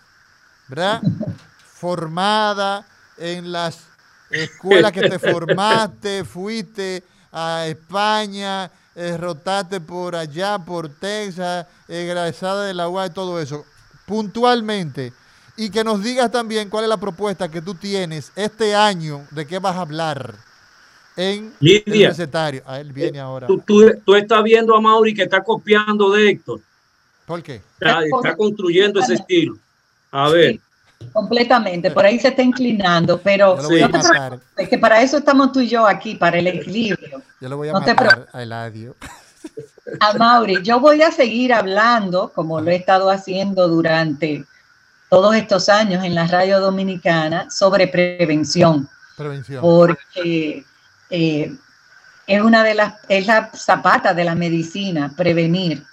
¿verdad? 0.67 1.01
Formada 1.73 2.85
en 3.17 3.51
las 3.51 3.79
escuelas 4.29 4.91
que 4.91 5.01
te 5.01 5.19
formaste, 5.19 6.23
fuiste 6.25 7.03
a 7.31 7.65
España, 7.67 8.71
eh, 8.95 9.17
rotaste 9.17 9.81
por 9.81 10.15
allá, 10.15 10.59
por 10.59 10.89
Texas, 10.89 11.65
egresada 11.87 12.65
de 12.65 12.73
la 12.73 12.87
UA 12.89 13.07
y 13.07 13.09
todo 13.11 13.39
eso. 13.39 13.65
Puntualmente, 14.05 15.13
y 15.55 15.69
que 15.69 15.83
nos 15.83 16.03
digas 16.03 16.31
también 16.31 16.69
cuál 16.69 16.85
es 16.85 16.89
la 16.89 16.97
propuesta 16.97 17.49
que 17.49 17.61
tú 17.61 17.75
tienes 17.75 18.31
este 18.35 18.75
año, 18.75 19.25
de 19.31 19.45
qué 19.45 19.59
vas 19.59 19.75
a 19.75 19.81
hablar 19.81 20.35
en 21.15 21.53
el 21.61 22.07
recetario. 22.07 22.63
A 22.65 22.79
él 22.79 22.91
viene 22.91 23.19
ahora. 23.19 23.47
Tú, 23.47 24.15
estás 24.15 24.43
viendo 24.43 24.75
a 24.75 24.81
Mauri 24.81 25.13
que 25.13 25.23
está 25.23 25.43
copiando 25.43 26.11
de 26.11 26.29
Héctor. 26.29 26.59
¿Por 27.25 27.41
qué? 27.41 27.61
Está, 27.79 28.35
construyendo 28.35 28.99
ese 28.99 29.15
estilo. 29.15 29.57
A 30.11 30.29
ver. 30.29 30.59
completamente, 31.11 31.91
por 31.91 32.05
ahí 32.05 32.19
se 32.19 32.29
está 32.29 32.41
inclinando, 32.41 33.19
pero 33.19 33.57
es 34.57 34.69
que 34.69 34.77
para 34.77 35.01
eso 35.01 35.17
estamos 35.17 35.51
tú 35.51 35.59
y 35.59 35.67
yo 35.67 35.85
aquí, 35.87 36.15
para 36.15 36.37
el 36.37 36.47
equilibrio. 36.47 37.21
Yo 37.41 37.49
lo 37.49 37.57
voy 37.57 37.69
a 37.69 37.73
matar 37.73 38.27
a 38.31 38.43
Eladio. 38.43 38.95
A 39.99 40.13
Mauri, 40.13 40.61
yo 40.63 40.79
voy 40.79 41.01
a 41.01 41.11
seguir 41.11 41.53
hablando, 41.53 42.31
como 42.33 42.61
lo 42.61 42.71
he 42.71 42.75
estado 42.75 43.09
haciendo 43.09 43.67
durante 43.67 44.45
todos 45.09 45.35
estos 45.35 45.69
años 45.69 46.03
en 46.03 46.15
la 46.15 46.25
radio 46.25 46.59
dominicana 46.59 47.49
sobre 47.51 47.87
prevención. 47.87 48.89
Prevención. 49.17 49.61
Porque 49.61 50.65
eh, 51.09 51.55
es 52.25 52.41
una 52.41 52.63
de 52.63 52.73
las, 52.73 52.95
es 53.09 53.27
la 53.27 53.51
zapata 53.53 54.13
de 54.13 54.23
la 54.23 54.35
medicina, 54.35 55.13
prevenir. 55.15 55.83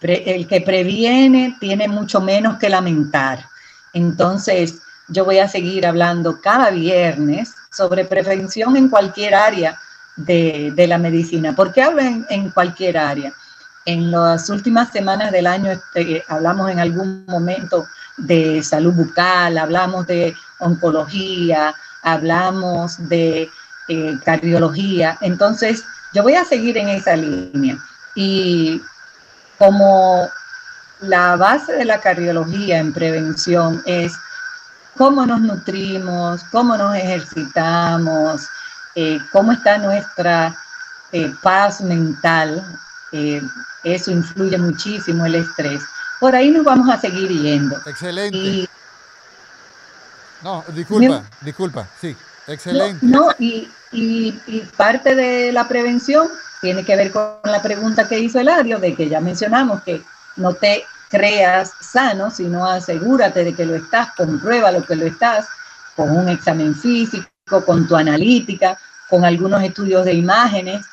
El 0.00 0.46
que 0.46 0.60
previene 0.60 1.56
tiene 1.58 1.88
mucho 1.88 2.20
menos 2.20 2.58
que 2.58 2.68
lamentar. 2.68 3.46
Entonces, 3.92 4.80
yo 5.08 5.24
voy 5.24 5.38
a 5.38 5.48
seguir 5.48 5.86
hablando 5.86 6.40
cada 6.40 6.70
viernes 6.70 7.54
sobre 7.70 8.04
prevención 8.04 8.76
en 8.76 8.88
cualquier 8.88 9.34
área 9.34 9.78
de, 10.16 10.86
la 10.88 10.98
medicina. 10.98 11.54
¿Por 11.54 11.72
qué 11.72 11.82
hablo 11.82 12.02
en, 12.02 12.50
cualquier 12.50 12.98
área? 12.98 13.32
En 13.84 14.10
las 14.10 14.50
últimas 14.50 14.90
semanas 14.90 15.30
del 15.30 15.46
año 15.46 15.70
este, 15.70 16.24
hablamos 16.28 16.70
en 16.70 16.80
algún 16.80 17.24
momento 17.26 17.86
de 18.16 18.62
salud 18.62 18.94
bucal, 18.94 19.58
hablamos 19.58 20.06
de 20.06 20.34
oncología, 20.58 21.74
hablamos 22.02 23.08
de 23.08 23.48
eh, 23.88 24.18
cardiología. 24.24 25.18
Entonces, 25.20 25.84
yo 26.12 26.22
voy 26.22 26.34
a 26.34 26.44
seguir 26.44 26.76
en 26.78 26.88
esa 26.88 27.14
línea. 27.16 27.78
Y 28.14 28.80
como 29.58 30.28
la 31.00 31.36
base 31.36 31.72
de 31.72 31.84
la 31.84 32.00
cardiología 32.00 32.78
en 32.78 32.92
prevención 32.92 33.82
es 33.86 34.12
cómo 34.96 35.26
nos 35.26 35.40
nutrimos, 35.40 36.42
cómo 36.50 36.76
nos 36.76 36.94
ejercitamos, 36.96 38.48
eh, 38.94 39.18
cómo 39.32 39.52
está 39.52 39.78
nuestra 39.78 40.56
eh, 41.12 41.32
paz 41.42 41.80
mental. 41.80 42.64
eso 43.84 44.10
influye 44.10 44.58
muchísimo 44.58 45.26
el 45.26 45.36
estrés 45.36 45.82
por 46.18 46.34
ahí 46.34 46.50
nos 46.50 46.64
vamos 46.64 46.88
a 46.88 46.98
seguir 47.00 47.28
yendo. 47.28 47.76
Excelente. 47.86 48.68
no, 50.42 50.64
disculpa, 50.68 51.22
disculpa, 51.40 51.86
sí, 52.00 52.16
excelente. 52.46 53.04
No, 53.04 53.30
y, 53.38 53.68
parte 54.76 55.14
de 55.14 55.52
la 55.52 55.66
prevención 55.68 56.28
tiene 56.60 56.84
que 56.84 56.96
ver 56.96 57.10
con 57.10 57.38
la 57.44 57.62
pregunta 57.62 58.08
que 58.08 58.18
hizo 58.18 58.40
Eladio, 58.40 58.78
de 58.78 58.94
que 58.94 59.08
ya 59.08 59.20
mencionamos 59.20 59.82
que 59.82 60.02
no 60.36 60.54
te 60.54 60.84
creas 61.08 61.72
sano, 61.80 62.30
sino 62.30 62.66
asegúrate 62.66 63.44
de 63.44 63.54
que 63.54 63.64
lo 63.64 63.74
estás, 63.74 64.08
comprueba 64.16 64.70
lo 64.70 64.84
que 64.84 64.96
lo 64.96 65.06
estás, 65.06 65.46
con 65.94 66.10
un 66.10 66.28
examen 66.28 66.74
físico, 66.74 67.28
con 67.64 67.86
tu 67.86 67.96
analítica, 67.96 68.76
con 69.08 69.24
algunos 69.24 69.62
estudios 69.62 70.04
de 70.04 70.14
imágenes. 70.14 70.84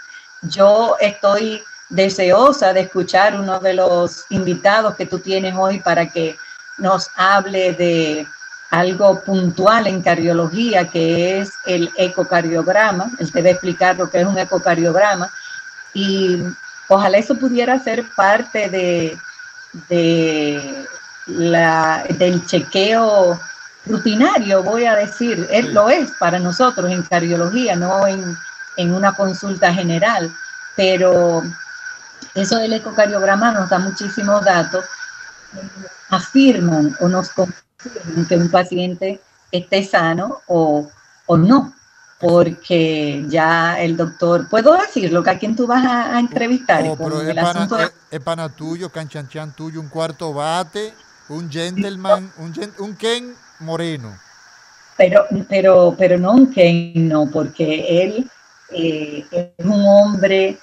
Yo 0.44 0.96
estoy 1.02 1.62
deseosa 1.90 2.74
de 2.74 2.82
escuchar 2.82 3.40
uno 3.40 3.60
de 3.60 3.74
los 3.74 4.26
invitados 4.30 4.96
que 4.96 5.06
tú 5.06 5.20
tienes 5.20 5.56
hoy 5.56 5.80
para 5.80 6.10
que 6.10 6.36
nos 6.78 7.10
hable 7.16 7.74
de 7.74 8.26
algo 8.74 9.24
puntual 9.24 9.86
en 9.86 10.02
cardiología, 10.02 10.88
que 10.88 11.40
es 11.40 11.54
el 11.68 11.92
ecocardiograma. 11.96 13.12
Él 13.20 13.32
te 13.32 13.44
va 13.44 13.50
a 13.50 13.52
explicar 13.52 13.96
lo 13.98 14.10
que 14.10 14.22
es 14.22 14.26
un 14.26 14.40
ecocardiograma. 14.40 15.32
Y 15.94 16.42
ojalá 16.88 17.20
eso 17.20 17.36
pudiera 17.36 17.78
ser 17.78 18.04
parte 18.16 18.70
de, 18.72 19.16
de 19.90 20.88
la, 21.28 22.04
del 22.18 22.44
chequeo 22.48 23.40
rutinario, 23.86 24.64
voy 24.64 24.86
a 24.86 24.96
decir. 24.96 25.48
Él 25.52 25.72
lo 25.72 25.88
es 25.92 26.10
para 26.20 26.40
nosotros 26.40 26.90
en 26.90 27.04
cardiología, 27.04 27.76
no 27.76 28.08
en, 28.08 28.36
en 28.78 28.92
una 28.92 29.14
consulta 29.14 29.72
general. 29.72 30.34
Pero 30.76 31.44
eso 32.34 32.56
del 32.56 32.74
ecocardiograma 32.74 33.52
nos 33.52 33.70
da 33.70 33.78
muchísimos 33.78 34.44
datos, 34.44 34.84
afirman 36.10 36.98
o 37.00 37.08
nos 37.08 37.30
confirman 37.30 37.63
que 38.28 38.36
un 38.36 38.50
paciente 38.50 39.20
esté 39.52 39.84
sano 39.84 40.42
o, 40.48 40.90
no, 41.30 41.74
porque 42.20 43.24
ya 43.28 43.80
el 43.80 43.98
doctor, 43.98 44.50
¿puedo 44.50 44.74
decirlo? 44.74 45.24
¿Que 45.24 45.30
¿A 45.32 45.40
quién 45.40 45.56
tú 45.56 45.68
vas 45.68 45.86
a, 45.86 46.20
entrevistar? 46.20 46.84
Oh, 46.88 46.96
pero 46.98 47.22
es, 47.22 47.36
pana, 47.36 47.92
es, 48.12 48.20
pana, 48.20 48.50
tuyo, 48.50 48.90
canchanchan 48.90 49.56
tuyo, 49.56 49.80
un 49.80 49.90
cuarto 49.90 50.34
bate, 50.34 50.94
un 51.30 51.50
gentleman, 51.50 52.32
un, 52.38 52.54
un 52.80 52.96
Ken 52.96 53.34
Moreno. 53.60 54.18
Pero, 54.98 55.26
pero, 55.50 55.96
pero 55.98 56.18
no 56.18 56.34
un 56.34 56.54
Ken, 56.54 57.08
no, 57.08 57.30
porque 57.32 58.04
él 58.04 58.30
eh, 58.72 59.26
es 59.32 59.66
un 59.66 59.86
hombre 59.86 60.58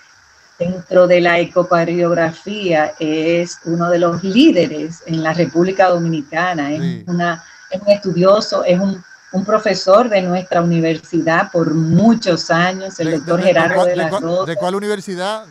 dentro 0.60 1.06
de 1.06 1.22
la 1.22 1.38
ecocardiografía 1.38 2.92
es 3.00 3.58
uno 3.64 3.88
de 3.88 3.98
los 3.98 4.22
líderes 4.22 5.02
en 5.06 5.22
la 5.22 5.32
República 5.32 5.88
Dominicana, 5.88 6.70
es, 6.74 7.08
una, 7.08 7.42
un 7.72 7.88
estudioso, 7.88 8.62
es 8.64 8.78
un, 8.78 9.02
profesor 9.46 10.08
de 10.08 10.20
nuestra 10.22 10.60
universidad 10.60 11.50
por 11.50 11.72
muchos 11.72 12.50
años, 12.50 12.98
el 13.00 13.12
doctor 13.12 13.40
Gerardo 13.40 13.84
de, 13.84 13.96
la 13.96 14.08
Rosa. 14.10 14.44
¿De 14.44 14.56
cuál 14.56 14.74
universidad? 14.74 15.46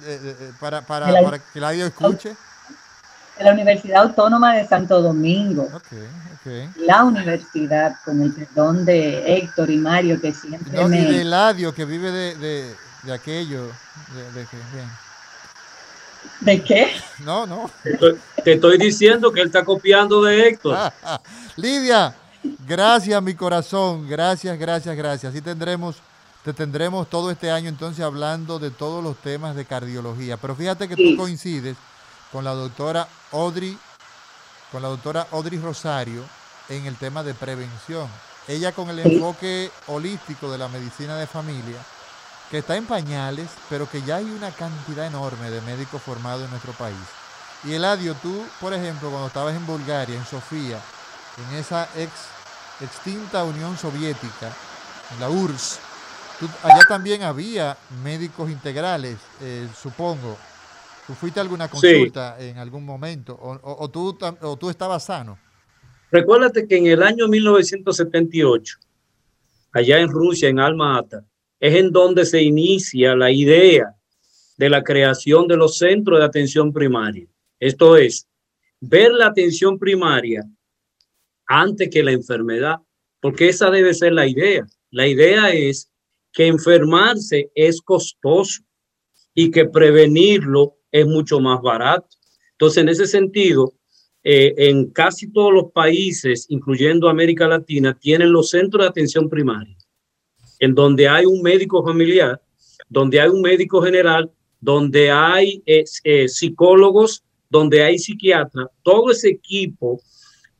para, 0.59 0.81
para, 0.81 1.09
la, 1.09 1.23
para, 1.23 1.39
que 1.39 1.59
nadie 1.59 1.85
escuche. 1.85 2.35
De 3.37 3.45
la 3.45 3.53
Universidad 3.53 4.03
Autónoma 4.03 4.53
de 4.55 4.67
Santo 4.67 5.01
Domingo. 5.01 5.69
La 6.75 7.05
universidad, 7.05 7.95
con 8.03 8.21
el 8.21 8.33
perdón 8.33 8.83
de 8.83 9.37
Héctor 9.37 9.69
y 9.71 9.77
Mario, 9.77 10.19
que 10.19 10.33
siempre 10.33 10.73
no, 10.73 10.89
me... 10.89 10.99
Y 10.99 11.05
de 11.05 11.21
Eladio, 11.21 11.73
que 11.73 11.85
vive 11.85 12.11
de 12.11 12.75
de 13.03 13.13
aquello, 13.13 13.67
de, 14.13 14.45
de, 16.41 16.63
qué? 16.63 16.91
No, 17.19 17.45
no. 17.45 17.69
Te 18.43 18.53
estoy, 18.53 18.77
diciendo 18.77 19.31
que 19.31 19.41
él 19.41 19.47
está 19.47 19.63
copiando 19.63 20.21
de 20.23 20.47
Héctor. 20.47 20.91
Lidia, 21.55 22.15
gracias 22.67 23.21
mi 23.23 23.35
corazón, 23.35 24.07
gracias, 24.07 24.57
gracias, 24.59 24.95
gracias. 24.95 25.31
Así 25.31 25.41
tendremos, 25.41 25.97
te 26.43 26.53
tendremos 26.53 27.09
todo 27.09 27.31
este 27.31 27.51
año 27.51 27.69
entonces 27.69 28.03
hablando 28.03 28.59
de 28.59 28.71
todos 28.71 29.03
los 29.03 29.17
temas 29.17 29.55
de 29.55 29.65
cardiología. 29.65 30.37
Pero 30.37 30.55
fíjate 30.55 30.87
que 30.87 30.95
tú 30.95 31.15
coincides 31.15 31.77
con 32.31 32.43
la 32.43 32.53
doctora 32.53 33.07
Audrey, 33.31 33.77
con 34.71 34.81
la 34.81 34.89
doctora 34.89 35.27
Audrey 35.31 35.59
Rosario 35.59 36.23
en 36.67 36.85
el 36.85 36.95
tema 36.95 37.23
de 37.23 37.33
prevención. 37.33 38.07
Ella 38.47 38.71
con 38.71 38.89
el 38.89 38.99
enfoque 38.99 39.69
holístico 39.87 40.51
de 40.51 40.57
la 40.57 40.67
medicina 40.67 41.15
de 41.17 41.27
familia 41.27 41.77
que 42.49 42.59
está 42.59 42.77
en 42.77 42.85
pañales, 42.85 43.49
pero 43.69 43.89
que 43.89 44.01
ya 44.01 44.17
hay 44.17 44.25
una 44.25 44.51
cantidad 44.51 45.05
enorme 45.05 45.49
de 45.51 45.61
médicos 45.61 46.01
formados 46.01 46.43
en 46.43 46.49
nuestro 46.49 46.73
país. 46.73 46.97
Y 47.63 47.73
Eladio, 47.73 48.15
tú, 48.15 48.43
por 48.59 48.73
ejemplo, 48.73 49.09
cuando 49.09 49.27
estabas 49.27 49.55
en 49.55 49.65
Bulgaria, 49.67 50.15
en 50.15 50.25
Sofía, 50.25 50.79
en 51.37 51.57
esa 51.57 51.87
ex 51.95 52.11
extinta 52.81 53.43
Unión 53.43 53.77
Soviética, 53.77 54.53
en 55.13 55.19
la 55.19 55.29
URSS, 55.29 55.79
allá 56.63 56.81
también 56.87 57.23
había 57.23 57.77
médicos 58.03 58.49
integrales, 58.49 59.17
eh, 59.41 59.67
supongo. 59.75 60.37
¿Tú 61.05 61.13
fuiste 61.15 61.39
a 61.39 61.43
alguna 61.43 61.67
consulta 61.67 62.37
en 62.39 62.59
algún 62.59 62.85
momento 62.85 63.37
o, 63.41 63.89
tú, 63.89 64.15
o 64.41 64.57
tú 64.57 64.69
estabas 64.69 65.05
sano? 65.05 65.39
Recuérdate 66.11 66.67
que 66.67 66.77
en 66.77 66.85
el 66.85 67.01
año 67.01 67.27
1978, 67.27 68.77
allá 69.71 69.99
en 69.99 70.09
Rusia, 70.09 70.49
en 70.49 70.59
Alma 70.59 70.99
Ata, 70.99 71.23
es 71.59 71.75
en 71.75 71.91
donde 71.91 72.25
se 72.25 72.41
inicia 72.41 73.15
la 73.15 73.31
idea 73.31 73.95
de 74.57 74.69
la 74.69 74.83
creación 74.83 75.47
de 75.47 75.57
los 75.57 75.77
centros 75.77 76.19
de 76.19 76.25
atención 76.25 76.73
primaria. 76.73 77.27
Esto 77.59 77.97
es, 77.97 78.27
ver 78.79 79.11
la 79.11 79.27
atención 79.27 79.77
primaria 79.77 80.43
antes 81.47 81.89
que 81.89 82.03
la 82.03 82.11
enfermedad, 82.11 82.77
porque 83.19 83.49
esa 83.49 83.69
debe 83.69 83.93
ser 83.93 84.13
la 84.13 84.27
idea. 84.27 84.65
La 84.91 85.07
idea 85.07 85.51
es 85.51 85.91
que 86.31 86.47
enfermarse 86.47 87.51
es 87.55 87.81
costoso 87.81 88.63
y 89.33 89.51
que 89.51 89.65
prevenirlo 89.65 90.77
es 90.91 91.05
mucho 91.05 91.39
más 91.39 91.61
barato. 91.61 92.07
Entonces, 92.51 92.83
en 92.83 92.89
ese 92.89 93.07
sentido, 93.07 93.73
eh, 94.23 94.53
en 94.57 94.91
casi 94.91 95.31
todos 95.31 95.53
los 95.53 95.71
países, 95.71 96.45
incluyendo 96.49 97.07
América 97.07 97.47
Latina, 97.47 97.97
tienen 97.97 98.31
los 98.31 98.49
centros 98.49 98.83
de 98.83 98.89
atención 98.89 99.29
primaria, 99.29 99.77
en 100.59 100.75
donde 100.75 101.07
hay 101.07 101.25
un 101.25 101.41
médico 101.41 101.83
familiar, 101.83 102.41
donde 102.89 103.19
hay 103.19 103.29
un 103.29 103.41
médico 103.41 103.81
general, 103.81 104.29
donde 104.59 105.09
hay 105.09 105.63
eh, 105.65 105.85
eh, 106.03 106.27
psicólogos, 106.27 107.23
donde 107.49 107.81
hay 107.81 107.97
psiquiatras, 107.97 108.67
todo 108.83 109.11
ese 109.11 109.29
equipo 109.29 110.01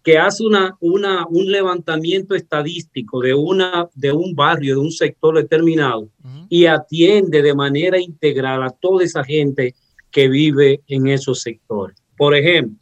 que 0.04 0.18
hace 0.18 0.44
una, 0.44 0.76
una, 0.80 1.26
un 1.28 1.52
levantamiento 1.52 2.34
estadístico 2.34 3.20
de, 3.20 3.34
una, 3.34 3.88
de 3.94 4.12
un 4.12 4.34
barrio, 4.34 4.76
de 4.76 4.82
un 4.82 4.92
sector 4.92 5.36
determinado, 5.36 6.10
y 6.48 6.66
atiende 6.66 7.42
de 7.42 7.54
manera 7.54 8.00
integral 8.00 8.64
a 8.64 8.70
toda 8.70 9.04
esa 9.04 9.24
gente 9.24 9.76
que 10.10 10.28
vive 10.30 10.82
en 10.88 11.08
esos 11.08 11.42
sectores. 11.42 12.02
Por 12.18 12.34
ejemplo, 12.34 12.80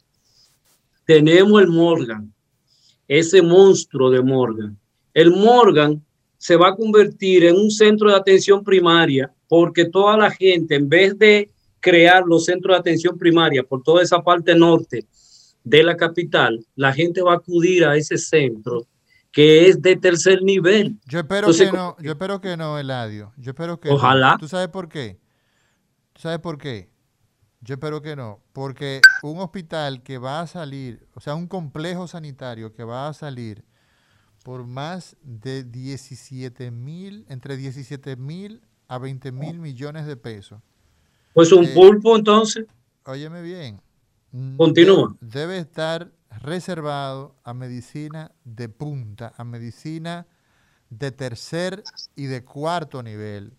tenemos 1.04 1.60
el 1.60 1.68
Morgan, 1.68 2.32
ese 3.08 3.42
monstruo 3.42 4.10
de 4.10 4.22
Morgan. 4.22 4.78
El 5.12 5.30
Morgan 5.32 6.02
se 6.38 6.56
va 6.56 6.68
a 6.68 6.76
convertir 6.76 7.44
en 7.44 7.56
un 7.56 7.70
centro 7.70 8.08
de 8.08 8.16
atención 8.16 8.64
primaria 8.64 9.32
porque 9.48 9.84
toda 9.84 10.16
la 10.16 10.30
gente, 10.30 10.76
en 10.76 10.88
vez 10.88 11.18
de 11.18 11.50
crear 11.80 12.24
los 12.26 12.44
centros 12.44 12.74
de 12.74 12.80
atención 12.80 13.18
primaria 13.18 13.62
por 13.62 13.82
toda 13.82 14.02
esa 14.02 14.22
parte 14.22 14.54
norte 14.54 15.06
de 15.64 15.82
la 15.82 15.96
capital, 15.96 16.64
la 16.76 16.92
gente 16.92 17.20
va 17.22 17.32
a 17.32 17.36
acudir 17.36 17.84
a 17.84 17.96
ese 17.96 18.16
centro 18.16 18.86
que 19.32 19.68
es 19.68 19.82
de 19.82 19.96
tercer 19.96 20.42
nivel. 20.42 20.98
Yo 21.06 21.18
espero 21.18 21.52
que 21.52 21.70
no, 21.70 21.96
yo 22.00 22.12
espero 22.12 22.40
que 22.40 22.56
no, 22.56 22.78
Eladio. 22.78 23.32
Yo 23.36 23.50
espero 23.50 23.78
que 23.78 23.90
Ojalá. 23.90 24.36
¿Tú 24.38 24.48
sabes 24.48 24.68
por 24.68 24.88
qué? 24.88 25.18
¿Tú 26.12 26.22
sabes 26.22 26.38
por 26.38 26.58
qué? 26.58 26.88
Yo 27.60 27.74
espero 27.74 28.00
que 28.00 28.14
no, 28.14 28.40
porque 28.52 29.00
un 29.22 29.38
hospital 29.38 30.02
que 30.02 30.18
va 30.18 30.40
a 30.40 30.46
salir, 30.46 31.06
o 31.14 31.20
sea, 31.20 31.34
un 31.34 31.48
complejo 31.48 32.06
sanitario 32.06 32.72
que 32.72 32.84
va 32.84 33.08
a 33.08 33.12
salir 33.12 33.64
por 34.48 34.64
más 34.64 35.14
de 35.20 35.62
17 35.62 36.70
mil, 36.70 37.26
entre 37.28 37.58
17 37.58 38.16
mil 38.16 38.62
a 38.86 38.96
20 38.96 39.30
mil 39.30 39.58
millones 39.58 40.06
de 40.06 40.16
pesos. 40.16 40.58
Pues 41.34 41.52
un 41.52 41.66
eh, 41.66 41.72
pulpo 41.74 42.16
entonces. 42.16 42.64
Óyeme 43.04 43.42
bien. 43.42 43.78
Continúa. 44.56 45.14
Debe, 45.20 45.58
estar 45.58 46.10
reservado 46.40 47.36
a 47.44 47.52
medicina 47.52 48.32
de 48.44 48.70
punta, 48.70 49.34
a 49.36 49.44
medicina 49.44 50.26
de 50.88 51.12
tercer 51.12 51.84
y 52.16 52.24
de 52.24 52.42
cuarto 52.42 53.02
nivel. 53.02 53.52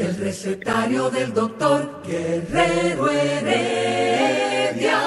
El 0.00 0.16
recetario 0.16 1.10
del 1.10 1.34
doctor 1.34 2.02
Guerrero 2.02 3.10
Heredia. 3.10 4.98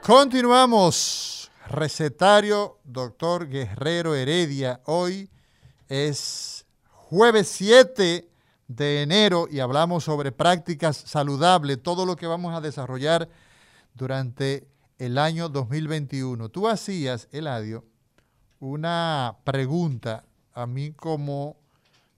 Continuamos. 0.00 1.50
Recetario 1.66 2.78
doctor 2.84 3.48
Guerrero 3.48 4.14
Heredia. 4.14 4.82
Hoy 4.84 5.28
es 5.88 6.64
jueves 6.92 7.48
7 7.48 8.30
de 8.68 9.02
enero 9.02 9.48
y 9.50 9.58
hablamos 9.58 10.04
sobre 10.04 10.30
prácticas 10.30 10.96
saludables, 10.96 11.82
todo 11.82 12.06
lo 12.06 12.14
que 12.14 12.28
vamos 12.28 12.54
a 12.54 12.60
desarrollar 12.60 13.28
durante 13.94 14.68
el 14.98 15.18
año 15.18 15.48
2021. 15.48 16.50
Tú 16.50 16.68
hacías, 16.68 17.26
Eladio, 17.32 17.84
una 18.60 19.38
pregunta 19.42 20.24
a 20.52 20.68
mí 20.68 20.92
como 20.92 21.65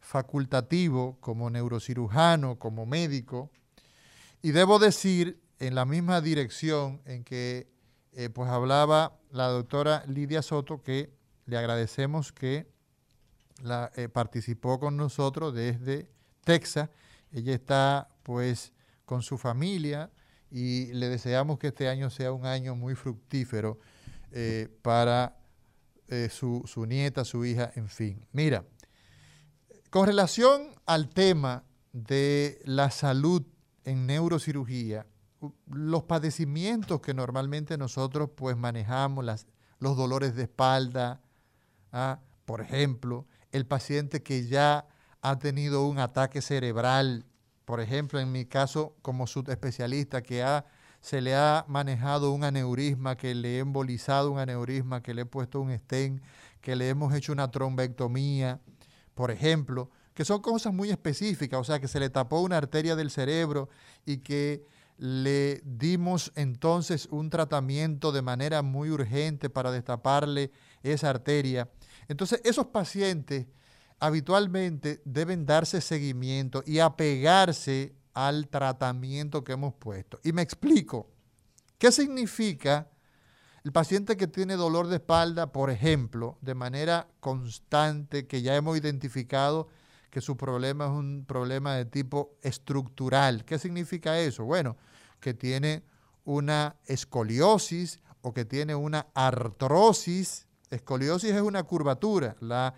facultativo, 0.08 1.18
como 1.20 1.50
neurocirujano, 1.50 2.58
como 2.58 2.86
médico, 2.86 3.50
y 4.40 4.52
debo 4.52 4.78
decir 4.78 5.38
en 5.58 5.74
la 5.74 5.84
misma 5.84 6.22
dirección 6.22 7.02
en 7.04 7.24
que 7.24 7.68
eh, 8.12 8.30
pues 8.30 8.48
hablaba 8.48 9.18
la 9.30 9.48
doctora 9.48 10.04
Lidia 10.06 10.40
Soto, 10.40 10.82
que 10.82 11.10
le 11.44 11.58
agradecemos 11.58 12.32
que 12.32 12.66
la, 13.62 13.92
eh, 13.96 14.08
participó 14.08 14.80
con 14.80 14.96
nosotros 14.96 15.52
desde 15.52 16.10
Texas. 16.42 16.88
Ella 17.30 17.52
está 17.52 18.08
pues 18.22 18.72
con 19.04 19.20
su 19.20 19.36
familia 19.36 20.10
y 20.50 20.90
le 20.94 21.10
deseamos 21.10 21.58
que 21.58 21.66
este 21.66 21.86
año 21.86 22.08
sea 22.08 22.32
un 22.32 22.46
año 22.46 22.74
muy 22.74 22.94
fructífero 22.94 23.78
eh, 24.32 24.68
para 24.80 25.36
su, 26.30 26.62
su 26.64 26.86
nieta, 26.86 27.26
su 27.26 27.44
hija, 27.44 27.70
en 27.74 27.90
fin. 27.90 28.26
Mira, 28.32 28.64
con 29.90 30.06
relación 30.06 30.74
al 30.86 31.08
tema 31.08 31.64
de 31.92 32.60
la 32.64 32.90
salud 32.90 33.42
en 33.84 34.06
neurocirugía, 34.06 35.06
los 35.66 36.02
padecimientos 36.04 37.00
que 37.00 37.14
normalmente 37.14 37.78
nosotros 37.78 38.30
pues 38.34 38.56
manejamos, 38.56 39.24
los 39.78 39.96
dolores 39.96 40.34
de 40.34 40.42
espalda, 40.42 41.20
¿ah? 41.92 42.20
por 42.44 42.60
ejemplo, 42.60 43.26
el 43.52 43.66
paciente 43.66 44.22
que 44.22 44.46
ya 44.46 44.86
ha 45.22 45.38
tenido 45.38 45.86
un 45.86 45.98
ataque 45.98 46.42
cerebral, 46.42 47.24
por 47.64 47.80
ejemplo, 47.80 48.20
en 48.20 48.32
mi 48.32 48.46
caso 48.46 48.96
como 49.02 49.26
subespecialista, 49.26 50.22
que 50.22 50.44
se 51.00 51.20
le 51.20 51.34
ha 51.34 51.64
manejado 51.68 52.32
un 52.32 52.44
aneurisma, 52.44 53.16
que 53.16 53.34
le 53.34 53.56
he 53.56 53.58
embolizado 53.60 54.32
un 54.32 54.38
aneurisma, 54.38 55.02
que 55.02 55.14
le 55.14 55.22
he 55.22 55.26
puesto 55.26 55.60
un 55.60 55.76
stent, 55.78 56.22
que 56.60 56.76
le 56.76 56.88
hemos 56.88 57.14
hecho 57.14 57.32
una 57.32 57.50
trombectomía, 57.50 58.60
por 59.18 59.32
ejemplo, 59.32 59.90
que 60.14 60.24
son 60.24 60.40
cosas 60.40 60.72
muy 60.72 60.90
específicas, 60.90 61.58
o 61.58 61.64
sea, 61.64 61.80
que 61.80 61.88
se 61.88 61.98
le 61.98 62.08
tapó 62.08 62.40
una 62.40 62.56
arteria 62.56 62.94
del 62.94 63.10
cerebro 63.10 63.68
y 64.06 64.18
que 64.18 64.64
le 64.96 65.60
dimos 65.64 66.30
entonces 66.36 67.08
un 67.10 67.28
tratamiento 67.28 68.12
de 68.12 68.22
manera 68.22 68.62
muy 68.62 68.90
urgente 68.90 69.50
para 69.50 69.72
destaparle 69.72 70.52
esa 70.84 71.10
arteria. 71.10 71.68
Entonces, 72.06 72.40
esos 72.44 72.66
pacientes 72.66 73.48
habitualmente 73.98 75.02
deben 75.04 75.46
darse 75.46 75.80
seguimiento 75.80 76.62
y 76.64 76.78
apegarse 76.78 77.96
al 78.14 78.46
tratamiento 78.46 79.42
que 79.42 79.54
hemos 79.54 79.74
puesto. 79.74 80.20
Y 80.22 80.30
me 80.30 80.42
explico. 80.42 81.10
¿Qué 81.76 81.90
significa 81.90 82.88
el 83.68 83.72
paciente 83.72 84.16
que 84.16 84.26
tiene 84.26 84.56
dolor 84.56 84.86
de 84.86 84.96
espalda, 84.96 85.52
por 85.52 85.68
ejemplo, 85.68 86.38
de 86.40 86.54
manera 86.54 87.06
constante, 87.20 88.26
que 88.26 88.40
ya 88.40 88.56
hemos 88.56 88.78
identificado 88.78 89.68
que 90.08 90.22
su 90.22 90.38
problema 90.38 90.86
es 90.86 90.90
un 90.92 91.26
problema 91.28 91.74
de 91.74 91.84
tipo 91.84 92.38
estructural. 92.40 93.44
¿Qué 93.44 93.58
significa 93.58 94.18
eso? 94.18 94.44
Bueno, 94.44 94.78
que 95.20 95.34
tiene 95.34 95.82
una 96.24 96.76
escoliosis 96.86 98.00
o 98.22 98.32
que 98.32 98.46
tiene 98.46 98.74
una 98.74 99.08
artrosis. 99.12 100.46
Escoliosis 100.70 101.32
es 101.32 101.42
una 101.42 101.62
curvatura. 101.62 102.36
La 102.40 102.72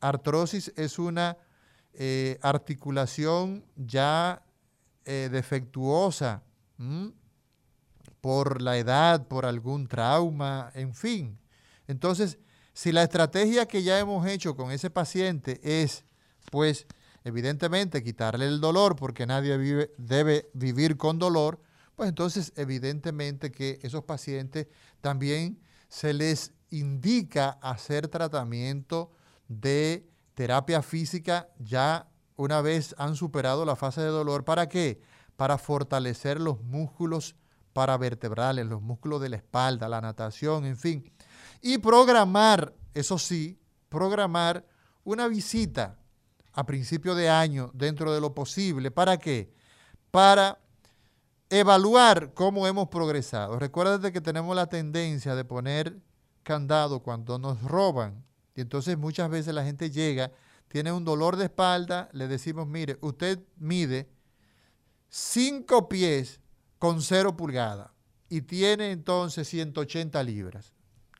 artrosis 0.00 0.72
es 0.74 0.98
una 0.98 1.36
eh, 1.92 2.38
articulación 2.40 3.62
ya 3.76 4.42
eh, 5.04 5.28
defectuosa 5.30 6.42
por 8.20 8.62
la 8.62 8.76
edad, 8.78 9.26
por 9.28 9.46
algún 9.46 9.86
trauma, 9.86 10.70
en 10.74 10.94
fin. 10.94 11.38
Entonces, 11.86 12.38
si 12.72 12.92
la 12.92 13.02
estrategia 13.02 13.66
que 13.66 13.82
ya 13.82 13.98
hemos 13.98 14.26
hecho 14.26 14.56
con 14.56 14.70
ese 14.70 14.90
paciente 14.90 15.60
es, 15.62 16.04
pues, 16.50 16.86
evidentemente 17.24 18.02
quitarle 18.02 18.46
el 18.46 18.60
dolor, 18.60 18.96
porque 18.96 19.26
nadie 19.26 19.56
vive, 19.56 19.92
debe 19.98 20.50
vivir 20.54 20.96
con 20.96 21.18
dolor, 21.18 21.60
pues 21.96 22.08
entonces 22.08 22.54
evidentemente 22.56 23.52
que 23.52 23.78
esos 23.82 24.04
pacientes 24.04 24.68
también 25.02 25.60
se 25.88 26.14
les 26.14 26.54
indica 26.70 27.58
hacer 27.60 28.08
tratamiento 28.08 29.10
de 29.48 30.08
terapia 30.34 30.80
física 30.80 31.50
ya 31.58 32.08
una 32.36 32.62
vez 32.62 32.94
han 32.96 33.16
superado 33.16 33.66
la 33.66 33.76
fase 33.76 34.00
de 34.00 34.06
dolor. 34.06 34.46
¿Para 34.46 34.66
qué? 34.66 35.02
Para 35.36 35.58
fortalecer 35.58 36.40
los 36.40 36.62
músculos 36.62 37.36
paravertebrales, 37.72 38.66
los 38.66 38.82
músculos 38.82 39.20
de 39.20 39.28
la 39.28 39.36
espalda, 39.36 39.88
la 39.88 40.00
natación, 40.00 40.64
en 40.64 40.76
fin. 40.76 41.12
Y 41.60 41.78
programar, 41.78 42.74
eso 42.94 43.18
sí, 43.18 43.58
programar 43.88 44.66
una 45.04 45.28
visita 45.28 45.98
a 46.52 46.64
principio 46.64 47.14
de 47.14 47.28
año 47.28 47.70
dentro 47.74 48.12
de 48.12 48.20
lo 48.20 48.34
posible. 48.34 48.90
¿Para 48.90 49.18
qué? 49.18 49.52
Para 50.10 50.58
evaluar 51.48 52.32
cómo 52.34 52.66
hemos 52.66 52.88
progresado. 52.88 53.58
Recuerda 53.58 54.10
que 54.10 54.20
tenemos 54.20 54.54
la 54.54 54.66
tendencia 54.66 55.34
de 55.34 55.44
poner 55.44 56.00
candado 56.42 57.02
cuando 57.02 57.38
nos 57.38 57.62
roban. 57.62 58.24
Y 58.54 58.60
entonces 58.60 58.96
muchas 58.98 59.30
veces 59.30 59.54
la 59.54 59.64
gente 59.64 59.90
llega, 59.90 60.32
tiene 60.68 60.92
un 60.92 61.04
dolor 61.04 61.36
de 61.36 61.44
espalda, 61.44 62.08
le 62.12 62.28
decimos, 62.28 62.66
mire, 62.66 62.98
usted 63.00 63.40
mide 63.56 64.08
cinco 65.08 65.88
pies 65.88 66.40
con 66.80 67.02
cero 67.02 67.36
pulgadas. 67.36 67.90
y 68.32 68.42
tiene 68.42 68.92
entonces 68.92 69.46
180 69.48 70.22
libras. 70.22 70.72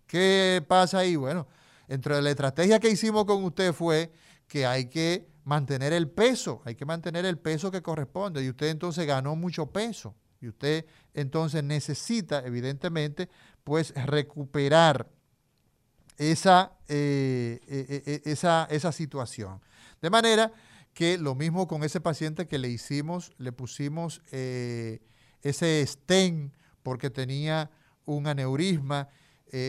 ¿Qué 0.06 0.64
pasa 0.66 0.98
ahí? 0.98 1.16
Bueno, 1.16 1.46
entre 1.86 2.22
la 2.22 2.30
estrategia 2.30 2.80
que 2.80 2.88
hicimos 2.88 3.24
con 3.26 3.44
usted 3.44 3.72
fue 3.72 4.12
que 4.46 4.64
hay 4.64 4.86
que 4.86 5.28
mantener 5.44 5.92
el 5.92 6.08
peso, 6.08 6.62
hay 6.64 6.76
que 6.76 6.84
mantener 6.84 7.26
el 7.26 7.36
peso 7.36 7.70
que 7.70 7.82
corresponde 7.82 8.42
y 8.42 8.48
usted 8.48 8.68
entonces 8.68 9.06
ganó 9.06 9.36
mucho 9.36 9.66
peso 9.66 10.14
y 10.40 10.48
usted 10.48 10.86
entonces 11.12 11.62
necesita 11.62 12.40
evidentemente 12.46 13.28
pues 13.62 13.92
recuperar 14.06 15.10
esa, 16.16 16.72
eh, 16.88 17.60
eh, 17.66 18.02
eh, 18.06 18.22
esa, 18.24 18.66
esa 18.70 18.92
situación. 18.92 19.60
De 20.00 20.08
manera 20.08 20.52
que 20.94 21.18
lo 21.18 21.34
mismo 21.34 21.68
con 21.68 21.82
ese 21.82 22.00
paciente 22.00 22.46
que 22.46 22.58
le 22.58 22.68
hicimos, 22.68 23.32
le 23.36 23.52
pusimos 23.52 24.22
ese 25.42 25.86
stent 25.86 26.52
porque 26.82 27.10
tenía 27.10 27.70
un 28.04 28.26
aneurisma, 28.26 29.08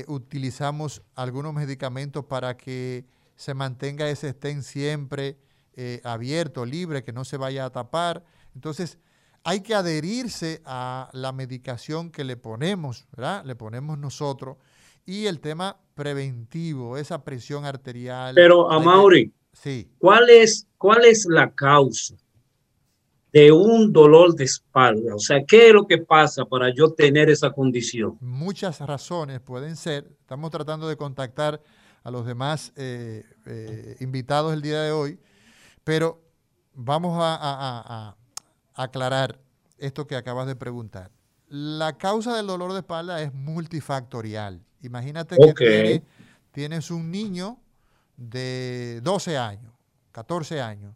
utilizamos 0.08 1.02
algunos 1.16 1.54
medicamentos 1.54 2.26
para 2.26 2.56
que 2.56 3.06
se 3.36 3.54
mantenga 3.54 4.10
ese 4.10 4.32
stent 4.32 4.64
siempre 4.64 5.38
abierto, 6.04 6.66
libre, 6.66 7.04
que 7.04 7.12
no 7.12 7.26
se 7.26 7.38
vaya 7.38 7.66
a 7.66 7.70
tapar. 7.72 8.24
Entonces, 8.54 9.00
hay 9.44 9.62
que 9.62 9.74
adherirse 9.74 10.62
a 10.66 11.10
la 11.14 11.32
medicación 11.32 12.12
que 12.12 12.24
le 12.24 12.38
ponemos, 12.38 13.08
¿verdad? 13.12 13.44
Le 13.44 13.56
ponemos 13.56 13.98
nosotros. 13.98 14.58
Y 15.06 15.26
el 15.26 15.40
tema 15.40 15.80
preventivo, 15.96 16.96
esa 16.98 17.24
presión 17.24 17.66
arterial. 17.66 18.36
Pero, 18.36 18.72
Amaury, 18.72 19.34
sí. 19.52 19.90
¿cuál, 19.98 20.30
es, 20.30 20.68
¿cuál 20.78 21.06
es 21.06 21.26
la 21.28 21.52
causa 21.54 22.16
de 23.32 23.52
un 23.52 23.92
dolor 23.92 24.36
de 24.36 24.46
espalda? 24.46 25.16
O 25.16 25.20
sea, 25.20 25.44
¿qué 25.46 25.68
es 25.68 25.74
lo 25.74 25.88
que 25.88 25.98
pasa 26.00 26.46
para 26.46 26.74
yo 26.74 26.92
tener 26.94 27.30
esa 27.30 27.52
condición? 27.52 28.18
Muchas 28.20 28.80
razones 28.80 29.40
pueden 29.40 29.76
ser. 29.76 30.10
Estamos 30.20 30.52
tratando 30.52 30.88
de 30.88 30.98
contactar 30.98 31.62
a 32.04 32.12
los 32.12 32.26
demás 32.26 32.74
eh, 32.76 33.24
eh, 33.46 33.96
invitados 34.00 34.54
el 34.54 34.62
día 34.62 34.82
de 34.82 34.92
hoy, 34.92 35.20
pero 35.84 36.22
vamos 36.74 37.18
a 37.22 38.16
aclarar 38.74 39.40
esto 39.78 40.08
que 40.08 40.16
acabas 40.16 40.48
de 40.48 40.56
preguntar. 40.56 41.12
La 41.48 41.98
causa 41.98 42.36
del 42.38 42.48
dolor 42.48 42.72
de 42.72 42.80
espalda 42.80 43.22
es 43.22 43.34
multifactorial. 43.34 44.64
Imagínate 44.84 45.36
que 45.56 46.02
tienes, 46.52 46.92
un 46.92 47.12
niño 47.12 47.60
de 48.16 49.02
12 49.04 49.38
años, 49.38 49.74
14 50.12 50.62
años, 50.62 50.96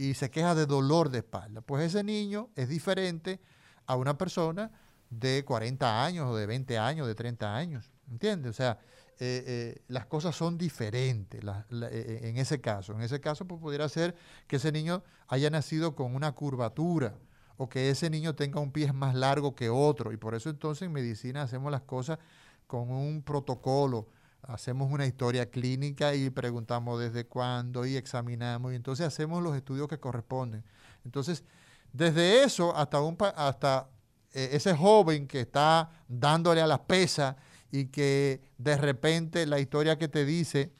y 0.00 0.14
se 0.14 0.30
queja 0.30 0.54
de 0.54 0.64
dolor 0.64 1.10
de 1.10 1.18
espalda. 1.18 1.60
Pues 1.60 1.84
ese 1.84 2.02
niño 2.02 2.48
es 2.56 2.70
diferente 2.70 3.38
a 3.84 3.96
una 3.96 4.16
persona 4.16 4.70
de 5.10 5.44
40 5.44 6.06
años 6.06 6.26
o 6.26 6.34
de 6.34 6.46
20 6.46 6.78
años, 6.78 7.06
de 7.06 7.14
30 7.14 7.54
años. 7.54 7.92
¿Entiendes? 8.10 8.48
O 8.48 8.54
sea, 8.54 8.78
eh, 9.18 9.44
eh, 9.46 9.82
las 9.88 10.06
cosas 10.06 10.34
son 10.34 10.56
diferentes 10.56 11.42
eh, 11.44 12.20
en 12.22 12.38
ese 12.38 12.62
caso. 12.62 12.94
En 12.94 13.02
ese 13.02 13.20
caso, 13.20 13.46
pues 13.46 13.60
pudiera 13.60 13.86
ser 13.90 14.14
que 14.46 14.56
ese 14.56 14.72
niño 14.72 15.02
haya 15.28 15.50
nacido 15.50 15.94
con 15.94 16.14
una 16.14 16.32
curvatura 16.32 17.18
o 17.58 17.68
que 17.68 17.90
ese 17.90 18.08
niño 18.08 18.34
tenga 18.34 18.58
un 18.58 18.72
pie 18.72 18.90
más 18.94 19.14
largo 19.14 19.54
que 19.54 19.68
otro. 19.68 20.12
Y 20.12 20.16
por 20.16 20.34
eso 20.34 20.48
entonces 20.48 20.86
en 20.86 20.92
medicina 20.92 21.42
hacemos 21.42 21.70
las 21.70 21.82
cosas 21.82 22.18
con 22.66 22.90
un 22.90 23.20
protocolo. 23.22 24.08
Hacemos 24.42 24.90
una 24.90 25.06
historia 25.06 25.50
clínica 25.50 26.14
y 26.14 26.30
preguntamos 26.30 26.98
desde 27.00 27.26
cuándo 27.26 27.86
y 27.86 27.96
examinamos 27.96 28.72
y 28.72 28.76
entonces 28.76 29.06
hacemos 29.06 29.42
los 29.42 29.56
estudios 29.56 29.88
que 29.88 29.98
corresponden. 29.98 30.64
Entonces, 31.04 31.44
desde 31.92 32.42
eso 32.44 32.74
hasta, 32.76 33.00
un, 33.00 33.16
hasta 33.36 33.88
ese 34.32 34.74
joven 34.74 35.26
que 35.26 35.40
está 35.40 35.90
dándole 36.08 36.60
a 36.60 36.66
las 36.66 36.80
pesas 36.80 37.36
y 37.70 37.86
que 37.86 38.40
de 38.58 38.76
repente 38.76 39.46
la 39.46 39.60
historia 39.60 39.98
que 39.98 40.08
te 40.08 40.24
dice 40.24 40.72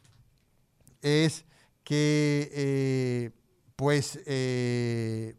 es 1.02 1.44
que 1.84 2.50
eh, 2.52 3.30
pues 3.76 4.20
eh, 4.26 5.36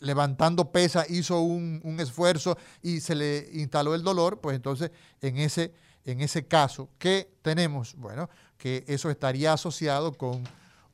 levantando 0.00 0.72
pesa 0.72 1.06
hizo 1.08 1.40
un, 1.40 1.96
esfuerzo 2.00 2.58
y 2.82 3.00
se 3.00 3.14
le 3.14 3.48
instaló 3.52 3.94
el 3.94 4.02
dolor, 4.02 4.40
pues 4.40 4.56
entonces 4.56 4.90
en 5.20 5.38
ese, 5.38 5.72
en 6.04 6.20
ese 6.20 6.46
caso, 6.46 6.88
¿qué 6.98 7.30
tenemos? 7.42 7.94
Bueno, 7.96 8.28
que 8.58 8.84
eso 8.86 9.10
estaría 9.10 9.52
asociado 9.52 10.12
con 10.12 10.44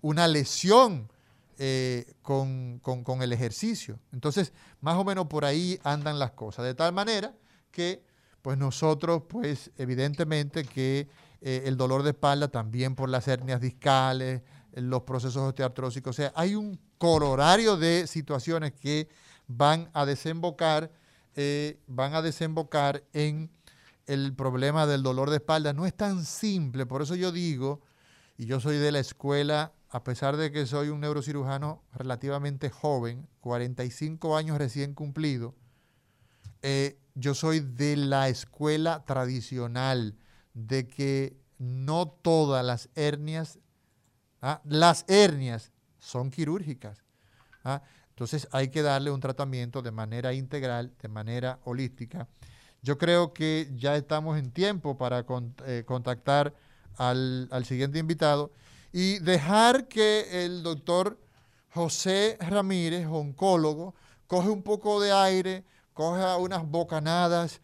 una 0.01 0.29
lesión 0.29 1.11
eh, 1.59 2.13
con, 2.23 2.79
con 2.79 3.23
el 3.23 3.33
ejercicio. 3.33 3.99
Entonces, 4.13 4.53
más 4.81 4.97
o 4.97 5.05
menos 5.05 5.27
por 5.27 5.45
ahí 5.45 5.81
andan 5.83 6.19
las 6.19 6.33
cosas, 6.33 6.65
de 6.65 6.75
tal 6.75 6.93
manera 6.93 7.35
que 7.71 8.03
pues 8.43 8.57
nosotros, 8.57 9.23
pues 9.29 9.71
evidentemente 9.77 10.65
que 10.65 11.09
eh, 11.41 11.63
el 11.67 11.77
dolor 11.77 12.03
de 12.03 12.11
espalda 12.11 12.49
también 12.49 12.95
por 12.95 13.09
las 13.09 13.27
hernias 13.29 13.61
discales, 13.61 14.43
los 14.73 15.03
procesos 15.03 15.43
osteoartrósicos, 15.43 16.11
o 16.11 16.17
sea, 16.17 16.33
hay 16.35 16.55
un 16.55 16.79
colorario 16.99 17.77
de 17.77 18.07
situaciones 18.07 18.73
que 18.73 19.09
van 19.49 19.91
a 19.93 20.07
desembocar, 20.07 20.91
eh, 21.35 21.81
van 21.87 22.15
a 22.15 22.23
desembocar 22.23 23.03
en 23.13 23.51
el 24.09 24.35
problema 24.35 24.87
del 24.87 25.03
dolor 25.03 25.31
de 25.31 25.37
espalda. 25.37 25.73
No 25.73 25.87
es 25.87 25.95
tan 25.95 26.25
simple, 26.25 26.87
por 26.87 27.03
eso 27.03 27.15
yo 27.15 27.31
digo, 27.31 27.83
y 28.37 28.47
yo 28.47 28.61
soy 28.61 28.79
de 28.79 28.91
la 28.91 28.99
escuela, 28.99 29.73
a 29.91 30.03
pesar 30.05 30.37
de 30.37 30.51
que 30.51 30.67
soy 30.67 30.89
un 30.89 31.01
neurocirujano 31.01 31.83
relativamente 31.93 32.71
joven, 32.71 33.29
45 33.41 34.37
años 34.37 34.59
recién 34.59 34.95
cumplido, 34.95 35.55
eh, 36.63 36.99
yo 37.15 37.35
soy 37.35 37.61
de 37.61 37.97
la 37.97 38.29
escuela 38.29 39.05
tradicional 39.05 40.17
de 40.55 40.89
que 40.89 41.37
no 41.59 42.09
todas 42.09 42.65
las 42.65 42.89
hernias, 42.95 43.59
¿ah? 44.41 44.61
las 44.65 45.05
hernias 45.09 45.73
son 45.99 46.31
quirúrgicas. 46.31 47.05
¿ah? 47.65 47.83
Entonces 48.11 48.49
hay 48.53 48.69
que 48.69 48.83
darle 48.83 49.11
un 49.11 49.21
tratamiento 49.21 49.83
de 49.83 49.91
manera 49.91 50.33
integral, 50.33 50.95
de 51.01 51.09
manera 51.09 51.61
holística. 51.65 52.29
Yo 52.83 52.97
creo 52.99 53.33
que 53.33 53.71
ya 53.77 53.97
estamos 53.97 54.39
en 54.39 54.53
tiempo 54.53 54.97
para 54.97 55.25
eh, 55.67 55.85
contactar 55.87 56.55
al, 56.97 57.65
siguiente 57.65 57.99
invitado 57.99 58.53
y 58.93 59.19
dejar 59.19 59.89
que 59.89 60.45
el 60.45 60.63
doctor 60.63 61.19
José 61.71 62.37
Ramírez, 62.41 63.07
oncólogo, 63.07 63.95
coge 64.27 64.49
un 64.49 64.63
poco 64.63 65.01
de 65.01 65.13
aire, 65.13 65.65
coja 65.93 66.37
unas 66.37 66.69
bocanadas, 66.69 67.61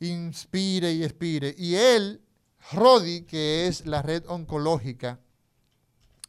inspire 0.00 0.92
y 0.92 1.04
expire. 1.04 1.54
Y 1.56 1.76
él, 1.76 2.20
RODI, 2.72 3.22
que 3.22 3.66
es 3.66 3.86
la 3.86 4.02
red 4.02 4.24
oncológica, 4.28 5.20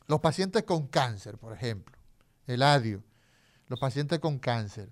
los 0.08 0.22
pacientes 0.22 0.64
con 0.64 0.88
cáncer, 0.88 1.38
por 1.38 1.54
ejemplo, 1.54 1.98
el 2.46 2.64
adio, 2.64 3.04
los 3.68 3.80
pacientes 3.80 4.20
con 4.20 4.40
cáncer, 4.40 4.90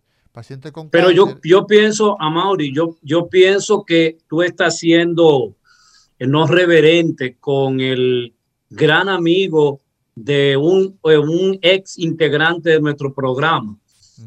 con 0.72 0.90
Pero 0.90 1.12
yo, 1.12 1.38
yo 1.44 1.66
pienso, 1.66 2.18
Amaury, 2.20 2.74
yo, 2.74 2.96
yo 3.02 3.28
pienso 3.28 3.86
que 3.86 4.18
tú 4.28 4.42
estás 4.42 4.80
siendo 4.80 5.56
no 6.20 6.48
reverente 6.48 7.38
con 7.40 7.80
el 7.80 8.34
gran 8.70 9.10
amigo 9.10 9.80
de 10.16 10.56
un, 10.58 10.98
un 11.04 11.60
ex 11.62 11.98
integrante 12.00 12.72
de 12.72 12.80
nuestro 12.80 13.14
programa, 13.14 13.78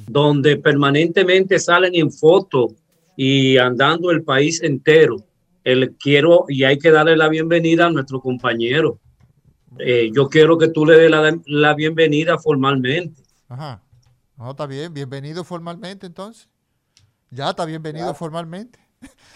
donde 0.06 0.56
permanentemente 0.56 1.58
salen 1.58 1.94
en 1.94 2.12
foto 2.12 2.68
y 3.16 3.56
andando 3.56 4.10
el 4.10 4.22
país 4.22 4.62
entero. 4.62 5.16
El 5.64 5.96
quiero 5.96 6.44
y 6.48 6.64
hay 6.64 6.78
que 6.78 6.90
darle 6.90 7.16
la 7.16 7.28
bienvenida 7.28 7.86
a 7.86 7.90
nuestro 7.90 8.20
compañero. 8.20 9.00
Eh, 9.78 10.10
yo 10.14 10.28
quiero 10.28 10.56
que 10.56 10.68
tú 10.68 10.86
le 10.86 10.96
des 10.96 11.10
la, 11.46 11.74
bienvenida 11.74 12.38
formalmente. 12.38 13.22
Ajá. 13.48 13.82
No, 14.38 14.52
está 14.52 14.66
bien, 14.66 14.94
bienvenido 14.94 15.42
formalmente 15.42 16.06
entonces. 16.06 16.48
Ya 17.28 17.50
está 17.50 17.64
bienvenido 17.64 18.14
formalmente. 18.14 18.78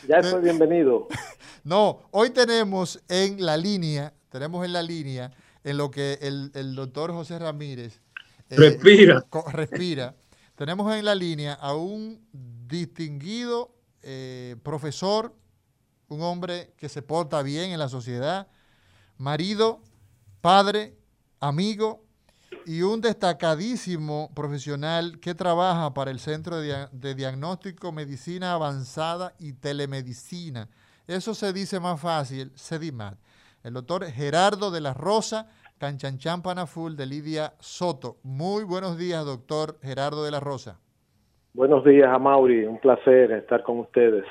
Ya 0.07 0.19
estoy 0.19 0.43
bienvenido. 0.43 1.09
No, 1.65 2.03
hoy 2.11 2.31
tenemos 2.31 3.01
en 3.09 3.45
la 3.47 3.57
línea, 3.57 4.13
tenemos 4.31 4.65
en 4.65 4.73
la 4.73 4.83
línea, 4.83 5.31
en 5.63 5.77
lo 5.77 5.93
que 5.93 6.19
el, 6.21 6.51
el 6.55 6.75
doctor 6.75 7.13
José 7.13 7.39
Ramírez 7.39 8.01
eh, 8.51 8.57
respira. 8.57 9.25
respira 9.53 10.17
tenemos 10.57 10.93
en 10.93 11.05
la 11.05 11.15
línea 11.15 11.55
a 11.55 11.77
un 11.77 12.27
distinguido 12.33 13.77
eh, 14.03 14.57
profesor, 14.65 15.37
un 16.09 16.23
hombre 16.23 16.75
que 16.77 16.89
se 16.89 17.01
porta 17.01 17.43
bien 17.43 17.71
en 17.71 17.79
la 17.79 17.89
sociedad, 17.89 18.49
marido, 19.19 19.81
padre, 20.41 20.97
amigo 21.39 22.02
y 22.67 22.83
un 22.83 23.01
destacadísimo 23.01 24.31
profesional 24.35 25.19
que 25.21 25.35
trabaja 25.35 25.93
para 25.95 26.11
el 26.11 26.19
Centro 26.19 26.59
de, 26.59 26.89
de 26.93 27.15
Diagnóstico, 27.15 27.93
Medicina 27.93 28.53
Avanzada 28.53 29.35
y 29.39 29.53
Telemedicina. 29.53 30.69
Eso 31.07 31.35
se 31.35 31.53
dice 31.53 31.81
más 31.81 32.01
fácil, 32.01 32.53
CEDIMAT. 32.57 33.17
El 33.63 33.75
doctor 33.75 34.05
Gerardo 34.07 34.71
de 34.71 34.81
la 34.81 34.95
Rosa 34.95 35.49
Canchanchan 35.83 36.43
Panaful 36.43 36.97
de 36.97 37.07
Lidia 37.07 37.55
Soto. 37.59 38.19
Muy 38.23 38.63
buenos 38.63 38.97
días, 38.97 39.25
doctor 39.25 39.79
Gerardo 39.83 40.23
de 40.23 40.31
la 40.31 40.39
Rosa. 40.39 40.79
Buenos 41.55 41.85
días, 41.85 42.09
Amaury. 42.09 42.67
Un 42.67 42.79
placer 42.79 43.33
estar 43.33 43.65
con 43.65 43.81
ustedes. 43.81 44.25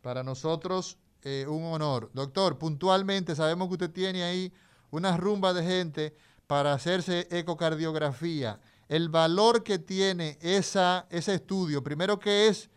Para 0.00 0.22
nosotros, 0.22 0.98
eh, 1.22 1.44
un 1.46 1.64
honor. 1.64 2.08
Doctor, 2.14 2.56
puntualmente 2.56 3.34
sabemos 3.34 3.68
que 3.68 3.74
usted 3.74 3.90
tiene 3.90 4.22
ahí 4.22 4.50
una 4.90 5.16
rumba 5.18 5.52
de 5.52 5.62
gente 5.62 6.16
para 6.48 6.72
hacerse 6.72 7.28
ecocardiografía. 7.30 8.58
El 8.88 9.10
valor 9.10 9.62
que 9.62 9.78
tiene 9.78 10.38
esa, 10.40 11.06
ese 11.10 11.34
estudio, 11.34 11.84
primero 11.84 12.18
que 12.18 12.48
es 12.48 12.70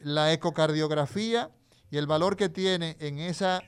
la 0.00 0.32
ecocardiografía 0.32 1.48
y 1.90 1.96
el 1.96 2.06
valor 2.06 2.36
que 2.36 2.48
tiene 2.48 2.96
en 2.98 3.20
esa 3.20 3.62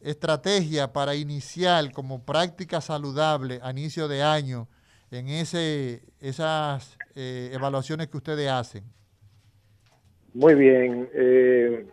estrategia 0.00 0.92
para 0.92 1.14
iniciar 1.14 1.92
como 1.92 2.24
práctica 2.26 2.80
saludable 2.80 3.60
a 3.62 3.70
inicio 3.70 4.08
de 4.08 4.22
año 4.22 4.66
en 5.12 5.28
ese, 5.28 6.00
esas 6.20 6.98
eh, 7.14 7.50
evaluaciones 7.52 8.08
que 8.08 8.16
ustedes 8.16 8.50
hacen? 8.50 8.82
Muy 10.34 10.54
bien. 10.56 11.08
Eh, 11.14 11.86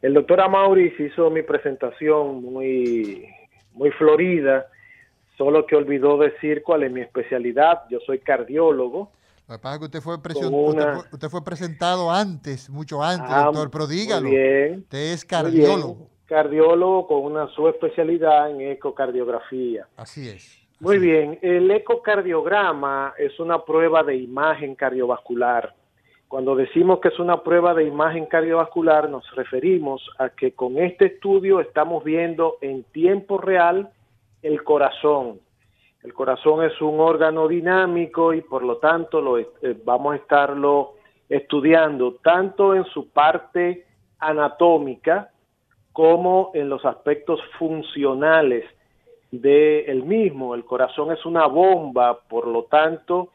el 0.00 0.14
doctor 0.14 0.40
Amauris 0.40 0.98
hizo 0.98 1.28
mi 1.28 1.42
presentación 1.42 2.42
muy, 2.42 3.28
muy 3.72 3.90
florida, 3.90 4.68
solo 5.36 5.66
que 5.66 5.76
olvidó 5.76 6.18
decir 6.18 6.62
cuál 6.62 6.84
es 6.84 6.92
mi 6.92 7.00
especialidad. 7.00 7.82
Yo 7.90 7.98
soy 8.06 8.20
cardiólogo. 8.20 9.10
Lo 9.48 9.56
que 9.56 9.58
pasa 9.58 9.74
es 9.74 9.78
que 9.78 9.84
usted 9.84 10.00
fue, 10.00 10.14
usted, 10.14 11.28
fue, 11.28 11.44
presentado 11.44 12.10
antes, 12.10 12.70
mucho 12.70 13.02
antes, 13.02 13.30
ah, 13.30 13.44
doctor, 13.44 13.70
pero 13.70 13.86
dígalo. 13.86 14.30
bien, 14.30 14.78
usted 14.78 15.12
es 15.12 15.24
cardiólogo. 15.24 16.08
Cardiólogo 16.26 17.06
con 17.06 17.32
una 17.32 17.48
subespecialidad 17.48 18.50
en 18.50 18.62
ecocardiografía. 18.62 19.86
Así 19.96 20.30
es. 20.30 20.64
Muy 20.80 20.98
bien, 20.98 21.38
el 21.42 21.70
ecocardiograma 21.70 23.14
es 23.18 23.38
una 23.38 23.64
prueba 23.64 24.02
de 24.02 24.16
imagen 24.16 24.74
cardiovascular. 24.74 25.74
Cuando 26.26 26.56
decimos 26.56 27.00
que 27.00 27.08
es 27.08 27.18
una 27.18 27.42
prueba 27.42 27.74
de 27.74 27.84
imagen 27.84 28.26
cardiovascular, 28.26 29.08
nos 29.08 29.24
referimos 29.36 30.02
a 30.18 30.30
que 30.30 30.52
con 30.52 30.78
este 30.78 31.06
estudio 31.06 31.60
estamos 31.60 32.02
viendo 32.02 32.56
en 32.60 32.82
tiempo 32.84 33.38
real 33.38 33.90
el 34.44 34.62
corazón. 34.62 35.40
El 36.02 36.12
corazón 36.12 36.62
es 36.64 36.78
un 36.82 37.00
órgano 37.00 37.48
dinámico 37.48 38.34
y 38.34 38.42
por 38.42 38.62
lo 38.62 38.76
tanto 38.76 39.22
lo, 39.22 39.38
eh, 39.38 39.46
vamos 39.84 40.12
a 40.12 40.16
estarlo 40.16 40.94
estudiando 41.30 42.16
tanto 42.22 42.74
en 42.74 42.84
su 42.84 43.08
parte 43.08 43.86
anatómica 44.18 45.30
como 45.92 46.50
en 46.52 46.68
los 46.68 46.84
aspectos 46.84 47.40
funcionales 47.58 48.64
del 49.30 50.02
mismo. 50.04 50.54
El 50.54 50.66
corazón 50.66 51.10
es 51.10 51.24
una 51.24 51.46
bomba, 51.46 52.20
por 52.28 52.46
lo 52.46 52.64
tanto, 52.64 53.30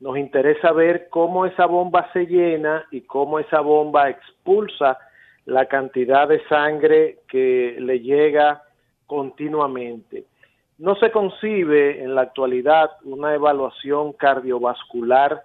nos 0.00 0.16
interesa 0.16 0.72
ver 0.72 1.08
cómo 1.10 1.44
esa 1.44 1.66
bomba 1.66 2.10
se 2.14 2.26
llena 2.26 2.86
y 2.90 3.02
cómo 3.02 3.38
esa 3.38 3.60
bomba 3.60 4.08
expulsa 4.08 4.96
la 5.44 5.66
cantidad 5.66 6.26
de 6.26 6.42
sangre 6.46 7.18
que 7.28 7.76
le 7.78 8.00
llega 8.00 8.62
continuamente. 9.06 10.24
No 10.78 10.96
se 10.96 11.10
concibe 11.10 12.02
en 12.02 12.14
la 12.14 12.22
actualidad 12.22 12.90
una 13.04 13.34
evaluación 13.34 14.12
cardiovascular 14.12 15.44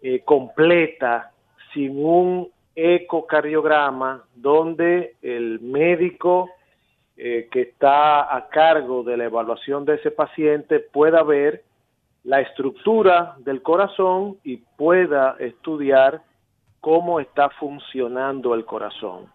eh, 0.00 0.20
completa 0.24 1.32
sin 1.74 2.04
un 2.04 2.48
ecocardiograma 2.76 4.24
donde 4.36 5.16
el 5.22 5.58
médico 5.60 6.50
eh, 7.16 7.48
que 7.50 7.62
está 7.62 8.32
a 8.32 8.48
cargo 8.48 9.02
de 9.02 9.16
la 9.16 9.24
evaluación 9.24 9.84
de 9.84 9.96
ese 9.96 10.12
paciente 10.12 10.78
pueda 10.78 11.24
ver 11.24 11.64
la 12.22 12.40
estructura 12.40 13.34
del 13.38 13.60
corazón 13.62 14.38
y 14.44 14.58
pueda 14.58 15.34
estudiar 15.40 16.22
cómo 16.80 17.18
está 17.18 17.50
funcionando 17.50 18.54
el 18.54 18.64
corazón. 18.64 19.26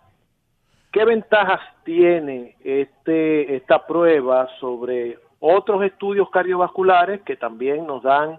¿Qué 0.93 1.05
ventajas 1.05 1.59
tiene 1.83 2.55
este, 2.63 3.55
esta 3.55 3.87
prueba 3.87 4.47
sobre 4.59 5.17
otros 5.39 5.83
estudios 5.83 6.29
cardiovasculares 6.29 7.23
que 7.23 7.35
también 7.35 7.87
nos 7.87 8.03
dan 8.03 8.37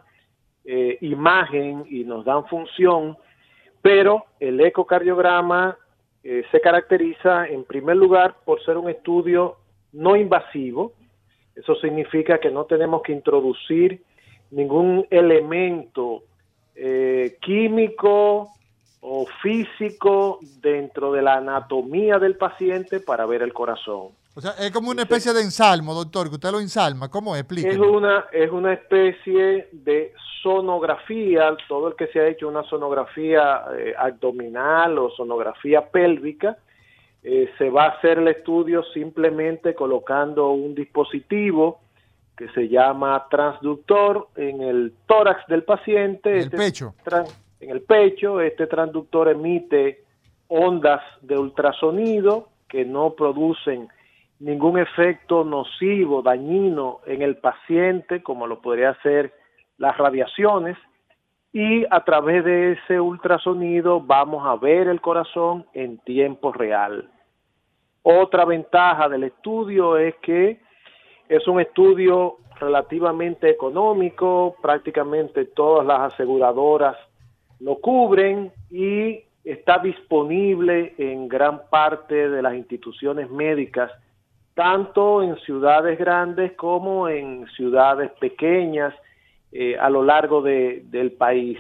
eh, 0.64 0.96
imagen 1.00 1.84
y 1.90 2.04
nos 2.04 2.24
dan 2.24 2.46
función, 2.46 3.18
pero 3.82 4.26
el 4.38 4.60
ecocardiograma 4.60 5.76
eh, 6.22 6.44
se 6.52 6.60
caracteriza 6.60 7.48
en 7.48 7.64
primer 7.64 7.96
lugar 7.96 8.36
por 8.44 8.64
ser 8.64 8.78
un 8.78 8.88
estudio 8.88 9.56
no 9.92 10.14
invasivo. 10.14 10.92
Eso 11.56 11.74
significa 11.74 12.38
que 12.38 12.52
no 12.52 12.66
tenemos 12.66 13.02
que 13.02 13.12
introducir 13.12 14.00
ningún 14.52 15.04
elemento 15.10 16.22
eh, 16.76 17.36
químico 17.40 18.50
o 19.06 19.26
físico 19.42 20.38
dentro 20.62 21.12
de 21.12 21.20
la 21.20 21.34
anatomía 21.34 22.18
del 22.18 22.36
paciente 22.36 23.00
para 23.00 23.26
ver 23.26 23.42
el 23.42 23.52
corazón. 23.52 24.08
O 24.34 24.40
sea, 24.40 24.52
es 24.58 24.70
como 24.70 24.90
una 24.90 25.02
especie 25.02 25.34
de 25.34 25.42
ensalmo, 25.42 25.92
doctor, 25.92 26.30
que 26.30 26.36
usted 26.36 26.50
lo 26.50 26.58
ensalma. 26.58 27.10
¿Cómo 27.10 27.36
explica? 27.36 27.68
Es 27.68 27.76
una, 27.76 28.24
es 28.32 28.50
una 28.50 28.72
especie 28.72 29.68
de 29.72 30.14
sonografía, 30.42 31.54
todo 31.68 31.88
el 31.88 31.96
que 31.96 32.06
se 32.08 32.18
ha 32.18 32.26
hecho 32.28 32.48
una 32.48 32.62
sonografía 32.64 33.64
eh, 33.76 33.94
abdominal 33.96 34.98
o 34.98 35.10
sonografía 35.10 35.86
pélvica, 35.86 36.56
eh, 37.22 37.50
se 37.58 37.68
va 37.68 37.84
a 37.84 37.88
hacer 37.90 38.18
el 38.18 38.28
estudio 38.28 38.82
simplemente 38.94 39.74
colocando 39.74 40.50
un 40.50 40.74
dispositivo 40.74 41.80
que 42.36 42.48
se 42.48 42.68
llama 42.68 43.26
transductor 43.30 44.28
en 44.36 44.62
el 44.62 44.94
tórax 45.06 45.46
del 45.46 45.62
paciente. 45.62 46.30
En 46.30 46.36
el 46.36 46.44
este 46.44 46.56
pecho. 46.56 46.94
En 47.64 47.70
el 47.70 47.80
pecho, 47.80 48.42
este 48.42 48.66
transductor 48.66 49.26
emite 49.26 50.04
ondas 50.48 51.00
de 51.22 51.38
ultrasonido 51.38 52.48
que 52.68 52.84
no 52.84 53.14
producen 53.14 53.88
ningún 54.38 54.78
efecto 54.78 55.44
nocivo, 55.44 56.20
dañino 56.20 57.00
en 57.06 57.22
el 57.22 57.38
paciente, 57.38 58.22
como 58.22 58.46
lo 58.46 58.60
podría 58.60 58.90
hacer 58.90 59.32
las 59.78 59.96
radiaciones, 59.96 60.76
y 61.54 61.86
a 61.88 62.04
través 62.04 62.44
de 62.44 62.72
ese 62.72 63.00
ultrasonido 63.00 63.98
vamos 63.98 64.46
a 64.46 64.56
ver 64.56 64.88
el 64.88 65.00
corazón 65.00 65.64
en 65.72 65.96
tiempo 66.00 66.52
real. 66.52 67.10
Otra 68.02 68.44
ventaja 68.44 69.08
del 69.08 69.24
estudio 69.24 69.96
es 69.96 70.14
que 70.16 70.60
es 71.30 71.48
un 71.48 71.60
estudio 71.60 72.36
relativamente 72.60 73.48
económico, 73.48 74.54
prácticamente 74.60 75.46
todas 75.46 75.86
las 75.86 76.12
aseguradoras 76.12 76.98
lo 77.64 77.76
cubren 77.76 78.52
y 78.70 79.22
está 79.42 79.78
disponible 79.78 80.94
en 80.98 81.28
gran 81.28 81.62
parte 81.70 82.28
de 82.28 82.42
las 82.42 82.54
instituciones 82.54 83.30
médicas 83.30 83.90
tanto 84.52 85.22
en 85.22 85.36
ciudades 85.38 85.98
grandes 85.98 86.52
como 86.52 87.08
en 87.08 87.46
ciudades 87.56 88.10
pequeñas 88.20 88.94
eh, 89.50 89.76
a 89.78 89.88
lo 89.88 90.02
largo 90.02 90.42
del 90.42 91.12
país. 91.12 91.58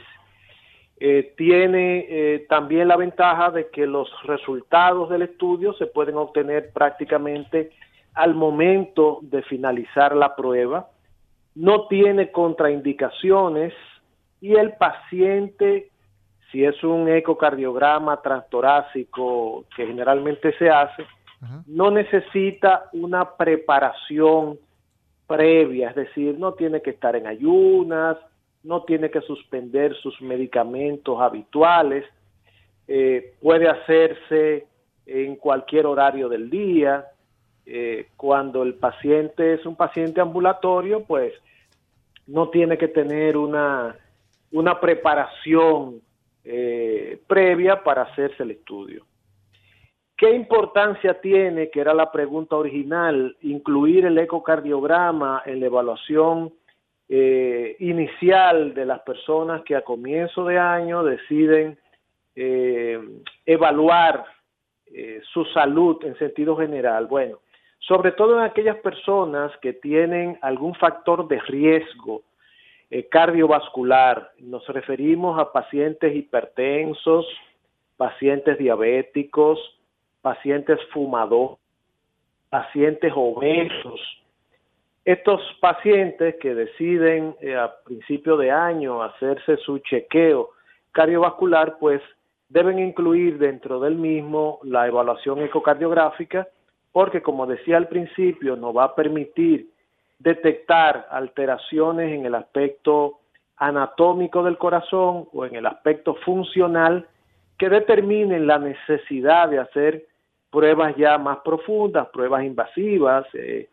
Eh, 1.00 1.32
tiene 1.36 2.06
eh, 2.08 2.46
también 2.48 2.86
la 2.86 2.96
ventaja 2.96 3.50
de 3.50 3.68
que 3.70 3.86
los 3.86 4.08
resultados 4.24 5.10
del 5.10 5.22
estudio 5.22 5.72
se 5.74 5.86
pueden 5.86 6.16
obtener 6.16 6.70
prácticamente 6.72 7.70
al 8.12 8.34
momento 8.34 9.18
de 9.22 9.42
finalizar 9.42 10.14
la 10.14 10.36
prueba, 10.36 10.88
no 11.54 11.88
tiene 11.88 12.30
contraindicaciones 12.30 13.72
y 14.44 14.54
el 14.54 14.74
paciente, 14.74 15.88
si 16.54 16.64
es 16.64 16.84
un 16.84 17.08
ecocardiograma 17.08 18.22
transtorácico 18.22 19.64
que 19.74 19.88
generalmente 19.88 20.56
se 20.56 20.70
hace, 20.70 21.04
no 21.66 21.90
necesita 21.90 22.88
una 22.92 23.36
preparación 23.36 24.60
previa, 25.26 25.88
es 25.88 25.96
decir, 25.96 26.38
no 26.38 26.52
tiene 26.52 26.80
que 26.80 26.90
estar 26.90 27.16
en 27.16 27.26
ayunas, 27.26 28.18
no 28.62 28.84
tiene 28.84 29.10
que 29.10 29.20
suspender 29.22 29.96
sus 29.96 30.22
medicamentos 30.22 31.20
habituales, 31.20 32.04
eh, 32.86 33.34
puede 33.42 33.68
hacerse 33.68 34.68
en 35.06 35.34
cualquier 35.34 35.86
horario 35.86 36.28
del 36.28 36.50
día. 36.50 37.06
Eh, 37.66 38.10
cuando 38.16 38.62
el 38.62 38.74
paciente 38.74 39.54
es 39.54 39.66
un 39.66 39.74
paciente 39.74 40.20
ambulatorio, 40.20 41.02
pues 41.02 41.34
no 42.28 42.50
tiene 42.50 42.78
que 42.78 42.88
tener 42.88 43.36
una, 43.36 43.96
una 44.52 44.80
preparación 44.80 46.00
eh, 46.44 47.20
previa 47.26 47.82
para 47.82 48.02
hacerse 48.02 48.42
el 48.42 48.50
estudio. 48.50 49.06
¿Qué 50.16 50.30
importancia 50.30 51.20
tiene, 51.20 51.70
que 51.70 51.80
era 51.80 51.94
la 51.94 52.12
pregunta 52.12 52.56
original, 52.56 53.36
incluir 53.40 54.04
el 54.04 54.18
ecocardiograma 54.18 55.42
en 55.46 55.60
la 55.60 55.66
evaluación 55.66 56.52
eh, 57.08 57.76
inicial 57.80 58.74
de 58.74 58.86
las 58.86 59.00
personas 59.00 59.62
que 59.62 59.74
a 59.74 59.82
comienzo 59.82 60.44
de 60.44 60.58
año 60.58 61.02
deciden 61.02 61.78
eh, 62.36 63.00
evaluar 63.46 64.24
su 65.32 65.44
salud 65.46 66.04
en 66.04 66.16
sentido 66.18 66.56
general? 66.56 67.06
Bueno, 67.06 67.38
sobre 67.80 68.12
todo 68.12 68.38
en 68.38 68.44
aquellas 68.44 68.76
personas 68.76 69.50
que 69.58 69.72
tienen 69.72 70.38
algún 70.40 70.74
factor 70.74 71.26
de 71.26 71.40
riesgo 71.40 72.22
cardiovascular. 73.02 74.32
Nos 74.38 74.66
referimos 74.68 75.38
a 75.38 75.52
pacientes 75.52 76.14
hipertensos, 76.14 77.26
pacientes 77.96 78.58
diabéticos, 78.58 79.58
pacientes 80.22 80.78
fumadores, 80.92 81.58
pacientes 82.48 83.12
obesos. 83.14 84.00
Estos 85.04 85.40
pacientes 85.60 86.36
que 86.40 86.54
deciden 86.54 87.36
eh, 87.40 87.56
a 87.56 87.74
principio 87.84 88.36
de 88.36 88.50
año 88.50 89.02
hacerse 89.02 89.56
su 89.58 89.78
chequeo 89.80 90.50
cardiovascular, 90.92 91.76
pues 91.78 92.00
deben 92.48 92.78
incluir 92.78 93.38
dentro 93.38 93.80
del 93.80 93.96
mismo 93.96 94.60
la 94.62 94.86
evaluación 94.86 95.42
ecocardiográfica, 95.42 96.48
porque 96.92 97.20
como 97.20 97.46
decía 97.46 97.76
al 97.76 97.88
principio, 97.88 98.56
nos 98.56 98.74
va 98.74 98.84
a 98.84 98.94
permitir 98.94 99.68
detectar 100.18 101.06
alteraciones 101.10 102.12
en 102.12 102.26
el 102.26 102.34
aspecto 102.34 103.20
anatómico 103.56 104.42
del 104.42 104.58
corazón 104.58 105.28
o 105.32 105.44
en 105.44 105.54
el 105.56 105.66
aspecto 105.66 106.14
funcional 106.24 107.06
que 107.58 107.68
determinen 107.68 108.46
la 108.46 108.58
necesidad 108.58 109.48
de 109.48 109.60
hacer 109.60 110.06
pruebas 110.50 110.94
ya 110.96 111.18
más 111.18 111.38
profundas, 111.38 112.08
pruebas 112.08 112.44
invasivas, 112.44 113.26
eh, 113.34 113.68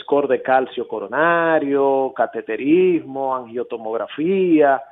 score 0.00 0.28
de 0.28 0.42
calcio 0.42 0.88
coronario, 0.88 2.12
cateterismo, 2.16 3.34
angiotomografía, 3.34 4.82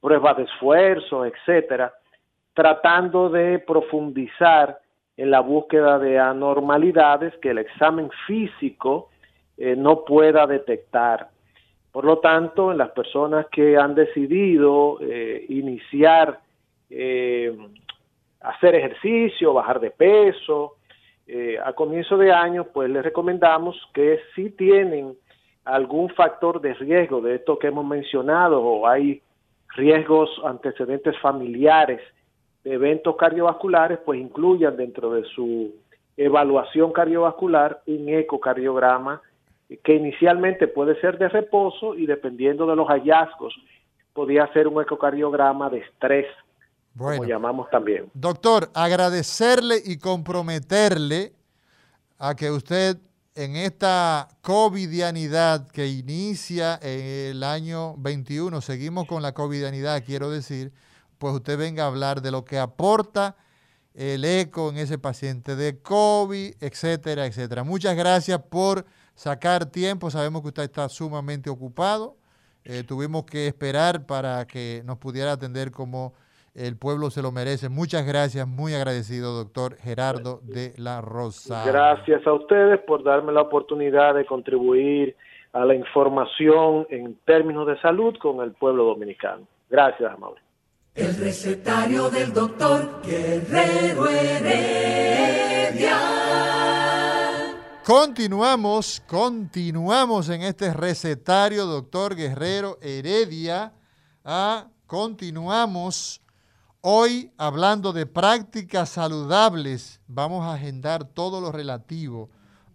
pruebas 0.00 0.36
de 0.36 0.42
esfuerzo, 0.44 1.24
etcétera, 1.24 1.92
tratando 2.52 3.28
de 3.28 3.58
profundizar 3.58 4.78
en 5.16 5.30
la 5.30 5.40
búsqueda 5.40 5.98
de 5.98 6.18
anormalidades 6.18 7.36
que 7.38 7.50
el 7.50 7.58
examen 7.58 8.10
físico 8.26 9.10
eh, 9.56 9.76
no 9.76 10.04
pueda 10.04 10.46
detectar. 10.46 11.28
Por 11.92 12.04
lo 12.04 12.18
tanto, 12.18 12.72
en 12.72 12.78
las 12.78 12.90
personas 12.90 13.46
que 13.52 13.76
han 13.76 13.94
decidido 13.94 14.98
eh, 15.00 15.46
iniciar 15.48 16.40
eh, 16.90 17.56
hacer 18.40 18.74
ejercicio, 18.74 19.52
bajar 19.52 19.80
de 19.80 19.90
peso, 19.90 20.76
a 21.64 21.72
comienzo 21.72 22.18
de 22.18 22.30
año, 22.30 22.64
pues 22.64 22.90
les 22.90 23.02
recomendamos 23.02 23.80
que 23.94 24.20
si 24.34 24.50
tienen 24.50 25.16
algún 25.64 26.10
factor 26.10 26.60
de 26.60 26.74
riesgo 26.74 27.22
de 27.22 27.36
esto 27.36 27.58
que 27.58 27.68
hemos 27.68 27.86
mencionado 27.86 28.62
o 28.62 28.86
hay 28.86 29.22
riesgos 29.68 30.28
antecedentes 30.44 31.18
familiares 31.20 32.02
de 32.62 32.74
eventos 32.74 33.16
cardiovasculares, 33.16 33.98
pues 34.04 34.20
incluyan 34.20 34.76
dentro 34.76 35.14
de 35.14 35.24
su 35.24 35.74
evaluación 36.16 36.92
cardiovascular 36.92 37.80
un 37.86 38.08
ecocardiograma 38.10 39.22
que 39.82 39.94
inicialmente 39.94 40.68
puede 40.68 41.00
ser 41.00 41.18
de 41.18 41.28
reposo 41.28 41.94
y 41.94 42.06
dependiendo 42.06 42.66
de 42.66 42.76
los 42.76 42.88
hallazgos, 42.88 43.54
podría 44.12 44.50
ser 44.52 44.68
un 44.68 44.80
ecocardiograma 44.80 45.70
de 45.70 45.78
estrés, 45.78 46.26
como 46.96 47.24
llamamos 47.24 47.68
también. 47.70 48.10
Doctor, 48.14 48.70
agradecerle 48.74 49.76
y 49.84 49.98
comprometerle 49.98 51.32
a 52.18 52.34
que 52.34 52.50
usted 52.50 52.98
en 53.34 53.56
esta 53.56 54.28
covidianidad 54.42 55.68
que 55.68 55.88
inicia 55.88 56.76
el 56.76 57.42
año 57.42 57.96
21, 57.96 58.60
seguimos 58.60 59.06
con 59.06 59.22
la 59.22 59.32
covidianidad, 59.32 60.04
quiero 60.04 60.30
decir, 60.30 60.72
pues 61.18 61.34
usted 61.34 61.58
venga 61.58 61.84
a 61.84 61.88
hablar 61.88 62.22
de 62.22 62.30
lo 62.30 62.44
que 62.44 62.58
aporta 62.58 63.36
el 63.94 64.24
eco 64.24 64.70
en 64.70 64.76
ese 64.76 64.98
paciente 64.98 65.56
de 65.56 65.80
COVID, 65.80 66.54
etcétera, 66.60 67.26
etcétera. 67.26 67.64
Muchas 67.64 67.96
gracias 67.96 68.40
por 68.42 68.84
sacar 69.14 69.66
tiempo. 69.66 70.10
Sabemos 70.10 70.42
que 70.42 70.48
usted 70.48 70.64
está 70.64 70.88
sumamente 70.88 71.50
ocupado. 71.50 72.16
Eh, 72.64 72.82
tuvimos 72.86 73.24
que 73.24 73.46
esperar 73.46 74.06
para 74.06 74.46
que 74.46 74.82
nos 74.84 74.98
pudiera 74.98 75.32
atender 75.32 75.70
como 75.70 76.14
el 76.54 76.76
pueblo 76.76 77.10
se 77.10 77.20
lo 77.20 77.32
merece. 77.32 77.68
Muchas 77.68 78.06
gracias, 78.06 78.46
muy 78.46 78.74
agradecido, 78.74 79.34
doctor 79.34 79.76
Gerardo 79.76 80.40
de 80.42 80.72
la 80.76 81.00
Rosa. 81.00 81.64
Gracias 81.66 82.26
a 82.26 82.32
ustedes 82.32 82.80
por 82.80 83.02
darme 83.02 83.32
la 83.32 83.42
oportunidad 83.42 84.14
de 84.14 84.24
contribuir 84.24 85.16
a 85.52 85.64
la 85.64 85.74
información 85.74 86.86
en 86.90 87.16
términos 87.24 87.66
de 87.66 87.78
salud 87.80 88.14
con 88.20 88.40
el 88.40 88.52
pueblo 88.52 88.84
dominicano. 88.84 89.46
Gracias, 89.68 90.12
amable. 90.12 90.40
El 90.94 91.16
recetario 91.16 92.08
del 92.08 92.32
doctor 92.32 93.02
Guerrero 93.04 94.06
Continuamos, 97.84 99.02
continuamos 99.06 100.30
en 100.30 100.40
este 100.40 100.72
recetario, 100.72 101.66
doctor 101.66 102.16
Guerrero 102.16 102.78
Heredia. 102.80 103.74
Ah, 104.24 104.68
continuamos 104.86 106.22
hoy 106.80 107.30
hablando 107.36 107.92
de 107.92 108.06
prácticas 108.06 108.88
saludables. 108.88 110.00
Vamos 110.06 110.46
a 110.46 110.54
agendar 110.54 111.04
todo 111.04 111.42
lo 111.42 111.52
relativo 111.52 112.30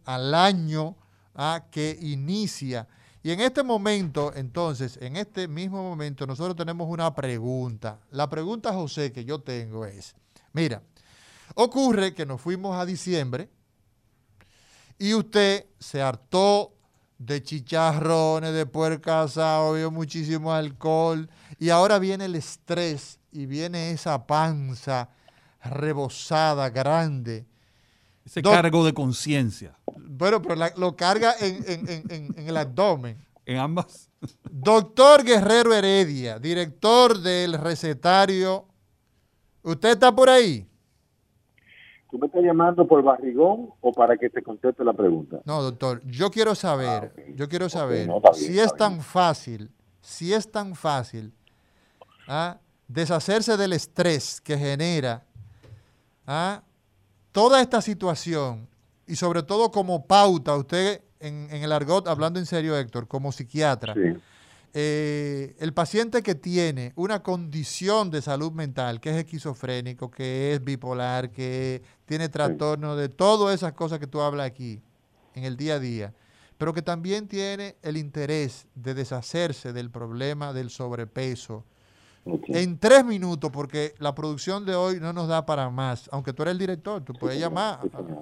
al 0.06 0.36
año 0.36 0.96
ah, 1.34 1.66
que 1.72 1.98
inicia. 2.00 2.88
Y 3.24 3.32
en 3.32 3.40
este 3.40 3.64
momento, 3.64 4.32
entonces, 4.36 5.00
en 5.02 5.16
este 5.16 5.48
mismo 5.48 5.82
momento, 5.82 6.28
nosotros 6.28 6.56
tenemos 6.56 6.88
una 6.88 7.16
pregunta. 7.16 8.00
La 8.12 8.30
pregunta, 8.30 8.72
José, 8.74 9.12
que 9.12 9.26
yo 9.26 9.42
tengo 9.42 9.88
es, 9.88 10.16
mira, 10.54 10.84
ocurre 11.56 12.14
que 12.14 12.28
nos 12.28 12.40
fuimos 12.40 12.76
a 12.76 12.86
diciembre 12.86 13.50
y 15.00 15.14
usted 15.14 15.66
se 15.80 16.02
hartó 16.02 16.74
de 17.18 17.42
chicharrones, 17.42 18.54
de 18.54 18.66
puerca 18.66 19.22
asado, 19.22 19.74
vio 19.74 19.90
muchísimo 19.92 20.54
alcohol 20.54 21.30
y 21.58 21.70
ahora 21.70 22.00
viene 22.00 22.26
el 22.26 22.36
estrés 22.36 23.20
y 23.32 23.46
viene 23.46 23.92
esa 23.92 24.28
panza 24.28 25.10
rebosada, 25.64 26.70
grande. 26.70 27.46
Ese 28.26 28.42
cargo 28.42 28.86
de 28.86 28.94
conciencia. 28.94 29.78
Bueno, 29.98 30.42
pero 30.42 30.56
lo 30.76 30.96
carga 30.96 31.34
en, 31.40 32.06
en 32.10 32.48
el 32.48 32.58
abdomen. 32.58 33.18
En 33.46 33.58
ambas. 33.58 34.10
Doctor 34.52 35.24
Guerrero 35.24 35.74
Heredia, 35.74 36.38
director 36.40 37.20
del 37.20 37.54
recetario. 37.54 38.68
¿Usted 39.64 39.90
está 39.92 40.16
por 40.16 40.30
ahí? 40.30 40.69
¿Tú 42.10 42.18
me 42.18 42.26
estás 42.26 42.42
llamando 42.44 42.88
por 42.88 43.04
barrigón 43.04 43.70
o 43.82 43.92
para 43.92 44.18
que 44.18 44.30
te 44.30 44.42
conteste 44.42 44.84
la 44.84 44.94
pregunta? 44.94 45.42
No, 45.46 45.62
doctor, 45.62 46.02
yo 46.06 46.32
quiero 46.32 46.56
saber, 46.56 47.14
ah, 47.16 47.22
yo 47.36 47.48
quiero 47.48 47.70
saber 47.70 48.10
si 48.34 48.60
es 48.60 48.74
tan 48.76 49.02
fácil, 49.02 49.70
si 50.02 50.34
es 50.34 50.52
tan 50.52 50.76
fácil 50.76 51.32
¿ah? 52.28 52.58
deshacerse 52.88 53.58
del 53.58 53.74
estrés 53.74 54.42
que 54.42 54.58
genera 54.58 55.24
¿ah? 56.26 56.64
toda 57.32 57.62
esta 57.62 57.80
situación 57.80 58.68
y 59.06 59.16
sobre 59.16 59.44
todo 59.44 59.70
como 59.70 60.08
pauta, 60.08 60.56
usted 60.56 61.02
en, 61.20 61.48
en, 61.52 61.64
el 61.64 61.72
argot, 61.72 62.08
hablando 62.08 62.40
en 62.40 62.48
serio 62.48 62.76
Héctor, 62.76 63.08
como 63.08 63.32
psiquiatra, 63.32 63.94
sí. 63.94 64.18
Eh, 64.74 65.56
el 65.60 65.74
paciente 65.74 66.22
que 66.22 66.36
tiene 66.36 66.94
una 66.96 67.24
condición 67.24 68.12
de 68.12 68.22
salud 68.22 68.52
mental, 68.52 69.00
que 69.00 69.10
es 69.10 69.16
esquizofrénico, 69.16 70.12
que 70.12 70.54
es 70.54 70.64
bipolar, 70.64 71.32
que 71.32 71.82
tiene 72.06 72.30
trastorno 72.30 72.96
de 72.96 73.10
todas 73.10 73.56
esas 73.56 73.74
cosas 73.74 74.00
que 74.00 74.06
tú 74.06 74.22
hablas 74.22 74.46
aquí 74.46 74.82
en 75.34 75.44
el 75.44 75.58
día 75.58 75.76
a 75.76 75.80
día, 75.80 76.14
pero 76.58 76.74
que 76.74 76.84
también 76.84 77.28
tiene 77.28 77.78
el 77.82 77.98
interés 77.98 78.68
de 78.76 78.94
deshacerse 78.94 79.74
del 79.74 79.90
problema 79.90 80.54
del 80.54 80.70
sobrepeso. 80.70 81.64
En 82.26 82.78
tres 82.78 83.04
minutos, 83.06 83.50
porque 83.52 83.96
la 83.98 84.14
producción 84.14 84.66
de 84.66 84.76
hoy 84.76 85.00
no 85.00 85.14
nos 85.14 85.28
da 85.28 85.48
para 85.48 85.70
más. 85.72 86.08
Aunque 86.12 86.32
tú 86.32 86.44
eres 86.44 86.52
el 86.52 86.60
director, 86.60 87.02
tú 87.04 87.14
puedes 87.14 87.40
llamar 87.40 87.80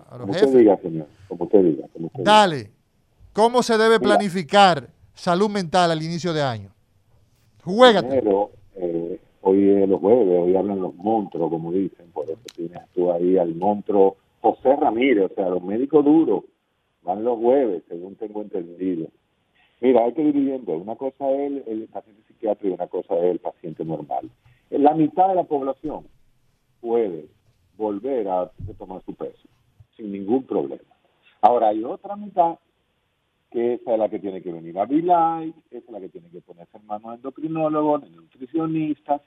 a, 0.10 0.18
los 0.18 0.28
jefes. 0.28 0.54
Diga, 0.54 0.78
señor. 0.78 1.08
Como 1.28 1.44
usted 1.44 1.64
diga, 1.64 1.88
Dale. 2.20 2.72
¿Cómo 3.34 3.62
se 3.62 3.78
debe 3.78 4.00
planificar 4.00 4.88
salud 5.18 5.50
mental 5.50 5.92
al 5.92 6.02
inicio 6.02 6.32
de 6.32 6.42
año? 6.42 6.70
Juégate. 7.64 8.24
Eh, 8.76 9.20
hoy 9.42 9.70
es 9.70 9.90
los 9.90 10.00
jueves, 10.00 10.40
hoy 10.40 10.56
hablan 10.56 10.80
los 10.80 10.96
monstruos, 10.96 11.50
como 11.50 11.72
dicen, 11.72 12.10
por 12.12 12.26
eso 12.30 12.40
tienes 12.56 12.80
tú 12.94 13.12
ahí 13.12 13.38
al 13.38 13.56
monstruo 13.56 14.18
José 14.42 14.76
Ramírez, 14.76 15.32
o 15.32 15.36
sea, 15.36 15.50
los 15.50 15.64
médicos 15.64 16.06
duros 16.06 16.44
van 17.02 17.24
los 17.24 17.40
jueves, 17.40 17.84
según 17.90 18.16
tengo 18.16 18.42
entendido. 18.42 19.08
Mira, 19.82 20.06
hay 20.06 20.14
que 20.14 20.24
dividiendo, 20.24 20.74
una 20.74 20.96
cosa 20.96 21.30
es 21.32 21.68
el, 21.68 21.88
paciente 21.92 22.22
psiquiátrico 22.28 22.70
y 22.70 22.74
una 22.74 22.88
cosa 22.88 23.16
es 23.18 23.32
el 23.32 23.40
paciente 23.40 23.84
normal. 23.84 24.30
La 24.70 24.94
mitad 24.94 25.30
de 25.30 25.36
la 25.36 25.44
población 25.44 26.06
puede 26.82 27.28
volver 27.78 28.28
a 28.28 28.52
tomar 28.78 29.02
su 29.06 29.14
peso 29.16 29.48
sin 29.96 30.12
ningún 30.12 30.44
problema. 30.44 30.84
Ahora 31.42 31.70
hay 31.70 31.84
otra 31.84 32.16
mitad 32.16 32.58
que 33.52 33.76
esa 33.76 33.94
es 33.94 34.00
la 34.00 34.10
que 34.10 34.20
tiene 34.20 34.42
que 34.42 34.52
venir 34.52 34.78
a 34.78 34.86
Vilay, 34.86 35.54
esa 35.72 35.86
es 35.86 35.90
la 35.90 36.00
que 36.00 36.10
tiene 36.10 36.30
que 36.30 36.42
ponerse 36.42 36.78
en 36.78 36.86
manos 36.86 37.16
endocrinólogos, 37.16 38.02
de 38.02 38.10
nutricionistas, 38.10 39.22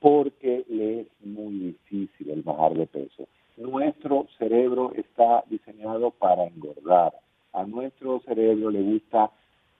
porque 0.00 0.64
le 0.68 1.00
es 1.00 1.06
muy 1.20 1.52
difícil 1.58 2.30
el 2.30 2.42
bajar 2.42 2.74
de 2.74 2.86
peso. 2.86 3.28
Nuestro 3.56 4.26
cerebro 4.38 4.92
está 4.94 5.44
diseñado 5.48 6.10
para 6.10 6.44
engordar. 6.44 7.14
A 7.52 7.64
nuestro 7.64 8.20
cerebro 8.20 8.70
le 8.70 8.82
gusta 8.82 9.30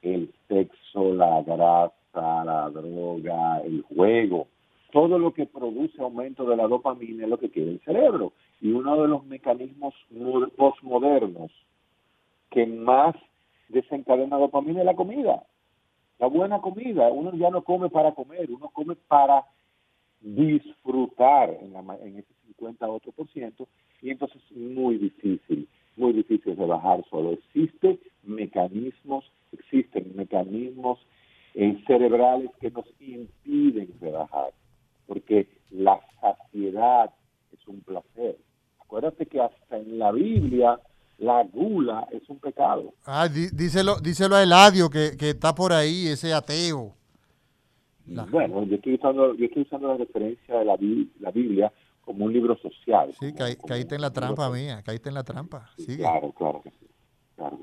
el 0.01 0.33
sexo, 0.49 1.13
la 1.13 1.43
grasa, 1.43 2.45
la 2.45 2.71
droga, 2.71 3.61
el 3.61 3.83
juego. 3.83 4.49
todo 4.93 5.19
lo 5.19 5.35
que 5.35 5.45
produce 5.45 6.01
aumento 6.01 6.45
de 6.47 6.57
la 6.57 6.67
dopamina 6.67 7.25
es 7.25 7.29
lo 7.29 7.39
que 7.39 7.51
quiere 7.51 7.73
el 7.73 7.81
cerebro. 7.81 8.33
Y 8.63 8.73
uno 8.73 9.03
de 9.03 9.09
los 9.09 9.27
mecanismos 9.27 9.95
postmodernos 10.57 11.51
que 12.51 12.65
más 12.65 13.15
desencadena 13.69 14.39
dopamina 14.39 14.81
es 14.81 14.87
la 14.87 14.95
comida. 14.95 15.45
La 16.19 16.27
buena 16.29 16.61
comida. 16.61 17.11
Uno 17.11 17.33
ya 17.35 17.51
no 17.51 17.63
come 17.63 17.91
para 17.91 18.13
comer, 18.13 18.51
uno 18.51 18.71
come 18.71 18.97
para 18.97 19.45
disfrutar 20.21 21.51
en, 21.61 21.73
la, 21.73 21.81
en 22.03 22.19
ese 22.19 22.33
50 22.47 22.89
otro 22.89 23.13
por 23.13 23.29
ciento 23.29 23.69
y 24.03 24.11
entonces 24.11 24.41
es 24.51 24.57
muy 24.57 24.99
difícil, 24.99 25.69
muy 25.97 26.13
difícil 26.13 26.57
de 26.57 26.67
bajar 26.67 27.05
solo. 27.11 27.33
Existen 27.33 27.99
mecanismos, 28.23 29.31
existen 29.53 30.13
mecanismos 30.15 30.99
eh, 31.55 31.83
cerebrales 31.87 32.51
que 32.61 32.71
nos 32.71 32.87
impiden 33.01 33.89
rebajar, 34.01 34.53
porque 35.07 35.49
la 35.71 36.01
saciedad 36.21 37.11
es 37.53 37.67
un 37.69 37.81
placer. 37.81 38.37
Acuérdate 38.81 39.27
que 39.27 39.41
hasta 39.41 39.79
en 39.79 39.99
la 39.99 40.13
Biblia 40.13 40.79
la 41.19 41.45
gula 41.45 42.07
es 42.13 42.29
un 42.29 42.39
pecado. 42.39 42.95
Ah, 43.05 43.29
díselo, 43.29 43.97
díselo 44.01 44.37
a 44.37 44.43
Eladio 44.43 44.91
que, 44.91 45.17
que 45.19 45.31
está 45.31 45.55
por 45.55 45.73
ahí, 45.73 46.09
ese 46.09 46.33
ateo. 46.33 46.95
Bueno, 48.31 48.63
yo 48.65 48.77
estoy 48.77 48.95
usando, 48.95 49.35
yo 49.35 49.47
estoy 49.47 49.63
usando 49.63 49.89
la 49.89 49.97
referencia 49.97 50.59
de 50.59 50.65
la, 50.65 50.77
la 51.21 51.31
Biblia 51.31 51.73
como 52.03 52.25
un 52.25 52.33
libro 52.33 52.57
social. 52.59 53.13
Sí, 53.19 53.35
caíste 53.35 53.97
en 53.97 54.01
la 54.01 54.13
trampa 54.13 54.49
mía, 54.51 54.83
caíste 54.85 55.09
en 55.09 55.15
la 55.17 55.25
trampa. 55.25 55.71
Claro, 55.97 56.33
claro 56.33 56.61
que 56.63 56.71
sí. 56.71 56.87
Claro 57.35 57.59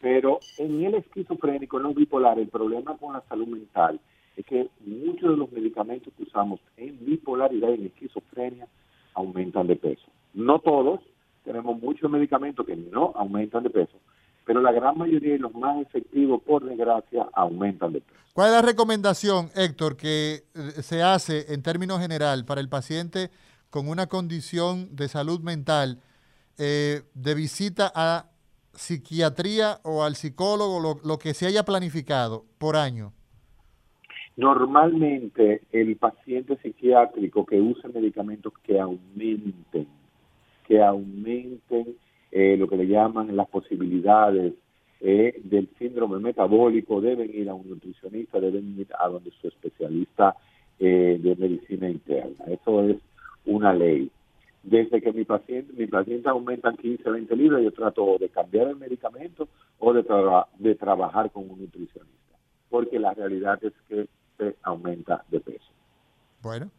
Pero 0.00 0.40
en 0.58 0.82
el 0.82 0.94
esquizofrénico, 0.94 1.78
no 1.78 1.92
bipolar, 1.92 2.38
el 2.38 2.48
problema 2.48 2.96
con 2.96 3.12
la 3.12 3.22
salud 3.28 3.46
mental 3.46 4.00
es 4.36 4.46
que 4.46 4.70
muchos 4.86 5.30
de 5.30 5.36
los 5.36 5.52
medicamentos 5.52 6.12
que 6.16 6.22
usamos 6.22 6.60
en 6.78 7.04
bipolaridad 7.04 7.68
y 7.68 7.74
en 7.74 7.86
esquizofrenia 7.86 8.66
aumentan 9.14 9.66
de 9.66 9.76
peso. 9.76 10.06
No 10.32 10.60
todos, 10.60 11.00
tenemos 11.44 11.80
muchos 11.80 12.10
medicamentos 12.10 12.66
que 12.66 12.76
no 12.76 13.12
aumentan 13.14 13.62
de 13.62 13.70
peso, 13.70 13.98
pero 14.44 14.60
la 14.60 14.72
gran 14.72 14.98
mayoría 14.98 15.32
de 15.32 15.38
los 15.38 15.54
más 15.54 15.80
efectivos, 15.80 16.42
por 16.42 16.64
desgracia, 16.64 17.28
aumentan 17.32 17.92
de 17.92 18.00
peso. 18.00 18.20
¿Cuál 18.32 18.48
es 18.48 18.54
la 18.54 18.62
recomendación, 18.62 19.50
Héctor, 19.54 19.96
que 19.96 20.44
eh, 20.54 20.82
se 20.82 21.02
hace 21.02 21.52
en 21.52 21.62
términos 21.62 22.00
general 22.00 22.44
para 22.44 22.60
el 22.60 22.68
paciente 22.68 23.30
con 23.70 23.88
una 23.88 24.06
condición 24.06 24.94
de 24.94 25.08
salud 25.08 25.40
mental 25.40 26.00
eh, 26.58 27.02
de 27.14 27.34
visita 27.34 27.90
a 27.94 28.30
psiquiatría 28.72 29.78
o 29.82 30.04
al 30.04 30.14
psicólogo, 30.14 31.00
lo, 31.02 31.18
que 31.18 31.34
se 31.34 31.46
haya 31.46 31.64
planificado 31.64 32.44
por 32.58 32.76
año? 32.76 33.12
Normalmente 34.36 35.62
el 35.72 35.96
paciente 35.96 36.56
psiquiátrico 36.62 37.44
que 37.44 37.60
use 37.60 37.88
medicamentos 37.88 38.52
que 38.62 38.78
aumenten, 38.78 39.88
que 40.70 40.80
aumenten 40.80 41.96
eh, 42.30 42.56
lo 42.56 42.68
que 42.68 42.76
le 42.76 42.86
llaman 42.86 43.34
las 43.34 43.48
posibilidades 43.48 44.54
eh, 45.00 45.40
del 45.42 45.68
síndrome 45.80 46.20
metabólico, 46.20 47.00
deben 47.00 47.34
ir 47.34 47.48
a 47.50 47.54
un 47.54 47.68
nutricionista, 47.68 48.38
deben 48.38 48.78
ir 48.78 48.86
a 48.96 49.08
donde 49.08 49.32
su 49.40 49.48
especialista 49.48 50.36
de 50.78 51.36
medicina 51.38 51.90
interna. 51.90 52.46
Eso 52.46 52.84
es 52.84 52.96
una 53.44 53.74
ley. 53.74 54.10
Desde 54.62 55.02
que 55.02 55.12
mi 55.12 55.24
paciente, 55.24 55.72
mi 55.74 55.86
paciente 55.86 56.28
aumentan 56.28 56.76
15, 56.76 57.10
20 57.10 57.36
libras, 57.36 57.62
yo 57.62 57.72
trato 57.72 58.16
de 58.18 58.28
cambiar 58.28 58.68
el 58.68 58.76
medicamento 58.76 59.48
o 59.78 59.92
de, 59.92 60.04
de 60.58 60.74
trabajar 60.76 61.30
con 61.32 61.50
un 61.50 61.60
nutricionista, 61.60 62.36
porque 62.70 62.98
la 62.98 63.12
realidad 63.12 63.58
es 63.64 63.72
que 63.88 64.06
se 64.38 64.54
aumenta 64.62 65.24
de 65.30 65.40
peso. 65.40 65.70
Bueno, 66.40 66.70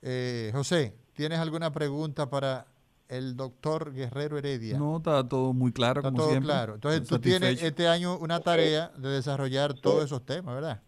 eh, 0.00 0.50
José, 0.54 0.94
¿tienes 1.14 1.38
alguna 1.38 1.72
pregunta 1.72 2.30
para 2.30 2.66
el 3.08 3.36
doctor 3.36 3.92
Guerrero 3.92 4.38
Heredia? 4.38 4.78
No, 4.78 4.98
está 4.98 5.28
todo 5.28 5.52
muy 5.52 5.72
claro. 5.72 6.00
Está 6.00 6.12
todo 6.12 6.40
claro. 6.40 6.74
Entonces 6.74 7.08
tú 7.08 7.18
tienes 7.18 7.62
este 7.62 7.88
año 7.88 8.16
una 8.18 8.40
tarea 8.40 8.92
de 8.96 9.08
desarrollar 9.08 9.74
todos 9.74 10.04
esos 10.04 10.24
temas, 10.24 10.54
¿verdad? 10.54 10.82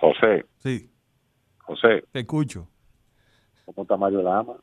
José. 0.00 0.46
Sí. 0.58 0.90
José. 1.58 2.04
Te 2.12 2.20
escucho 2.20 2.68
como 3.72 3.86
Tamayo 3.86 4.22
Lama. 4.22 4.56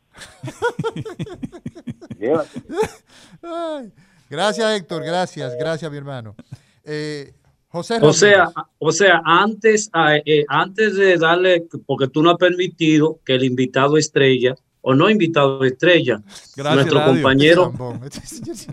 gracias, 4.30 4.80
Héctor. 4.80 5.04
Gracias, 5.04 5.56
gracias, 5.58 5.92
mi 5.92 5.98
hermano. 5.98 6.36
Eh, 6.84 7.34
José 7.70 8.00
o 8.02 8.14
sea, 8.14 8.50
o 8.80 8.92
sea, 8.92 9.22
antes, 9.26 9.90
ah, 9.94 10.16
eh, 10.26 10.46
antes 10.48 10.96
de 10.96 11.18
darle, 11.18 11.68
porque 11.86 12.08
tú 12.08 12.24
no 12.24 12.32
has 12.32 12.38
permitido 12.38 13.20
que 13.26 13.36
el 13.36 13.44
invitado 13.44 13.98
estrella 13.98 14.56
o 14.82 14.94
no 14.94 15.10
invitado 15.10 15.64
estrella, 15.64 16.22
nuestro 16.56 17.04
compañero 17.04 17.74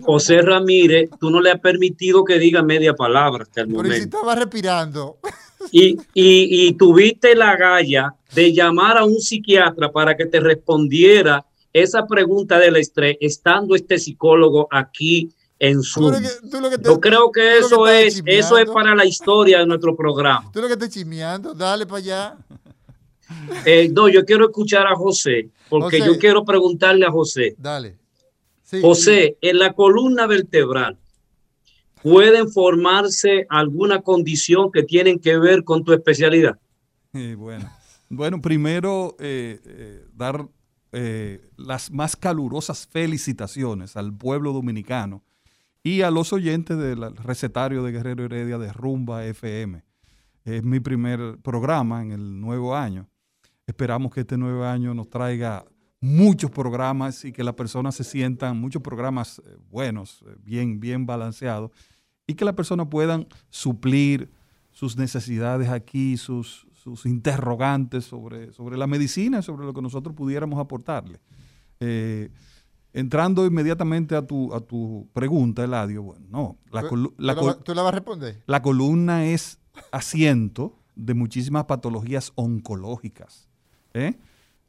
José 0.01 0.41
Ramírez, 0.41 1.09
tú 1.19 1.29
no 1.29 1.41
le 1.41 1.51
has 1.51 1.59
permitido 1.59 2.23
que 2.23 2.39
diga 2.39 2.61
media 2.61 2.93
palabra 2.93 3.43
hasta 3.43 3.61
el 3.61 3.67
momento. 3.67 3.89
Pero 3.89 3.95
si 3.95 4.03
estaba 4.03 4.35
respirando. 4.35 5.17
Y, 5.71 5.97
y, 6.13 6.67
y 6.67 6.73
tuviste 6.73 7.35
la 7.35 7.55
galla 7.57 8.13
de 8.33 8.53
llamar 8.53 8.97
a 8.97 9.05
un 9.05 9.19
psiquiatra 9.19 9.91
para 9.91 10.15
que 10.15 10.25
te 10.27 10.39
respondiera 10.39 11.43
esa 11.73 12.05
pregunta 12.05 12.59
del 12.59 12.77
estrés, 12.77 13.17
estando 13.19 13.75
este 13.75 13.99
psicólogo 13.99 14.67
aquí 14.71 15.33
en 15.59 15.83
su. 15.83 16.11
Yo 16.83 16.99
creo 16.99 17.31
que 17.31 17.57
eso 17.57 17.87
es 17.87 18.21
eso 18.25 18.57
es 18.57 18.69
para 18.69 18.95
la 18.95 19.05
historia 19.05 19.59
de 19.59 19.65
nuestro 19.65 19.95
programa. 19.95 20.49
Tú 20.53 20.61
lo 20.61 20.67
que 20.67 20.73
estás 20.73 20.89
chismeando, 20.89 21.53
dale 21.53 21.85
para 21.85 21.97
allá. 21.97 22.37
Eh, 23.65 23.89
no, 23.89 24.09
yo 24.09 24.25
quiero 24.25 24.45
escuchar 24.45 24.87
a 24.87 24.95
José, 24.95 25.49
porque 25.69 25.99
yo 25.99 26.17
quiero 26.17 26.43
preguntarle 26.43 27.05
a 27.05 27.11
José. 27.11 27.55
Dale. 27.57 27.97
José, 28.81 29.37
en 29.41 29.59
la 29.59 29.73
columna 29.73 30.25
vertebral, 30.27 30.97
¿pueden 32.01 32.49
formarse 32.51 33.45
alguna 33.49 34.01
condición 34.01 34.71
que 34.71 34.83
tienen 34.83 35.19
que 35.19 35.37
ver 35.37 35.63
con 35.63 35.83
tu 35.83 35.93
especialidad? 35.93 36.57
bueno, 37.37 37.71
bueno, 38.09 38.41
primero 38.41 39.15
eh, 39.19 39.59
eh, 39.65 40.05
dar 40.13 40.47
eh, 40.91 41.49
las 41.57 41.91
más 41.91 42.15
calurosas 42.15 42.87
felicitaciones 42.87 43.95
al 43.95 44.13
pueblo 44.15 44.53
dominicano 44.53 45.23
y 45.83 46.01
a 46.01 46.11
los 46.11 46.33
oyentes 46.33 46.77
del 46.77 47.15
recetario 47.17 47.83
de 47.83 47.91
Guerrero 47.91 48.25
Heredia 48.25 48.57
de 48.57 48.73
Rumba 48.73 49.25
FM. 49.25 49.83
Es 50.43 50.63
mi 50.63 50.79
primer 50.79 51.37
programa 51.41 52.01
en 52.01 52.11
el 52.11 52.39
nuevo 52.39 52.75
año. 52.75 53.07
Esperamos 53.67 54.13
que 54.13 54.21
este 54.21 54.37
nuevo 54.37 54.63
año 54.63 54.93
nos 54.93 55.09
traiga 55.09 55.65
muchos 55.99 56.51
programas 56.51 57.25
y 57.25 57.31
que 57.31 57.43
las 57.43 57.55
personas 57.55 57.95
se 57.95 58.03
sientan, 58.03 58.59
muchos 58.59 58.81
programas 58.81 59.41
buenos, 59.69 60.23
bien, 60.43 60.79
bien 60.79 61.05
balanceados, 61.05 61.71
y 62.27 62.35
que 62.35 62.45
las 62.45 62.53
personas 62.53 62.87
puedan 62.89 63.27
suplir 63.49 64.29
sus 64.71 64.97
necesidades 64.97 65.69
aquí, 65.69 66.17
sus, 66.17 66.67
sus 66.73 67.05
interrogantes 67.05 68.05
sobre, 68.05 68.51
sobre 68.51 68.77
la 68.77 68.87
medicina, 68.87 69.41
sobre 69.41 69.65
lo 69.65 69.73
que 69.73 69.81
nosotros 69.81 70.13
pudiéramos 70.15 70.59
aportarle. 70.59 71.19
Eh, 71.79 72.29
entrando 72.93 73.45
inmediatamente 73.45 74.15
a 74.15 74.21
tu, 74.25 74.53
a 74.53 74.59
tu 74.59 75.09
pregunta, 75.13 75.63
Eladio, 75.63 76.03
bueno, 76.03 76.25
no. 76.29 76.57
La 76.71 76.87
¿Tú, 76.87 77.13
la, 77.17 77.33
vas 77.33 77.65
a 77.87 77.91
responder? 77.91 78.43
La 78.45 78.61
columna 78.61 79.25
es 79.25 79.59
asiento 79.91 80.77
de 80.95 81.13
muchísimas 81.13 81.65
patologías 81.65 82.31
oncológicas. 82.35 83.44
¿Eh? 83.95 84.17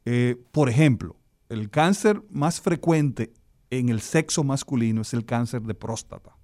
Eh, 0.05 0.41
por 0.51 0.69
ejemplo, 0.69 1.17
el 1.49 1.69
cáncer 1.69 2.23
más 2.29 2.61
frecuente 2.61 3.33
en 3.69 3.89
el 3.89 4.01
sexo 4.01 4.43
masculino 4.43 5.01
es 5.01 5.13
el 5.13 5.25
cáncer 5.25 5.61
de 5.63 5.75
próstata. 5.75 6.35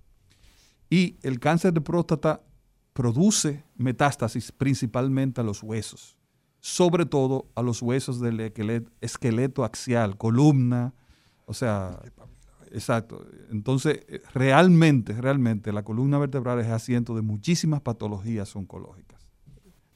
Y 0.90 1.18
el 1.24 1.40
cáncer 1.40 1.74
de 1.74 1.82
próstata 1.82 2.44
produce 2.92 3.64
metástasis 3.76 4.52
principalmente 4.52 5.42
a 5.42 5.44
los 5.44 5.64
huesos, 5.64 6.18
sobre 6.60 7.06
todo 7.06 7.48
a 7.56 7.62
los 7.62 7.82
huesos 7.82 8.20
del 8.20 8.40
esqueleto 9.02 9.64
axial, 9.64 10.18
columna, 10.18 10.94
o 11.46 11.54
sea, 11.54 12.00
exacto. 12.72 13.26
Entonces, 13.50 14.02
realmente, 14.34 15.14
realmente 15.14 15.72
la 15.72 15.84
columna 15.84 16.20
vertebral 16.20 16.60
es 16.60 16.68
asiento 16.68 17.16
de 17.16 17.22
muchísimas 17.22 17.82
patologías 17.82 18.56
oncológicas. 18.56 19.23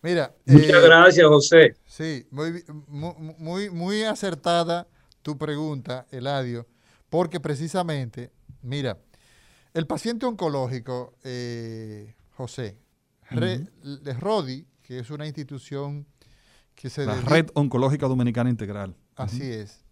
Mira, 0.08 0.34
muchas 0.46 0.70
eh, 0.70 0.88
gracias, 0.88 1.28
José. 1.28 1.76
Sí, 1.86 2.26
muy, 2.32 2.64
muy, 2.88 3.70
muy 3.70 4.04
acertada 4.04 4.88
tu 5.22 5.38
pregunta, 5.38 6.08
Eladio, 6.12 6.66
porque 7.10 7.42
precisamente, 7.42 8.32
mira, 8.62 8.98
el 9.74 9.86
paciente 9.86 10.26
oncológico, 10.26 11.14
eh, 11.26 12.16
José, 12.38 12.78
de 13.32 14.14
RODI, 14.14 14.66
que 14.82 15.00
es 15.00 15.10
una 15.10 15.26
institución 15.26 16.08
que 16.74 16.90
se... 16.90 17.06
La 17.06 17.20
Red 17.20 17.50
Oncológica 17.54 18.08
Dominicana 18.08 18.50
Integral. 18.50 18.96
Así 19.18 19.44
es. 19.44 19.84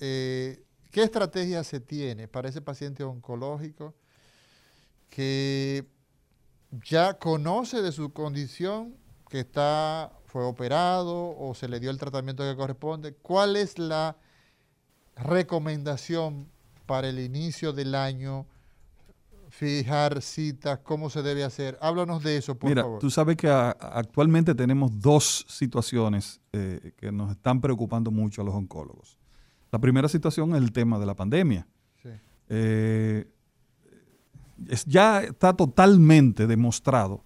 Eh, 0.00 0.64
¿Qué 0.90 1.04
estrategia 1.04 1.62
se 1.62 1.78
tiene 1.78 2.26
para 2.26 2.48
ese 2.48 2.60
paciente 2.60 3.04
oncológico 3.04 3.94
que 5.10 5.86
ya 6.72 7.14
conoce 7.14 7.82
de 7.82 7.92
su 7.92 8.12
condición, 8.12 8.96
que 9.30 9.40
está 9.40 10.12
fue 10.26 10.44
operado 10.44 11.34
o 11.38 11.54
se 11.54 11.68
le 11.68 11.80
dio 11.80 11.90
el 11.90 11.98
tratamiento 11.98 12.42
que 12.42 12.54
corresponde. 12.54 13.14
¿Cuál 13.14 13.56
es 13.56 13.78
la 13.78 14.16
recomendación 15.16 16.48
para 16.86 17.08
el 17.08 17.18
inicio 17.18 17.72
del 17.72 17.94
año? 17.94 18.46
Fijar 19.48 20.22
citas, 20.22 20.80
cómo 20.84 21.10
se 21.10 21.22
debe 21.22 21.42
hacer. 21.42 21.76
Háblanos 21.80 22.22
de 22.22 22.36
eso, 22.36 22.54
por 22.54 22.70
Mira, 22.70 22.82
favor. 22.82 23.00
tú 23.00 23.10
sabes 23.10 23.36
que 23.36 23.48
actualmente 23.48 24.54
tenemos 24.54 25.00
dos 25.00 25.44
situaciones 25.48 26.40
eh, 26.52 26.92
que 26.96 27.10
nos 27.10 27.32
están 27.32 27.60
preocupando 27.60 28.10
mucho 28.10 28.42
a 28.42 28.44
los 28.44 28.54
oncólogos. 28.54 29.18
La 29.72 29.78
primera 29.78 30.08
situación 30.08 30.54
es 30.54 30.62
el 30.62 30.72
tema 30.72 30.98
de 30.98 31.06
la 31.06 31.14
pandemia. 31.14 31.66
Eh, 32.52 33.28
ya 34.86 35.22
está 35.22 35.52
totalmente 35.54 36.46
demostrado 36.48 37.24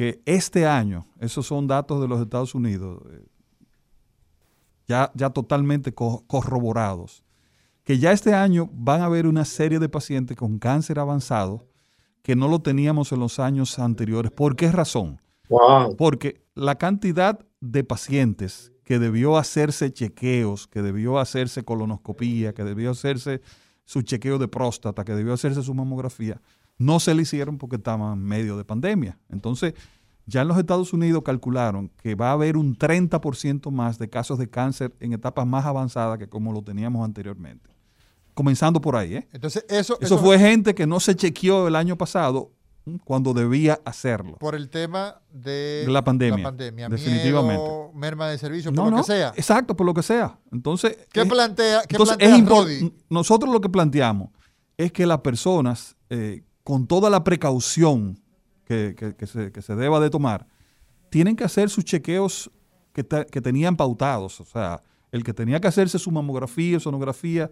que 0.00 0.22
este 0.24 0.66
año, 0.66 1.04
esos 1.18 1.46
son 1.46 1.66
datos 1.66 2.00
de 2.00 2.08
los 2.08 2.22
Estados 2.22 2.54
Unidos, 2.54 3.02
eh, 3.10 3.22
ya, 4.88 5.12
ya 5.14 5.28
totalmente 5.28 5.92
corroborados, 5.92 7.22
que 7.84 7.98
ya 7.98 8.10
este 8.10 8.32
año 8.32 8.70
van 8.72 9.02
a 9.02 9.04
haber 9.04 9.26
una 9.26 9.44
serie 9.44 9.78
de 9.78 9.90
pacientes 9.90 10.38
con 10.38 10.58
cáncer 10.58 10.98
avanzado 11.00 11.66
que 12.22 12.34
no 12.34 12.48
lo 12.48 12.60
teníamos 12.60 13.12
en 13.12 13.20
los 13.20 13.38
años 13.38 13.78
anteriores. 13.78 14.32
¿Por 14.32 14.56
qué 14.56 14.72
razón? 14.72 15.20
Porque 15.98 16.46
la 16.54 16.76
cantidad 16.76 17.38
de 17.60 17.84
pacientes 17.84 18.72
que 18.84 18.98
debió 18.98 19.36
hacerse 19.36 19.92
chequeos, 19.92 20.66
que 20.66 20.80
debió 20.80 21.18
hacerse 21.18 21.62
colonoscopía, 21.62 22.54
que 22.54 22.64
debió 22.64 22.92
hacerse 22.92 23.42
su 23.84 24.00
chequeo 24.00 24.38
de 24.38 24.48
próstata, 24.48 25.04
que 25.04 25.14
debió 25.14 25.34
hacerse 25.34 25.62
su 25.62 25.74
mamografía, 25.74 26.40
no 26.80 26.98
se 26.98 27.14
le 27.14 27.22
hicieron 27.22 27.58
porque 27.58 27.76
estaban 27.76 28.14
en 28.14 28.24
medio 28.24 28.56
de 28.56 28.64
pandemia. 28.64 29.18
Entonces, 29.28 29.74
ya 30.24 30.40
en 30.40 30.48
los 30.48 30.56
Estados 30.56 30.94
Unidos 30.94 31.22
calcularon 31.22 31.90
que 32.02 32.14
va 32.14 32.30
a 32.30 32.32
haber 32.32 32.56
un 32.56 32.74
30% 32.74 33.70
más 33.70 33.98
de 33.98 34.08
casos 34.08 34.38
de 34.38 34.48
cáncer 34.48 34.94
en 34.98 35.12
etapas 35.12 35.46
más 35.46 35.66
avanzadas 35.66 36.18
que 36.18 36.26
como 36.26 36.54
lo 36.54 36.62
teníamos 36.62 37.04
anteriormente. 37.04 37.68
Comenzando 38.32 38.80
por 38.80 38.96
ahí, 38.96 39.16
¿eh? 39.16 39.28
Entonces, 39.32 39.66
eso, 39.68 39.98
eso, 40.00 40.16
fue 40.16 40.38
gente 40.38 40.74
que 40.74 40.86
no 40.86 41.00
se 41.00 41.14
chequeó 41.14 41.68
el 41.68 41.76
año 41.76 41.98
pasado 41.98 42.50
cuando 43.04 43.34
debía 43.34 43.78
hacerlo. 43.84 44.38
Por 44.38 44.54
el 44.54 44.70
tema 44.70 45.20
de, 45.30 45.84
la 45.86 46.02
pandemia. 46.02 46.38
La 46.38 46.44
pandemia. 46.44 46.88
Definitivamente. 46.88 47.90
merma 47.92 48.28
de 48.28 48.38
servicio, 48.38 48.72
por 48.72 48.90
lo 48.90 48.96
que 48.96 49.02
sea. 49.02 49.34
Exacto, 49.36 49.76
por 49.76 49.84
lo 49.84 49.92
que 49.92 50.02
sea. 50.02 50.38
Entonces, 50.50 50.96
¿qué 51.12 51.26
plantea, 51.26 51.82
qué 51.86 51.96
entonces 51.96 52.16
plantea 52.16 52.90
Nosotros 53.10 53.52
lo 53.52 53.60
que 53.60 53.68
planteamos 53.68 54.30
es 54.78 54.92
que 54.92 55.04
las 55.04 55.20
personas 55.20 55.94
eh, 56.08 56.42
con 56.64 56.86
toda 56.86 57.10
la 57.10 57.24
precaución 57.24 58.18
que, 58.64 59.16
se, 59.26 59.74
deba 59.74 59.98
de 59.98 60.10
tomar, 60.10 60.46
tienen 61.10 61.34
que 61.34 61.44
hacer 61.44 61.70
sus 61.70 61.84
chequeos 61.84 62.50
que, 62.92 63.02
tenían 63.02 63.76
pautados. 63.76 64.40
O 64.40 64.44
sea, 64.44 64.82
el 65.10 65.24
que 65.24 65.34
tenía 65.34 65.60
que 65.60 65.68
hacerse 65.68 65.98
su 65.98 66.10
mamografía, 66.10 66.78
sonografía, 66.78 67.50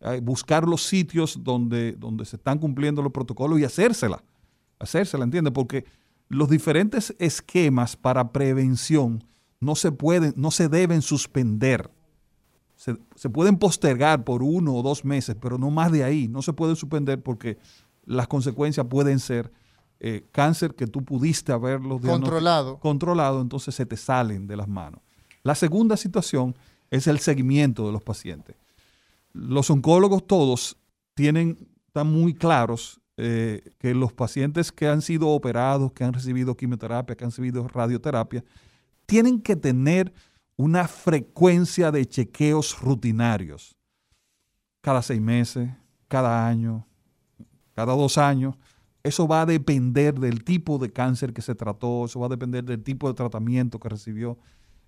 eh, 0.00 0.20
buscar 0.22 0.68
los 0.68 0.82
sitios 0.82 1.42
donde, 1.42 1.92
donde 1.92 2.24
se 2.24 2.36
están 2.36 2.58
cumpliendo 2.58 3.02
los 3.02 3.12
protocolos 3.12 3.58
y 3.58 3.64
hacérsela. 3.64 4.22
Hacérsela, 4.78 5.24
¿entiendes? 5.24 5.52
Porque 5.52 5.84
los 6.28 6.50
diferentes 6.50 7.14
esquemas 7.18 7.96
para 7.96 8.32
prevención 8.32 9.24
no 9.60 9.74
se 9.74 9.90
pueden, 9.90 10.34
no 10.36 10.50
se 10.50 10.68
deben 10.68 11.02
suspender. 11.02 11.90
Se, 12.76 12.96
se, 13.16 13.28
pueden 13.28 13.56
postergar 13.56 14.22
por 14.22 14.42
uno 14.42 14.74
o 14.74 14.82
dos 14.82 15.04
meses, 15.04 15.34
pero 15.40 15.58
no 15.58 15.70
más 15.70 15.90
de 15.90 16.04
ahí. 16.04 16.28
No 16.28 16.42
se 16.42 16.52
pueden 16.52 16.76
suspender 16.76 17.20
porque 17.20 17.58
las 18.08 18.26
consecuencias 18.26 18.86
pueden 18.86 19.20
ser 19.20 19.52
eh, 20.00 20.26
cáncer 20.32 20.74
que 20.74 20.86
tú 20.86 21.04
pudiste 21.04 21.52
haberlo 21.52 22.00
controlado. 22.00 22.78
controlado, 22.78 23.42
entonces 23.42 23.74
se 23.74 23.84
te 23.84 23.96
salen 23.96 24.46
de 24.46 24.56
las 24.56 24.66
manos. 24.66 25.00
La 25.42 25.54
segunda 25.54 25.96
situación 25.96 26.56
es 26.90 27.06
el 27.06 27.18
seguimiento 27.18 27.86
de 27.86 27.92
los 27.92 28.02
pacientes. 28.02 28.56
Los 29.32 29.68
oncólogos 29.70 30.26
todos 30.26 30.78
tienen, 31.14 31.68
están 31.86 32.10
muy 32.10 32.32
claros 32.32 33.00
eh, 33.18 33.72
que 33.78 33.94
los 33.94 34.12
pacientes 34.12 34.72
que 34.72 34.88
han 34.88 35.02
sido 35.02 35.28
operados, 35.28 35.92
que 35.92 36.04
han 36.04 36.14
recibido 36.14 36.56
quimioterapia, 36.56 37.14
que 37.14 37.24
han 37.24 37.30
recibido 37.30 37.68
radioterapia, 37.68 38.42
tienen 39.04 39.40
que 39.42 39.54
tener 39.54 40.14
una 40.56 40.88
frecuencia 40.88 41.92
de 41.92 42.06
chequeos 42.06 42.80
rutinarios. 42.80 43.76
Cada 44.80 45.02
seis 45.02 45.20
meses, 45.20 45.68
cada 46.08 46.46
año, 46.46 46.87
cada 47.78 47.92
dos 47.92 48.18
años. 48.18 48.56
Eso 49.04 49.28
va 49.28 49.42
a 49.42 49.46
depender 49.46 50.18
del 50.18 50.42
tipo 50.42 50.78
de 50.78 50.90
cáncer 50.90 51.32
que 51.32 51.42
se 51.42 51.54
trató, 51.54 52.06
eso 52.06 52.18
va 52.18 52.26
a 52.26 52.28
depender 52.28 52.64
del 52.64 52.82
tipo 52.82 53.06
de 53.06 53.14
tratamiento 53.14 53.78
que 53.78 53.88
recibió. 53.88 54.36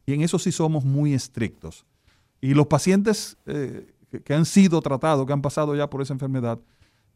Y 0.07 0.15
en 0.15 0.23
eso 0.23 0.41
sí 0.41 0.51
somos 0.51 0.85
muy 0.85 1.15
estrictos. 1.15 1.87
Y 2.41 2.53
los 2.53 2.67
pacientes 2.67 3.37
eh, 3.47 3.95
que, 4.25 4.35
han 4.35 4.45
sido 4.45 4.83
tratados, 4.83 5.25
que 5.25 5.33
han 5.33 5.41
pasado 5.41 5.77
ya 5.77 5.89
por 5.89 6.03
esa 6.03 6.15
enfermedad, 6.15 6.59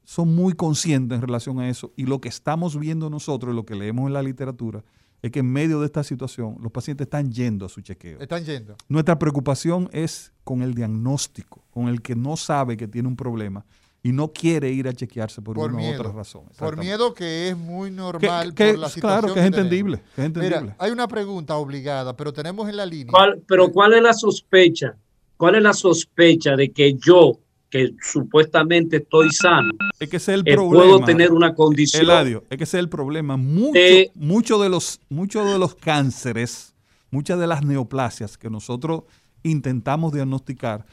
son 0.04 0.32
muy 0.32 0.52
conscientes 0.52 1.16
en 1.16 1.22
relación 1.22 1.58
a 1.58 1.68
eso. 1.68 1.92
Y 1.96 2.06
lo 2.06 2.20
que 2.20 2.28
estamos 2.28 2.78
viendo 2.78 3.10
nosotros, 3.10 3.52
lo 3.52 3.66
que 3.66 3.74
leemos 3.74 4.06
en 4.06 4.12
la 4.12 4.22
literatura, 4.22 4.84
es 5.22 5.32
que 5.32 5.40
en 5.40 5.50
medio 5.50 5.80
de 5.80 5.86
esta 5.86 6.04
situación 6.04 6.56
los 6.60 6.70
pacientes 6.70 7.06
están 7.06 7.32
yendo 7.32 7.66
a 7.66 7.68
su 7.68 7.80
chequeo. 7.80 8.20
Están 8.20 8.44
yendo. 8.44 8.76
Nuestra 8.88 9.18
preocupación 9.18 9.88
es 9.90 10.32
con 10.44 10.62
el 10.62 10.72
diagnóstico, 10.72 11.64
con 11.72 11.88
el 11.88 12.00
que 12.00 12.14
no 12.14 12.36
sabe 12.36 12.76
que 12.76 12.86
tiene 12.86 13.08
un 13.08 13.16
problema 13.16 13.66
y 14.04 14.12
no 14.12 14.30
quiere 14.32 14.70
ir 14.70 14.86
a 14.86 14.92
chequearse 14.92 15.40
por, 15.40 15.58
una 15.58 15.82
u 15.82 15.94
otra 15.94 16.12
razón. 16.12 16.42
Por 16.58 16.76
miedo 16.76 17.14
que 17.14 17.48
es 17.48 17.56
muy 17.56 17.90
normal 17.90 18.52
por 18.52 18.78
la 18.78 18.90
situación 18.90 19.20
Claro, 19.20 19.34
que, 19.34 19.40
es, 19.40 19.46
entendible, 19.46 20.02
Mira, 20.34 20.76
hay 20.78 20.90
una 20.90 21.08
pregunta 21.08 21.56
obligada, 21.56 22.14
pero 22.14 22.30
tenemos 22.30 22.68
en 22.68 22.76
la 22.76 22.84
línea. 22.84 23.14
pero 23.48 23.72
¿cuál 23.72 23.94
es 23.94 24.02
la 24.02 24.12
sospecha? 24.12 24.94
¿Cuál 25.38 25.54
es 25.54 25.62
la 25.62 25.72
sospecha 25.72 26.54
de 26.54 26.70
que 26.70 26.92
yo, 26.94 27.38
que 27.70 27.94
supuestamente 27.98 28.98
estoy 28.98 29.30
sano, 29.32 29.72
es 29.98 30.10
que 30.10 30.32
el 30.32 30.40
eh, 30.44 30.52
problema, 30.52 30.84
puedo 30.84 31.00
tener 31.00 31.32
una 31.32 31.54
condición? 31.54 32.02
Eladio, 32.02 32.44
es 32.50 32.58
que 32.58 32.64
ese 32.64 32.76
es 32.76 32.82
el 32.82 32.90
problema. 32.90 33.38
Muchos 33.38 34.60
de, 34.60 34.68
los, 34.68 35.00
muchos 35.08 35.50
de 35.50 35.58
los 35.58 35.74
cánceres, 35.74 36.74
muchas 37.10 37.40
de 37.40 37.46
las 37.46 37.64
neoplasias 37.64 38.36
que 38.36 38.50
nosotros 38.50 39.04
intentamos 39.42 40.12
diagnosticar, 40.12 40.84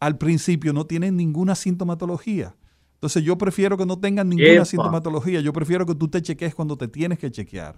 al 0.00 0.18
principio 0.18 0.72
no 0.72 0.86
tienen 0.86 1.16
ninguna 1.16 1.54
sintomatología. 1.54 2.56
Entonces 2.94 3.22
yo 3.22 3.38
prefiero 3.38 3.78
que 3.78 3.86
no 3.86 3.98
tengan 3.98 4.28
ninguna 4.28 4.64
sintomatología. 4.64 5.40
Yo 5.40 5.52
prefiero 5.52 5.86
que 5.86 5.94
tú 5.94 6.08
te 6.08 6.20
cheques 6.20 6.54
cuando 6.54 6.76
te 6.76 6.88
tienes 6.88 7.18
que 7.18 7.30
chequear. 7.30 7.76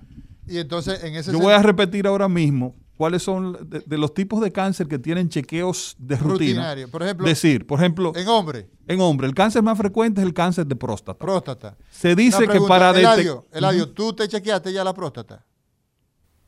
Y 0.49 0.59
entonces 0.59 1.03
en 1.05 1.15
ese 1.15 1.31
Yo 1.31 1.39
voy 1.39 1.53
a 1.53 1.63
repetir 1.63 2.07
ahora 2.07 2.29
mismo 2.29 2.75
cuáles 2.97 3.23
son 3.23 3.57
de, 3.69 3.99
los 3.99 4.15
tipos 4.15 4.41
de 4.41 4.51
cáncer 4.51 4.89
que 4.89 4.99
tienen 4.99 5.29
chequeos 5.29 5.95
de 5.99 6.17
rutina. 6.17 6.75
Por 6.91 7.03
ejemplo, 7.03 7.27
decir, 7.27 7.67
por 7.67 7.79
ejemplo, 7.79 8.13
en 8.17 8.27
hombre. 8.29 8.69
En 8.89 9.01
hombre, 9.01 9.27
el 9.27 9.35
cáncer 9.35 9.63
más 9.63 9.79
frecuente 9.79 10.21
es 10.21 10.27
el 10.27 10.35
cáncer 10.35 10.67
de 10.67 10.75
próstata. 10.75 11.19
Próstata. 11.19 11.77
Se 11.91 12.17
dice 12.17 12.49
que 12.49 12.61
para 12.61 12.91
Eladio, 12.91 13.47
Eladio, 13.53 13.91
¿tú 13.91 14.13
te 14.13 14.27
chequeaste 14.29 14.73
ya 14.73 14.83
la 14.83 14.93
próstata? 14.95 15.45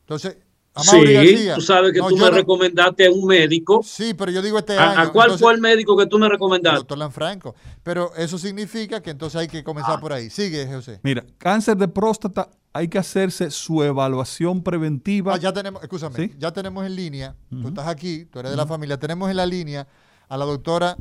Entonces, 0.00 0.36
sí, 0.82 1.48
tú 1.54 1.60
sabes 1.60 1.92
que 1.92 2.00
tú 2.00 2.16
me 2.16 2.30
recomendaste 2.30 3.06
a 3.06 3.10
un 3.10 3.26
médico. 3.26 3.82
Sí, 3.84 4.14
pero 4.14 4.32
yo 4.32 4.42
digo 4.42 4.58
este 4.58 4.76
año. 4.76 5.00
¿A 5.00 5.12
cuál 5.12 5.38
fue 5.38 5.52
el 5.52 5.60
médico 5.60 5.96
que 5.96 6.06
tú 6.06 6.18
me 6.18 6.28
recomendaste? 6.28 6.78
Doctor 6.78 6.98
Lanfranco. 6.98 7.54
Pero 7.82 8.14
eso 8.16 8.38
significa 8.38 9.00
que 9.00 9.10
entonces 9.10 9.40
hay 9.40 9.48
que 9.48 9.62
comenzar 9.62 10.00
por 10.00 10.12
ahí. 10.12 10.30
Sigue, 10.30 10.66
José. 10.66 11.00
Mira, 11.02 11.24
cáncer 11.38 11.76
de 11.76 11.88
próstata, 11.88 12.48
hay 12.72 12.88
que 12.88 12.98
hacerse 12.98 13.50
su 13.50 13.84
evaluación 13.84 14.62
preventiva. 14.62 15.34
Ah, 15.34 15.38
ya 15.38 15.52
tenemos, 15.52 15.80
escúchame, 15.82 16.34
ya 16.38 16.52
tenemos 16.52 16.84
en 16.84 16.96
línea, 16.96 17.36
tú 17.48 17.68
estás 17.68 17.86
aquí, 17.86 18.24
tú 18.24 18.40
eres 18.40 18.50
de 18.50 18.56
la 18.56 18.66
familia, 18.66 18.98
tenemos 18.98 19.30
en 19.30 19.36
la 19.36 19.46
línea 19.46 19.86
a 20.28 20.36
la 20.36 20.44
doctora 20.44 20.96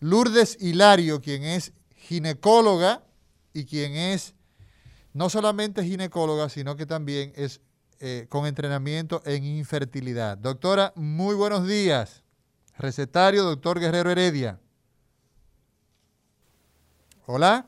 Lourdes 0.00 0.58
Hilario, 0.60 1.20
quien 1.20 1.44
es 1.44 1.72
ginecóloga 1.94 3.04
y 3.52 3.64
quien 3.64 3.94
es 3.94 4.34
no 5.12 5.30
solamente 5.30 5.84
ginecóloga, 5.84 6.48
sino 6.48 6.74
que 6.74 6.84
también 6.84 7.32
es 7.36 7.60
eh, 8.00 8.26
con 8.28 8.46
entrenamiento 8.46 9.22
en 9.24 9.44
infertilidad. 9.44 10.38
Doctora, 10.38 10.92
muy 10.96 11.34
buenos 11.34 11.66
días. 11.66 12.22
Recetario, 12.76 13.44
doctor 13.44 13.78
Guerrero 13.78 14.10
Heredia. 14.10 14.58
Hola. 17.26 17.66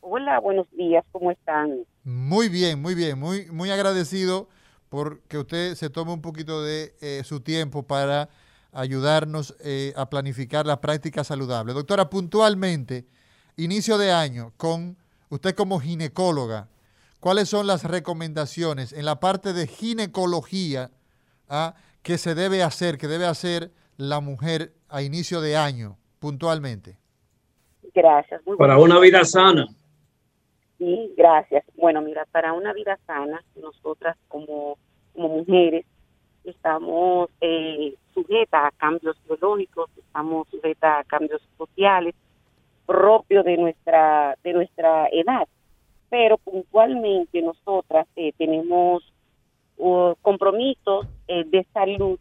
Hola, 0.00 0.40
buenos 0.40 0.66
días, 0.72 1.04
¿cómo 1.12 1.30
están? 1.30 1.84
Muy 2.04 2.48
bien, 2.48 2.80
muy 2.80 2.94
bien, 2.94 3.18
muy, 3.18 3.46
muy 3.50 3.70
agradecido 3.70 4.48
por 4.88 5.20
que 5.22 5.38
usted 5.38 5.74
se 5.74 5.90
tome 5.90 6.12
un 6.12 6.20
poquito 6.20 6.62
de 6.62 6.94
eh, 7.00 7.22
su 7.24 7.40
tiempo 7.40 7.84
para 7.84 8.28
ayudarnos 8.72 9.54
eh, 9.60 9.92
a 9.96 10.08
planificar 10.10 10.66
las 10.66 10.78
prácticas 10.78 11.26
saludables. 11.26 11.74
Doctora, 11.74 12.10
puntualmente, 12.10 13.06
inicio 13.56 13.98
de 13.98 14.12
año, 14.12 14.52
con 14.56 14.96
usted 15.28 15.54
como 15.54 15.78
ginecóloga, 15.78 16.68
¿Cuáles 17.20 17.50
son 17.50 17.66
las 17.66 17.84
recomendaciones 17.84 18.92
en 18.94 19.04
la 19.04 19.20
parte 19.20 19.52
de 19.52 19.66
ginecología 19.66 20.90
ah, 21.48 21.74
que 22.02 22.16
se 22.16 22.34
debe 22.34 22.62
hacer, 22.62 22.96
que 22.96 23.08
debe 23.08 23.26
hacer 23.26 23.70
la 23.98 24.20
mujer 24.20 24.72
a 24.88 25.02
inicio 25.02 25.42
de 25.42 25.56
año, 25.56 25.98
puntualmente? 26.18 26.98
Gracias. 27.94 28.40
para 28.56 28.78
una 28.78 28.98
vida 28.98 29.24
sana. 29.24 29.66
Sí, 30.78 31.12
gracias. 31.14 31.64
Bueno, 31.76 32.00
mira, 32.00 32.26
para 32.32 32.54
una 32.54 32.72
vida 32.72 32.98
sana, 33.06 33.44
nosotras 33.54 34.16
como, 34.28 34.78
como 35.12 35.28
mujeres, 35.28 35.84
es 36.44 36.56
estamos 36.56 37.28
eh, 37.42 37.94
sujetas 38.14 38.64
a 38.64 38.70
cambios 38.78 39.16
biológicos, 39.28 39.90
estamos 39.98 40.48
sujetas 40.48 41.00
a 41.00 41.04
cambios 41.04 41.42
sociales 41.58 42.14
propios 42.86 43.44
de 43.44 43.56
nuestra, 43.58 44.36
de 44.42 44.52
nuestra 44.54 45.06
edad. 45.12 45.46
Pero 46.10 46.36
puntualmente 46.38 47.40
nosotras 47.40 48.06
eh, 48.16 48.32
tenemos 48.36 49.02
uh, 49.78 50.14
compromisos 50.20 51.06
eh, 51.28 51.44
de 51.44 51.64
salud 51.72 52.18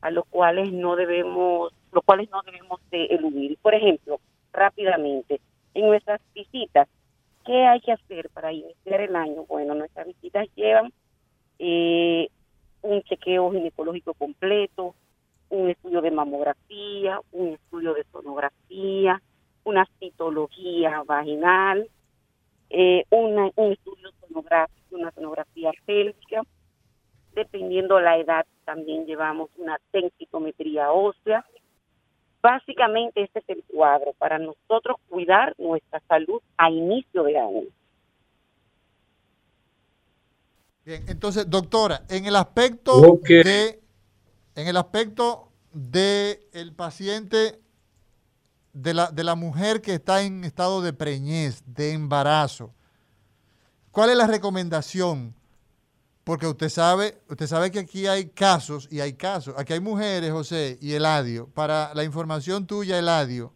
a 0.00 0.10
los 0.10 0.24
cuales 0.26 0.72
no 0.72 0.96
debemos, 0.96 1.72
los 1.92 2.04
cuales 2.04 2.30
no 2.30 2.40
debemos 2.42 2.80
de 2.90 3.06
eludir. 3.06 3.58
Por 3.60 3.74
ejemplo, 3.74 4.20
rápidamente, 4.52 5.40
en 5.74 5.86
nuestras 5.86 6.20
visitas, 6.34 6.88
¿qué 7.44 7.66
hay 7.66 7.80
que 7.80 7.92
hacer 7.92 8.30
para 8.30 8.52
iniciar 8.52 9.00
el 9.00 9.16
año? 9.16 9.44
Bueno, 9.46 9.74
nuestras 9.74 10.06
visitas 10.06 10.46
llevan 10.54 10.92
eh, 11.58 12.28
un 12.82 13.02
chequeo 13.02 13.50
ginecológico 13.52 14.14
completo, 14.14 14.94
un 15.50 15.70
estudio 15.70 16.00
de 16.00 16.10
mamografía, 16.10 17.20
un 17.32 17.48
estudio 17.48 17.94
de 17.94 18.04
sonografía, 18.10 19.20
una 19.64 19.86
citología 19.98 21.02
vaginal, 21.04 21.88
eh, 22.74 23.04
un 23.10 23.72
estudio 23.72 24.10
sonográfico, 24.20 24.96
una 24.96 25.10
sonografía 25.12 25.72
pélvica. 25.84 26.42
Dependiendo 27.34 28.00
la 28.00 28.18
edad, 28.18 28.46
también 28.64 29.04
llevamos 29.06 29.50
una 29.56 29.78
densitometría 29.92 30.90
ósea. 30.90 31.44
Básicamente 32.42 33.22
este 33.22 33.40
es 33.40 33.48
el 33.50 33.62
cuadro 33.64 34.14
para 34.14 34.38
nosotros 34.38 34.96
cuidar 35.08 35.54
nuestra 35.58 36.00
salud 36.08 36.40
a 36.56 36.70
inicio 36.70 37.22
de 37.22 37.38
año. 37.38 37.62
Bien, 40.84 41.04
entonces, 41.08 41.48
doctora, 41.48 42.02
en 42.08 42.26
el 42.26 42.36
aspecto 42.36 43.18
de 43.22 43.78
en 44.54 44.66
el 44.66 44.76
aspecto 44.76 45.48
de 45.72 46.40
el 46.52 46.74
paciente 46.74 47.60
de 48.72 48.94
la, 48.94 49.10
de 49.10 49.24
la 49.24 49.34
mujer 49.34 49.80
que 49.80 49.94
está 49.94 50.22
en 50.22 50.44
estado 50.44 50.80
de 50.82 50.92
preñez, 50.92 51.62
de 51.66 51.92
embarazo, 51.92 52.72
¿cuál 53.90 54.10
es 54.10 54.16
la 54.16 54.26
recomendación? 54.26 55.34
Porque 56.24 56.46
usted 56.46 56.68
sabe, 56.68 57.20
usted 57.28 57.46
sabe 57.46 57.70
que 57.70 57.80
aquí 57.80 58.06
hay 58.06 58.26
casos 58.26 58.88
y 58.90 59.00
hay 59.00 59.14
casos. 59.14 59.54
Aquí 59.58 59.72
hay 59.72 59.80
mujeres, 59.80 60.30
José 60.30 60.78
y 60.80 60.92
Eladio. 60.92 61.48
Para 61.48 61.92
la 61.94 62.04
información 62.04 62.66
tuya, 62.66 62.98
Eladio, 62.98 63.52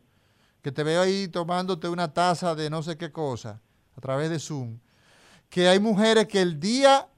que 0.62 0.72
te 0.72 0.82
veo 0.82 1.00
ahí 1.00 1.28
tomándote 1.28 1.88
una 1.88 2.12
taza 2.12 2.56
de 2.56 2.68
no 2.68 2.82
sé 2.82 2.96
qué 2.96 3.12
cosa 3.12 3.60
a 3.96 4.00
través 4.00 4.30
de 4.30 4.40
Zoom, 4.40 4.78
que 5.48 5.68
hay 5.68 5.78
mujeres 5.78 6.26
que 6.26 6.42
el 6.42 6.58
día 6.58 7.08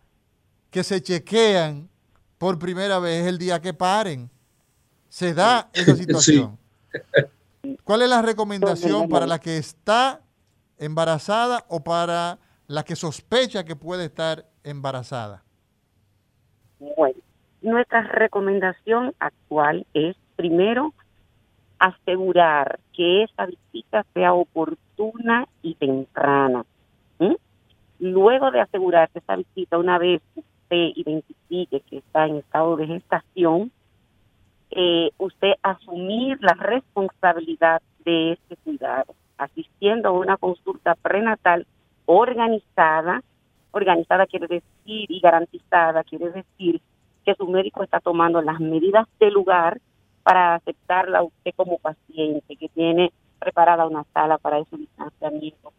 que 0.70 0.84
se 0.84 1.02
chequean 1.02 1.88
por 2.36 2.58
primera 2.58 2.98
vez 2.98 3.26
el 3.26 3.38
día 3.38 3.60
que 3.60 3.72
paren. 3.72 4.30
Se 5.08 5.32
da 5.32 5.70
esa 5.72 5.96
situación. 5.96 6.58
¿Cuál 7.84 8.02
es 8.02 8.08
la 8.08 8.22
recomendación 8.22 9.08
para 9.08 9.26
la 9.26 9.38
que 9.38 9.58
está 9.58 10.20
embarazada 10.78 11.64
o 11.68 11.82
para 11.82 12.38
la 12.66 12.84
que 12.84 12.96
sospecha 12.96 13.64
que 13.64 13.76
puede 13.76 14.06
estar 14.06 14.46
embarazada? 14.62 15.42
Bueno, 16.96 17.18
nuestra 17.62 18.02
recomendación 18.02 19.14
actual 19.18 19.86
es 19.94 20.16
primero 20.36 20.94
asegurar 21.78 22.78
que 22.92 23.24
esa 23.24 23.46
visita 23.46 24.04
sea 24.14 24.32
oportuna 24.34 25.48
y 25.62 25.74
temprana. 25.74 26.64
Luego 28.00 28.52
de 28.52 28.60
asegurarse 28.60 29.18
esa 29.18 29.34
visita, 29.34 29.76
una 29.76 29.98
vez 29.98 30.22
usted 30.36 30.92
identifique 30.94 31.80
que 31.80 31.98
está 31.98 32.26
en 32.26 32.36
estado 32.36 32.76
de 32.76 32.86
gestación, 32.86 33.72
eh, 34.70 35.10
usted 35.18 35.52
asumir 35.62 36.38
la 36.40 36.54
responsabilidad 36.54 37.82
de 38.04 38.32
este 38.32 38.56
cuidado, 38.56 39.14
asistiendo 39.36 40.08
a 40.08 40.12
una 40.12 40.36
consulta 40.36 40.94
prenatal 40.94 41.66
organizada. 42.06 43.22
Organizada 43.70 44.26
quiere 44.26 44.46
decir 44.46 45.10
y 45.10 45.20
garantizada 45.20 46.02
quiere 46.04 46.30
decir 46.30 46.80
que 47.24 47.34
su 47.34 47.46
médico 47.46 47.82
está 47.82 48.00
tomando 48.00 48.40
las 48.40 48.60
medidas 48.60 49.06
del 49.20 49.34
lugar 49.34 49.80
para 50.22 50.54
aceptarla 50.54 51.22
usted 51.22 51.52
como 51.56 51.78
paciente, 51.78 52.56
que 52.56 52.68
tiene 52.68 53.12
preparada 53.38 53.86
una 53.86 54.04
sala 54.14 54.38
para 54.38 54.58
ese 54.58 54.76
distanciamiento 54.76 55.72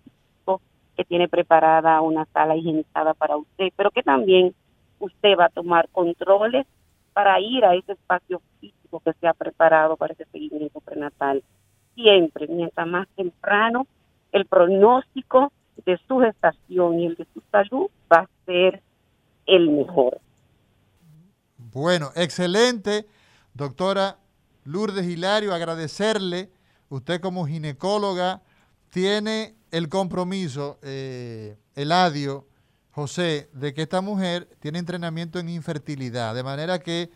que 0.99 1.05
tiene 1.05 1.29
preparada 1.29 2.01
una 2.01 2.25
sala 2.33 2.57
higienizada 2.57 3.13
para 3.13 3.37
usted, 3.37 3.69
pero 3.77 3.89
que 3.89 4.03
también 4.03 4.53
usted 4.99 5.37
va 5.39 5.45
a 5.45 5.49
tomar 5.49 5.87
controles 5.93 6.67
para 7.13 7.39
ir 7.39 7.63
a 7.63 7.73
ese 7.73 7.93
espacio 7.93 8.41
físico 8.59 8.78
que 8.97 9.13
se 9.13 9.27
ha 9.27 9.33
preparado 9.33 9.95
para 9.95 10.13
ese 10.13 10.25
seguimiento 10.31 10.79
prenatal. 10.79 11.43
Siempre, 11.93 12.47
mientras 12.47 12.87
más 12.87 13.07
temprano, 13.15 13.85
el 14.31 14.45
pronóstico 14.45 15.51
de 15.85 15.99
su 16.07 16.19
gestación 16.19 16.99
y 16.99 17.05
el 17.05 17.15
de 17.15 17.27
su 17.33 17.41
salud 17.51 17.89
va 18.11 18.21
a 18.21 18.29
ser 18.45 18.81
el 19.45 19.69
mejor. 19.69 20.19
Bueno, 21.57 22.09
excelente, 22.15 23.05
doctora 23.53 24.17
Lourdes 24.63 25.05
Hilario, 25.05 25.53
agradecerle. 25.53 26.49
Usted 26.89 27.21
como 27.21 27.45
ginecóloga 27.45 28.41
tiene 28.89 29.55
el 29.71 29.89
compromiso, 29.89 30.79
eh, 30.81 31.57
Eladio, 31.75 32.47
José, 32.91 33.49
de 33.53 33.73
que 33.73 33.83
esta 33.83 34.01
mujer 34.01 34.47
tiene 34.59 34.79
entrenamiento 34.79 35.39
en 35.39 35.49
infertilidad, 35.49 36.33
de 36.33 36.43
manera 36.43 36.79
que 36.79 37.09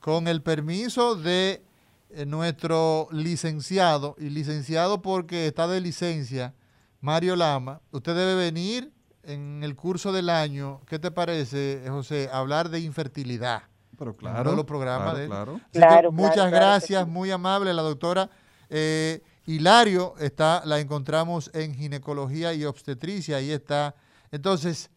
con 0.00 0.26
el 0.28 0.42
permiso 0.42 1.14
de 1.14 1.62
eh, 2.10 2.26
nuestro 2.26 3.08
licenciado, 3.12 4.16
y 4.18 4.30
licenciado 4.30 5.00
porque 5.02 5.46
está 5.46 5.68
de 5.68 5.80
licencia, 5.80 6.54
Mario 7.00 7.36
Lama, 7.36 7.80
usted 7.92 8.14
debe 8.16 8.34
venir 8.34 8.92
en 9.22 9.62
el 9.62 9.76
curso 9.76 10.12
del 10.12 10.28
año, 10.30 10.80
¿qué 10.86 10.98
te 10.98 11.10
parece, 11.10 11.84
José? 11.88 12.28
Hablar 12.32 12.70
de 12.70 12.80
infertilidad. 12.80 13.62
Pero 13.98 14.16
claro. 14.16 14.56
los 14.56 14.64
programas 14.64 15.14
claro, 15.26 15.60
de 15.72 15.78
Claro. 15.78 16.10
muchas 16.10 16.50
gracias, 16.50 17.06
muy 17.06 17.30
amable 17.30 17.72
la 17.74 17.82
doctora. 17.82 18.30
Eh, 18.70 19.22
Hilario 19.44 20.14
está, 20.18 20.62
la 20.64 20.80
encontramos 20.80 21.50
en 21.52 21.74
ginecología 21.74 22.54
y 22.54 22.64
obstetricia, 22.64 23.36
ahí 23.36 23.50
está. 23.50 23.94
Entonces, 24.30 24.90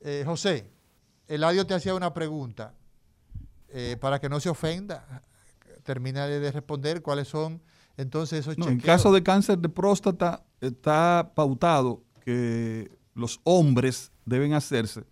eh, 0.00 0.24
José, 0.26 0.70
Eladio 1.26 1.66
te 1.66 1.72
hacía 1.72 1.94
una 1.94 2.12
pregunta 2.12 2.74
eh, 3.74 3.96
para 4.00 4.20
que 4.20 4.28
no 4.28 4.40
se 4.40 4.48
ofenda. 4.48 5.22
Termina 5.82 6.26
de 6.26 6.50
responder 6.50 7.02
cuáles 7.02 7.28
son 7.28 7.60
entonces 7.96 8.40
esos 8.40 8.58
no, 8.58 8.68
En 8.68 8.80
caso 8.80 9.12
de 9.12 9.22
cáncer 9.22 9.58
de 9.58 9.68
próstata 9.68 10.44
está 10.60 11.32
pautado 11.34 12.02
que 12.24 12.90
los 13.14 13.40
hombres 13.44 14.12
deben 14.24 14.54
hacerse 14.54 15.04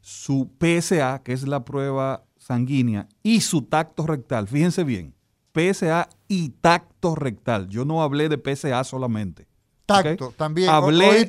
su 0.00 0.50
PSA, 0.58 1.22
que 1.22 1.32
es 1.32 1.46
la 1.46 1.64
prueba 1.64 2.24
sanguínea, 2.36 3.08
y 3.22 3.40
su 3.40 3.62
tacto 3.62 4.06
rectal. 4.06 4.48
Fíjense 4.48 4.84
bien, 4.84 5.14
PSA 5.54 6.08
y 6.28 6.50
tacto 6.50 7.14
rectal. 7.14 7.68
Yo 7.68 7.84
no 7.84 8.02
hablé 8.02 8.28
de 8.28 8.38
PSA 8.38 8.82
solamente. 8.84 9.46
Tacto, 9.86 10.32
también. 10.36 10.68
Hablé, 10.70 11.28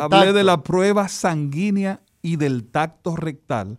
hablé 0.00 0.32
de 0.32 0.44
la 0.44 0.62
prueba 0.62 1.08
sanguínea 1.08 2.02
y 2.22 2.36
del 2.36 2.64
tacto 2.64 3.16
rectal 3.16 3.78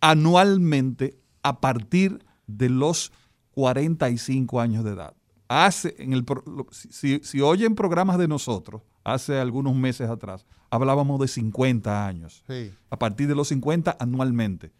anualmente 0.00 1.18
a 1.44 1.60
partir 1.60 2.24
de 2.48 2.68
los 2.68 3.12
45 3.52 4.60
años 4.60 4.82
de 4.82 4.90
edad. 4.90 5.14
Hace, 5.46 5.94
en 5.98 6.12
el, 6.12 6.24
si, 6.72 7.20
si 7.22 7.40
oyen 7.40 7.76
programas 7.76 8.18
de 8.18 8.26
nosotros, 8.26 8.82
hace 9.04 9.38
algunos 9.38 9.76
meses 9.76 10.08
atrás, 10.08 10.46
hablábamos 10.70 11.20
de 11.20 11.28
50 11.28 12.06
años. 12.06 12.42
A 12.90 12.98
partir 12.98 13.28
de 13.28 13.34
los 13.34 13.48
50 13.48 13.96
anualmente. 14.00 14.72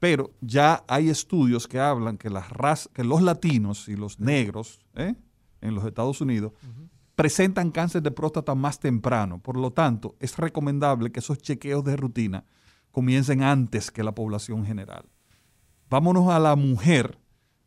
Pero 0.00 0.32
ya 0.40 0.84
hay 0.88 1.08
estudios 1.08 1.68
que 1.68 1.78
hablan 1.78 2.18
que, 2.18 2.30
las 2.30 2.88
que 2.92 3.04
los 3.04 3.22
latinos 3.22 3.88
y 3.88 3.96
los 3.96 4.18
negros 4.18 4.80
¿eh? 4.94 5.14
en 5.60 5.74
los 5.74 5.84
Estados 5.84 6.20
Unidos 6.20 6.52
presentan 7.14 7.70
cáncer 7.70 8.02
de 8.02 8.10
próstata 8.10 8.54
más 8.54 8.78
temprano. 8.78 9.40
Por 9.40 9.56
lo 9.56 9.70
tanto, 9.72 10.16
es 10.20 10.36
recomendable 10.36 11.12
que 11.12 11.20
esos 11.20 11.38
chequeos 11.38 11.84
de 11.84 11.96
rutina 11.96 12.44
comiencen 12.90 13.42
antes 13.42 13.90
que 13.90 14.02
la 14.02 14.14
población 14.14 14.64
general. 14.66 15.06
Vámonos 15.88 16.28
a 16.28 16.38
la 16.38 16.56
mujer, 16.56 17.18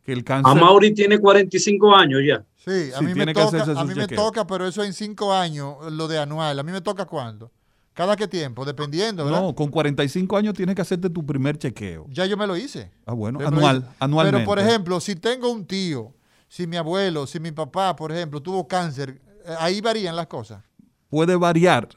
que 0.03 0.11
el 0.11 0.23
cáncer... 0.23 0.51
A 0.51 0.55
Mauri 0.55 0.93
tiene 0.93 1.19
45 1.19 1.95
años 1.95 2.21
ya. 2.25 2.43
Sí, 2.57 2.91
a 2.93 3.01
mí, 3.01 3.13
me 3.13 3.33
toca, 3.33 3.63
a 3.63 3.85
mí 3.85 3.95
me 3.95 4.07
toca, 4.07 4.45
pero 4.45 4.67
eso 4.67 4.83
en 4.83 4.93
cinco 4.93 5.33
años, 5.33 5.77
lo 5.91 6.07
de 6.07 6.19
anual. 6.19 6.59
¿A 6.59 6.63
mí 6.63 6.71
me 6.71 6.81
toca 6.81 7.05
cuándo? 7.05 7.51
¿Cada 7.93 8.15
qué 8.15 8.27
tiempo? 8.27 8.63
Dependiendo, 8.63 9.25
¿verdad? 9.25 9.41
No, 9.41 9.55
con 9.55 9.69
45 9.69 10.37
años 10.37 10.53
tienes 10.53 10.75
que 10.75 10.81
hacerte 10.81 11.09
tu 11.09 11.25
primer 11.25 11.57
chequeo. 11.57 12.05
Ya 12.09 12.25
yo 12.25 12.37
me 12.37 12.47
lo 12.47 12.55
hice. 12.55 12.91
Ah, 13.05 13.13
bueno, 13.13 13.39
anual, 13.45 13.89
anualmente. 13.99 14.37
Pero, 14.37 14.45
por 14.45 14.59
ejemplo, 14.59 14.99
si 14.99 15.15
tengo 15.15 15.51
un 15.51 15.65
tío, 15.65 16.13
si 16.47 16.67
mi 16.67 16.77
abuelo, 16.77 17.27
si 17.27 17.39
mi 17.39 17.51
papá, 17.51 17.95
por 17.95 18.11
ejemplo, 18.11 18.41
tuvo 18.41 18.67
cáncer, 18.67 19.21
eh, 19.45 19.55
ahí 19.59 19.81
varían 19.81 20.15
las 20.15 20.27
cosas. 20.27 20.63
Puede 21.09 21.35
variar. 21.35 21.89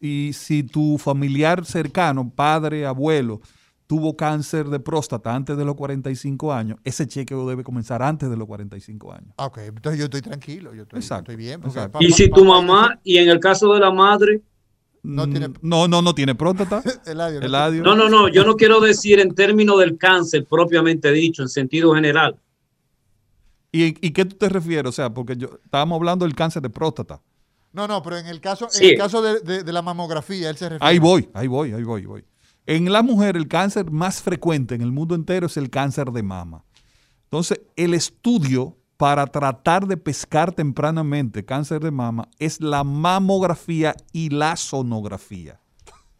Y 0.00 0.32
si 0.32 0.64
tu 0.64 0.98
familiar 0.98 1.64
cercano, 1.64 2.28
padre, 2.28 2.84
abuelo, 2.84 3.40
tuvo 3.92 4.16
cáncer 4.16 4.70
de 4.70 4.80
próstata 4.80 5.34
antes 5.34 5.54
de 5.54 5.66
los 5.66 5.74
45 5.74 6.50
años, 6.50 6.78
ese 6.82 7.06
chequeo 7.06 7.46
debe 7.46 7.62
comenzar 7.62 8.02
antes 8.02 8.30
de 8.30 8.38
los 8.38 8.48
45 8.48 9.12
años. 9.12 9.34
Ah, 9.36 9.44
ok, 9.44 9.58
entonces 9.58 9.98
yo 9.98 10.04
estoy 10.04 10.22
tranquilo, 10.22 10.72
yo 10.74 10.84
estoy, 10.84 11.36
bien. 11.36 11.60
y 12.00 12.10
si 12.10 12.30
tu 12.30 12.42
mamá, 12.42 12.98
y 13.04 13.18
en 13.18 13.28
el 13.28 13.38
caso 13.38 13.70
de 13.74 13.80
la 13.80 13.90
madre, 13.90 14.40
no, 15.02 15.28
tiene... 15.28 15.48
Mm, 15.48 15.54
no, 15.60 15.88
no, 15.88 16.00
no 16.00 16.14
tiene 16.14 16.34
próstata. 16.34 16.82
Eladio, 17.06 17.82
No, 17.82 17.94
no, 17.94 18.08
no, 18.08 18.28
yo 18.28 18.44
no 18.44 18.56
quiero 18.56 18.80
decir 18.80 19.20
en 19.20 19.34
términos 19.34 19.78
del 19.78 19.98
cáncer 19.98 20.46
propiamente 20.46 21.12
dicho, 21.12 21.42
en 21.42 21.50
sentido 21.50 21.94
general. 21.94 22.40
¿Y, 23.72 23.88
y 24.06 24.10
qué 24.12 24.24
tú 24.24 24.36
te 24.36 24.48
refieres? 24.48 24.88
O 24.88 24.92
sea, 24.92 25.12
porque 25.12 25.36
yo 25.36 25.50
estábamos 25.62 25.96
hablando 25.96 26.24
del 26.24 26.34
cáncer 26.34 26.62
de 26.62 26.70
próstata. 26.70 27.20
No, 27.74 27.86
no, 27.86 28.02
pero 28.02 28.16
en 28.16 28.26
el 28.26 28.40
caso, 28.40 28.68
en 28.74 28.88
el 28.88 28.96
caso 28.96 29.20
de, 29.20 29.62
de, 29.62 29.72
la 29.72 29.82
mamografía, 29.82 30.48
él 30.48 30.56
se 30.56 30.70
refiere. 30.70 30.90
Ahí 30.90 30.98
voy, 30.98 31.28
ahí 31.34 31.46
voy, 31.46 31.74
ahí 31.74 31.82
voy, 31.82 32.06
voy. 32.06 32.24
En 32.66 32.92
la 32.92 33.02
mujer, 33.02 33.36
el 33.36 33.48
cáncer 33.48 33.90
más 33.90 34.22
frecuente 34.22 34.74
en 34.74 34.82
el 34.82 34.92
mundo 34.92 35.14
entero 35.14 35.46
es 35.46 35.56
el 35.56 35.70
cáncer 35.70 36.12
de 36.12 36.22
mama. 36.22 36.64
Entonces, 37.24 37.60
el 37.76 37.94
estudio 37.94 38.76
para 38.96 39.26
tratar 39.26 39.88
de 39.88 39.96
pescar 39.96 40.52
tempranamente 40.52 41.44
cáncer 41.44 41.80
de 41.80 41.90
mama 41.90 42.28
es 42.38 42.60
la 42.60 42.84
mamografía 42.84 43.96
y 44.12 44.28
la 44.30 44.54
sonografía. 44.56 45.60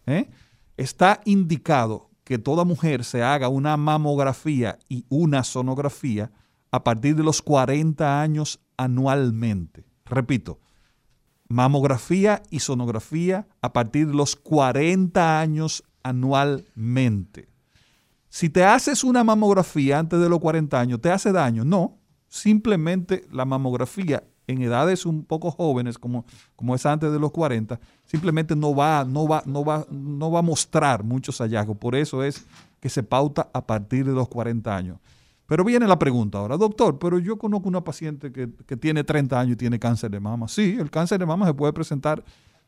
¿eh? 0.06 0.28
Está 0.76 1.20
indicado 1.24 2.10
que 2.24 2.38
toda 2.38 2.64
mujer 2.64 3.04
se 3.04 3.22
haga 3.22 3.48
una 3.48 3.76
mamografía 3.76 4.78
y 4.88 5.04
una 5.08 5.44
sonografía 5.44 6.32
a 6.72 6.82
partir 6.82 7.14
de 7.14 7.22
los 7.22 7.40
40 7.40 8.20
años 8.20 8.58
anualmente. 8.76 9.84
Repito, 10.04 10.58
mamografía 11.48 12.42
y 12.50 12.60
sonografía 12.60 13.46
a 13.60 13.72
partir 13.72 14.08
de 14.08 14.14
los 14.14 14.34
40 14.34 15.40
años 15.40 15.84
anualmente. 16.02 17.48
Si 18.28 18.48
te 18.48 18.64
haces 18.64 19.04
una 19.04 19.24
mamografía 19.24 19.98
antes 19.98 20.18
de 20.18 20.28
los 20.28 20.40
40 20.40 20.80
años, 20.80 21.00
¿te 21.00 21.10
hace 21.10 21.32
daño? 21.32 21.64
No, 21.64 21.98
simplemente 22.28 23.26
la 23.30 23.44
mamografía 23.44 24.24
en 24.46 24.62
edades 24.62 25.06
un 25.06 25.24
poco 25.24 25.50
jóvenes, 25.50 25.98
como, 25.98 26.24
como 26.56 26.74
es 26.74 26.84
antes 26.86 27.12
de 27.12 27.18
los 27.18 27.30
40, 27.30 27.78
simplemente 28.04 28.56
no 28.56 28.74
va, 28.74 29.04
no, 29.04 29.28
va, 29.28 29.42
no, 29.46 29.64
va, 29.64 29.86
no 29.90 30.30
va 30.30 30.38
a 30.40 30.42
mostrar 30.42 31.04
muchos 31.04 31.38
hallazgos. 31.38 31.76
Por 31.76 31.94
eso 31.94 32.22
es 32.24 32.44
que 32.80 32.88
se 32.88 33.02
pauta 33.02 33.48
a 33.52 33.66
partir 33.66 34.06
de 34.06 34.12
los 34.12 34.28
40 34.28 34.74
años. 34.74 34.98
Pero 35.46 35.64
viene 35.64 35.86
la 35.86 35.98
pregunta 35.98 36.38
ahora, 36.38 36.56
doctor, 36.56 36.98
pero 36.98 37.18
yo 37.18 37.36
conozco 37.36 37.68
una 37.68 37.84
paciente 37.84 38.32
que, 38.32 38.50
que 38.66 38.76
tiene 38.76 39.04
30 39.04 39.38
años 39.38 39.52
y 39.52 39.56
tiene 39.56 39.78
cáncer 39.78 40.10
de 40.10 40.20
mama. 40.20 40.48
Sí, 40.48 40.76
el 40.80 40.90
cáncer 40.90 41.18
de 41.18 41.26
mama 41.26 41.46
se 41.46 41.54
puede 41.54 41.72
presentar 41.72 42.24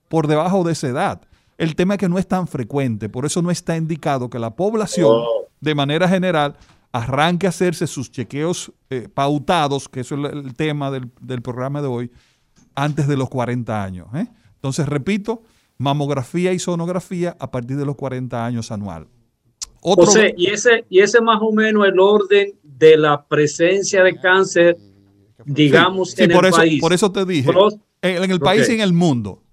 por 0.08 0.26
debajo 0.26 0.62
de 0.64 0.72
esa 0.72 0.88
edad. 0.88 1.22
El 1.56 1.76
tema 1.76 1.94
es 1.94 2.00
que 2.00 2.08
no 2.08 2.18
es 2.18 2.26
tan 2.26 2.48
frecuente, 2.48 3.08
por 3.08 3.26
eso 3.26 3.40
no 3.42 3.50
está 3.50 3.76
indicado 3.76 4.28
que 4.28 4.38
la 4.38 4.54
población, 4.54 5.10
oh. 5.10 5.46
de 5.60 5.74
manera 5.74 6.08
general, 6.08 6.56
arranque 6.92 7.46
a 7.46 7.50
hacerse 7.50 7.86
sus 7.86 8.10
chequeos 8.10 8.72
eh, 8.90 9.08
pautados, 9.12 9.88
que 9.88 10.00
eso 10.00 10.14
es 10.14 10.32
el, 10.32 10.54
tema 10.54 10.90
del, 10.90 11.42
programa 11.42 11.82
de 11.82 11.88
hoy, 11.88 12.10
antes 12.74 13.06
de 13.06 13.16
los 13.16 13.28
40 13.28 13.82
años. 13.82 14.08
¿eh? 14.14 14.26
Entonces, 14.54 14.88
repito, 14.88 15.42
mamografía 15.78 16.52
y 16.52 16.58
sonografía 16.58 17.36
a 17.38 17.50
partir 17.50 17.76
de 17.76 17.84
los 17.84 17.96
40 17.96 18.44
años 18.44 18.70
anual. 18.70 19.08
José, 19.80 20.34
y 20.36 20.46
ese, 20.46 20.86
y 20.88 21.00
ese 21.00 21.20
más 21.20 21.40
o 21.42 21.52
menos 21.52 21.86
el 21.86 22.00
orden 22.00 22.54
de 22.62 22.96
la 22.96 23.22
presencia 23.26 24.02
de 24.02 24.18
cáncer, 24.18 24.78
digamos, 25.44 26.18
en 26.18 26.30
por 26.30 26.44
el 26.44 26.50
eso, 26.50 26.58
país. 26.58 26.80
Por 26.80 26.92
eso 26.92 27.12
te 27.12 27.24
dije, 27.26 27.50
en, 28.00 28.30
el 28.30 28.40
país 28.40 28.68
y 28.68 28.72
en 28.72 28.80
el 28.80 28.92
mundo 28.92 29.43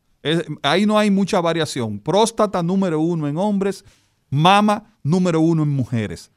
ahí 0.61 0.85
no 0.85 0.97
hay 0.97 1.11
mucha 1.11 1.39
variación. 1.41 1.99
Próstata 1.99 2.61
número 2.63 2.99
uno 2.99 3.27
en 3.27 3.37
hombres, 3.37 3.83
mama 4.29 4.97
número 5.03 5.41
uno 5.41 5.63
en 5.63 5.69
mujeres. 5.69 6.31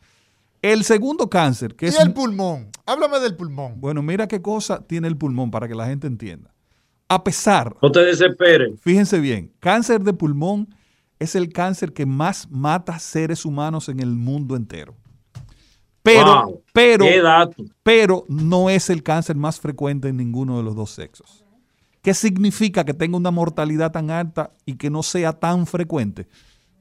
El 0.63 0.85
segundo 0.85 1.29
cáncer, 1.29 1.75
que 1.75 1.87
¿Y 1.87 1.89
es... 1.91 2.01
el 2.01 2.15
pulmón? 2.15 2.71
Háblame 2.87 3.21
del 3.21 3.37
pulmón. 3.37 3.81
Bueno, 3.81 4.03
mira 4.03 4.27
qué 4.27 4.41
cosa 4.41 4.83
tiene 4.87 5.09
el 5.09 5.17
pulmón 5.17 5.51
para 5.51 5.69
que 5.69 5.75
la 5.75 5.87
gente 5.87 6.07
entienda. 6.07 6.55
A 7.09 7.23
pesar... 7.23 7.77
No 7.83 7.93
te 7.93 8.01
desesperes. 8.01 8.81
Fíjense 8.81 9.21
bien, 9.21 9.53
cáncer 9.61 10.03
de 10.03 10.15
pulmón 10.15 10.75
es 11.19 11.35
el 11.35 11.53
cáncer 11.53 11.93
que 11.93 12.07
más 12.07 12.51
mata 12.51 12.99
seres 12.99 13.45
humanos 13.45 13.89
en 13.89 14.01
el 14.01 14.09
mundo 14.09 14.57
entero. 14.57 14.95
Pero, 16.03 16.63
pero, 16.73 17.07
pero 17.83 18.25
no 18.29 18.69
es 18.69 18.91
el 18.91 19.03
cáncer 19.03 19.37
más 19.37 19.59
frecuente 19.59 20.09
en 20.09 20.19
ninguno 20.19 20.59
de 20.59 20.63
los 20.63 20.77
dos 20.77 20.91
sexos. 20.91 21.44
¿Qué 22.05 22.13
significa 22.13 22.85
que 22.85 22.93
tenga 22.93 23.17
una 23.17 23.31
mortalidad 23.31 23.91
tan 23.91 24.11
alta 24.11 24.51
y 24.67 24.75
que 24.75 24.91
no 24.91 25.03
sea 25.03 25.33
tan 25.33 25.67
frecuente? 25.67 26.29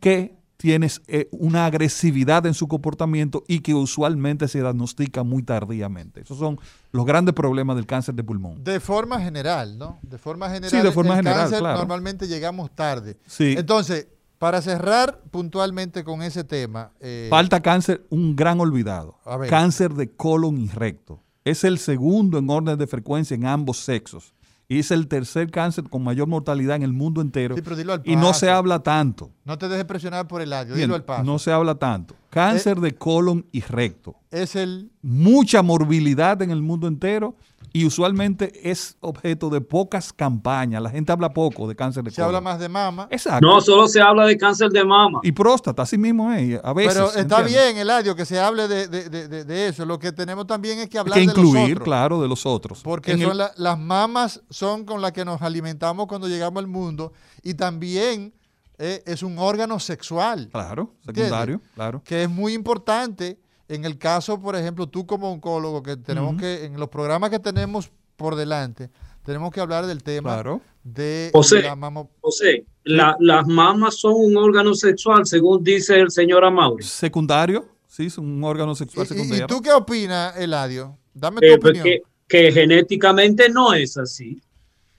Que 0.01 0.35
tienes 0.57 1.01
eh, 1.07 1.29
una 1.31 1.65
agresividad 1.65 2.45
en 2.45 2.53
su 2.53 2.67
comportamiento 2.67 3.45
y 3.47 3.61
que 3.61 3.73
usualmente 3.73 4.49
se 4.49 4.59
diagnostica 4.59 5.23
muy 5.23 5.41
tardíamente. 5.41 6.19
Esos 6.19 6.37
son 6.37 6.59
los 6.91 7.05
grandes 7.05 7.33
problemas 7.33 7.77
del 7.77 7.85
cáncer 7.85 8.15
de 8.15 8.23
pulmón. 8.25 8.65
De 8.65 8.81
forma 8.81 9.21
general, 9.21 9.77
¿no? 9.77 9.97
De 10.01 10.17
forma 10.17 10.49
general. 10.49 10.69
Sí, 10.69 10.85
de 10.85 10.91
forma 10.91 11.15
general, 11.15 11.47
claro. 11.47 11.77
Normalmente 11.77 12.27
llegamos 12.27 12.69
tarde. 12.75 13.17
Sí. 13.25 13.55
Entonces, 13.57 14.09
para 14.39 14.61
cerrar 14.61 15.21
puntualmente 15.31 16.03
con 16.03 16.21
ese 16.21 16.43
tema. 16.43 16.91
Eh, 16.99 17.27
Falta 17.29 17.61
cáncer, 17.61 18.05
un 18.09 18.35
gran 18.35 18.59
olvidado. 18.59 19.21
Cáncer 19.47 19.93
de 19.93 20.11
colon 20.11 20.57
y 20.57 20.67
recto. 20.67 21.23
Es 21.45 21.63
el 21.63 21.77
segundo 21.77 22.37
en 22.39 22.49
orden 22.49 22.77
de 22.77 22.87
frecuencia 22.87 23.35
en 23.35 23.45
ambos 23.45 23.77
sexos 23.77 24.33
y 24.73 24.79
es 24.79 24.91
el 24.91 25.07
tercer 25.07 25.51
cáncer 25.51 25.85
con 25.89 26.03
mayor 26.03 26.27
mortalidad 26.27 26.75
en 26.75 26.83
el 26.83 26.93
mundo 26.93 27.21
entero. 27.21 27.55
y 28.03 28.15
no 28.15 28.33
se 28.33 28.49
habla 28.49 28.79
tanto. 28.79 29.31
No 29.45 29.57
te 29.57 29.69
dejes 29.69 29.85
presionar 29.85 30.27
por 30.27 30.41
el 30.41 30.51
audio, 30.51 30.75
dilo 30.75 30.95
al 30.95 31.03
paso. 31.03 31.23
No 31.23 31.37
se 31.37 31.51
habla 31.51 31.75
tanto. 31.75 32.15
Cáncer 32.29 32.77
eh, 32.79 32.81
de 32.81 32.95
colon 32.95 33.45
y 33.51 33.61
recto. 33.61 34.15
Es 34.31 34.55
el... 34.55 34.91
Mucha 35.03 35.61
morbilidad 35.61 36.41
en 36.41 36.49
el 36.49 36.61
mundo 36.63 36.87
entero 36.87 37.35
y 37.75 37.85
usualmente 37.85 38.69
es 38.69 38.97
objeto 38.99 39.49
de 39.49 39.59
pocas 39.59 40.13
campañas. 40.13 40.79
La 40.79 40.91
gente 40.91 41.11
habla 41.11 41.33
poco 41.33 41.67
de 41.67 41.75
cáncer 41.75 42.03
de 42.03 42.11
colon. 42.11 42.15
Se 42.15 42.21
habla 42.21 42.39
más 42.39 42.59
de 42.59 42.69
mama. 42.69 43.07
Exacto. 43.09 43.47
No, 43.47 43.59
solo 43.61 43.87
se 43.87 43.99
habla 43.99 44.27
de 44.27 44.37
cáncer 44.37 44.69
de 44.69 44.85
mama. 44.85 45.19
Y 45.23 45.31
próstata, 45.31 45.81
así 45.81 45.97
mismo 45.97 46.31
es, 46.31 46.59
a 46.63 46.71
veces. 46.71 46.93
Pero 46.93 47.13
está 47.15 47.41
bien, 47.41 47.75
Eladio, 47.77 48.15
que 48.15 48.25
se 48.25 48.39
hable 48.39 48.67
de, 48.67 49.67
eso. 49.67 49.85
Lo 49.85 49.97
que 49.97 50.11
tenemos 50.11 50.45
también 50.45 50.77
es 50.77 50.87
que 50.87 50.99
hablar 50.99 51.15
que 51.15 51.21
de 51.21 51.25
incluir, 51.25 51.53
los 51.53 51.71
otros. 51.71 51.83
claro, 51.83 52.21
de 52.21 52.27
los 52.27 52.45
otros. 52.45 52.81
Porque 52.83 53.17
son 53.17 53.37
las 53.37 53.79
mamas 53.79 54.41
son 54.51 54.85
con 54.85 55.01
las 55.01 55.11
que 55.11 55.25
nos 55.25 55.41
alimentamos 55.41 56.05
cuando 56.05 56.27
llegamos 56.27 56.61
al 56.61 56.67
mundo 56.67 57.11
y 57.41 57.55
también 57.55 58.33
eh, 58.77 59.01
es 59.07 59.23
un 59.23 59.39
órgano 59.39 59.79
sexual. 59.79 60.49
Claro, 60.51 60.93
secundario, 61.03 61.59
claro. 61.73 62.03
Que 62.03 62.23
es 62.23 62.29
muy 62.29 62.53
importante 62.53 63.39
en 63.67 63.85
el 63.85 63.97
caso, 63.97 64.39
por 64.41 64.55
ejemplo, 64.55 64.87
tú 64.87 65.05
como 65.05 65.31
oncólogo, 65.31 65.83
que 65.83 65.97
tenemos 65.97 66.39
que, 66.39 66.65
en 66.65 66.79
los 66.79 66.89
programas 66.89 67.29
que 67.29 67.39
tenemos 67.39 67.91
por 68.15 68.35
delante, 68.35 68.89
tenemos 69.23 69.51
que 69.51 69.59
hablar 69.61 69.85
del 69.85 70.03
tema 70.03 70.43
de 70.83 71.31
la 71.63 71.75
mama. 71.75 72.07
José, 72.21 72.65
las 72.83 73.47
mamas 73.47 73.95
son 73.95 74.13
un 74.15 74.37
órgano 74.37 74.73
sexual, 74.73 75.25
según 75.25 75.63
dice 75.63 75.99
el 75.99 76.11
señor 76.11 76.43
Amaury. 76.43 76.83
Secundario, 76.83 77.65
sí, 77.87 78.07
es 78.07 78.17
un 78.17 78.43
órgano 78.43 78.75
sexual 78.75 79.07
secundario. 79.07 79.45
¿Y, 79.45 79.47
tú 79.47 79.61
qué 79.61 79.71
opinas, 79.71 80.37
Eladio? 80.37 80.97
Dame 81.13 81.39
tu 81.39 81.47
eh, 81.47 81.57
pues 81.59 81.79
opinión. 81.79 81.99
que 82.27 82.51
genéticamente 82.51 83.49
no 83.49 83.73
es 83.73 83.97
así 83.97 84.41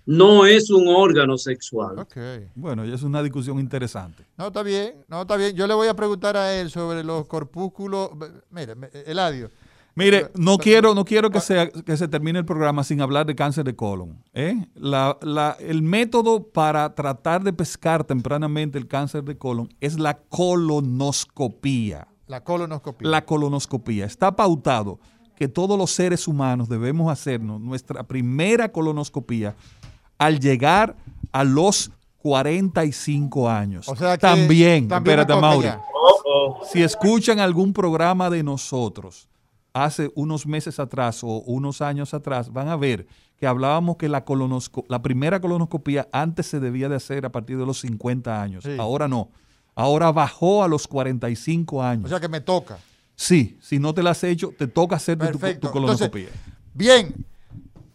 no 0.06 0.46
es 0.46 0.70
un 0.70 0.88
órgano 0.88 1.38
sexual. 1.38 1.98
Okay. 2.00 2.48
Bueno, 2.54 2.84
y 2.84 2.92
es 2.92 3.02
una 3.02 3.22
discusión 3.22 3.58
interesante. 3.58 4.24
No, 4.36 4.48
está 4.48 4.62
bien, 4.62 5.04
no, 5.08 5.22
está 5.22 5.36
bien. 5.36 5.56
Yo 5.56 5.66
le 5.66 5.74
voy 5.74 5.88
a 5.88 5.94
preguntar 5.94 6.36
a 6.36 6.54
él 6.54 6.70
sobre 6.70 7.02
los 7.02 7.26
corpúsculos. 7.26 8.10
Mire, 8.50 8.74
Eladio. 9.06 9.50
Mire, 9.96 10.30
no 10.34 10.58
quiero, 10.58 10.92
no 10.92 11.04
quiero 11.04 11.30
que, 11.30 11.40
sea, 11.40 11.70
que 11.70 11.96
se 11.96 12.08
termine 12.08 12.40
el 12.40 12.44
programa 12.44 12.82
sin 12.82 13.00
hablar 13.00 13.26
de 13.26 13.36
cáncer 13.36 13.64
de 13.64 13.76
colon. 13.76 14.22
¿eh? 14.32 14.66
el 15.60 15.82
método 15.82 16.48
para 16.48 16.92
tratar 16.96 17.44
de 17.44 17.52
pescar 17.52 18.02
tempranamente 18.02 18.76
el 18.76 18.88
cáncer 18.88 19.22
de 19.22 19.38
colon 19.38 19.68
es 19.80 19.98
la 19.98 20.18
colonoscopía. 20.18 22.08
La 22.26 22.42
colonoscopía. 22.42 23.08
La 23.08 23.24
colonoscopía. 23.24 24.04
Está 24.04 24.34
pautado 24.34 24.98
que 25.36 25.46
todos 25.46 25.78
los 25.78 25.92
seres 25.92 26.26
humanos 26.26 26.68
debemos 26.68 27.10
hacernos 27.10 27.60
nuestra 27.60 28.02
primera 28.02 28.72
colonoscopía 28.72 29.54
al 30.24 30.40
llegar 30.40 30.96
a 31.32 31.44
los 31.44 31.90
45 32.18 33.50
años. 33.50 33.86
O 33.88 33.94
sea 33.94 34.16
también, 34.16 34.90
espérate, 34.90 35.36
Mauri. 35.36 35.68
Si 36.72 36.82
escuchan 36.82 37.40
algún 37.40 37.74
programa 37.74 38.30
de 38.30 38.42
nosotros 38.42 39.28
hace 39.74 40.10
unos 40.14 40.46
meses 40.46 40.78
atrás 40.78 41.22
o 41.22 41.42
unos 41.42 41.82
años 41.82 42.14
atrás, 42.14 42.50
van 42.50 42.68
a 42.68 42.76
ver 42.76 43.06
que 43.36 43.46
hablábamos 43.46 43.96
que 43.96 44.08
la, 44.08 44.24
la 44.88 45.02
primera 45.02 45.40
colonoscopía 45.40 46.08
antes 46.10 46.46
se 46.46 46.58
debía 46.58 46.88
de 46.88 46.96
hacer 46.96 47.26
a 47.26 47.32
partir 47.32 47.58
de 47.58 47.66
los 47.66 47.80
50 47.80 48.40
años. 48.40 48.64
Ahora 48.78 49.08
no. 49.08 49.28
Ahora 49.74 50.10
bajó 50.10 50.64
a 50.64 50.68
los 50.68 50.88
45 50.88 51.82
años. 51.82 52.06
O 52.06 52.08
sea 52.08 52.20
que 52.20 52.28
me 52.28 52.40
toca. 52.40 52.78
Sí, 53.16 53.58
si 53.60 53.78
no 53.78 53.92
te 53.92 54.02
la 54.02 54.10
has 54.10 54.24
hecho, 54.24 54.54
te 54.56 54.68
toca 54.68 54.96
hacer 54.96 55.18
tu, 55.18 55.38
tu, 55.38 55.70
colonoscopia. 55.70 56.28
bien, 56.72 57.26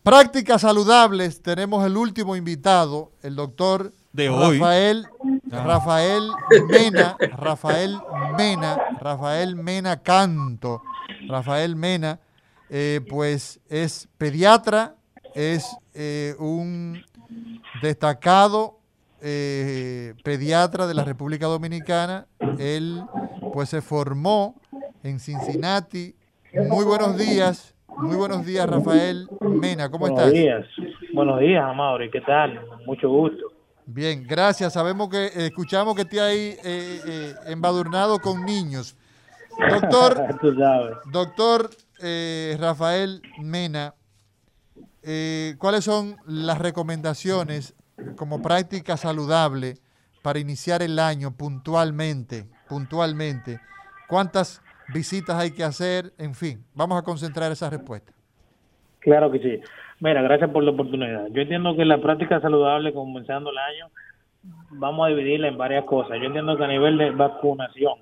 Prácticas 0.09 0.61
saludables, 0.61 1.43
tenemos 1.43 1.85
el 1.85 1.95
último 1.95 2.35
invitado, 2.35 3.11
el 3.21 3.35
doctor 3.35 3.93
de 4.11 4.27
Rafael 4.27 5.05
Rafael 5.43 6.31
Mena, 6.67 7.15
Rafael 7.37 7.95
Mena, 8.35 8.75
Rafael 8.99 9.55
Mena 9.55 10.01
Canto, 10.01 10.81
Rafael 11.27 11.75
Mena, 11.75 12.19
eh, 12.71 13.01
pues 13.07 13.59
es 13.69 14.09
pediatra, 14.17 14.95
es 15.35 15.67
eh, 15.93 16.33
un 16.39 17.05
destacado 17.83 18.79
eh, 19.21 20.15
pediatra 20.23 20.87
de 20.87 20.95
la 20.95 21.03
República 21.03 21.45
Dominicana. 21.45 22.25
Él 22.57 23.03
pues 23.53 23.69
se 23.69 23.83
formó 23.83 24.55
en 25.03 25.19
Cincinnati. 25.19 26.15
Muy 26.67 26.83
buenos 26.83 27.15
días, 27.15 27.75
muy 27.97 28.15
buenos 28.15 28.45
días 28.45 28.69
Rafael 28.69 29.27
Mena, 29.41 29.89
¿cómo 29.89 30.07
estás? 30.07 30.31
Buenos 30.31 30.39
días, 30.39 30.65
buenos 31.13 31.39
días 31.39 31.63
Amaury, 31.63 32.09
¿qué 32.11 32.21
tal? 32.21 32.59
Mucho 32.85 33.09
gusto. 33.09 33.59
Bien, 33.91 34.23
gracias. 34.27 34.73
Sabemos 34.73 35.09
que 35.09 35.31
escuchamos 35.33 35.95
que 35.95 36.05
te 36.05 36.21
hay 36.21 36.55
eh, 36.63 37.33
embadurnado 37.47 38.19
con 38.19 38.45
niños. 38.45 38.95
Doctor, 39.67 40.39
doctor 41.11 41.69
eh, 41.99 42.55
Rafael 42.59 43.21
Mena, 43.39 43.95
eh, 45.01 45.55
¿cuáles 45.57 45.85
son 45.85 46.17
las 46.27 46.59
recomendaciones 46.59 47.75
como 48.15 48.41
práctica 48.43 48.95
saludable 48.95 49.79
para 50.21 50.37
iniciar 50.37 50.83
el 50.83 50.99
año 50.99 51.35
puntualmente? 51.35 52.45
Puntualmente, 52.67 53.59
¿cuántas 54.07 54.61
visitas 54.93 55.35
hay 55.35 55.51
que 55.51 55.63
hacer? 55.63 56.11
En 56.17 56.33
fin, 56.33 56.63
vamos 56.73 56.97
a 56.97 57.03
concentrar 57.03 57.51
esa 57.51 57.69
respuesta. 57.69 58.13
Claro 58.99 59.31
que 59.31 59.39
sí. 59.39 59.61
Mira, 59.99 60.21
gracias 60.21 60.49
por 60.49 60.63
la 60.63 60.71
oportunidad. 60.71 61.27
Yo 61.31 61.41
entiendo 61.41 61.75
que 61.75 61.85
la 61.85 62.01
práctica 62.01 62.39
saludable 62.39 62.93
comenzando 62.93 63.51
el 63.51 63.57
año 63.57 63.87
vamos 64.71 65.05
a 65.05 65.09
dividirla 65.09 65.47
en 65.47 65.57
varias 65.57 65.85
cosas. 65.85 66.17
Yo 66.19 66.27
entiendo 66.27 66.57
que 66.57 66.63
a 66.63 66.67
nivel 66.67 66.97
de 66.97 67.11
vacunación, 67.11 67.95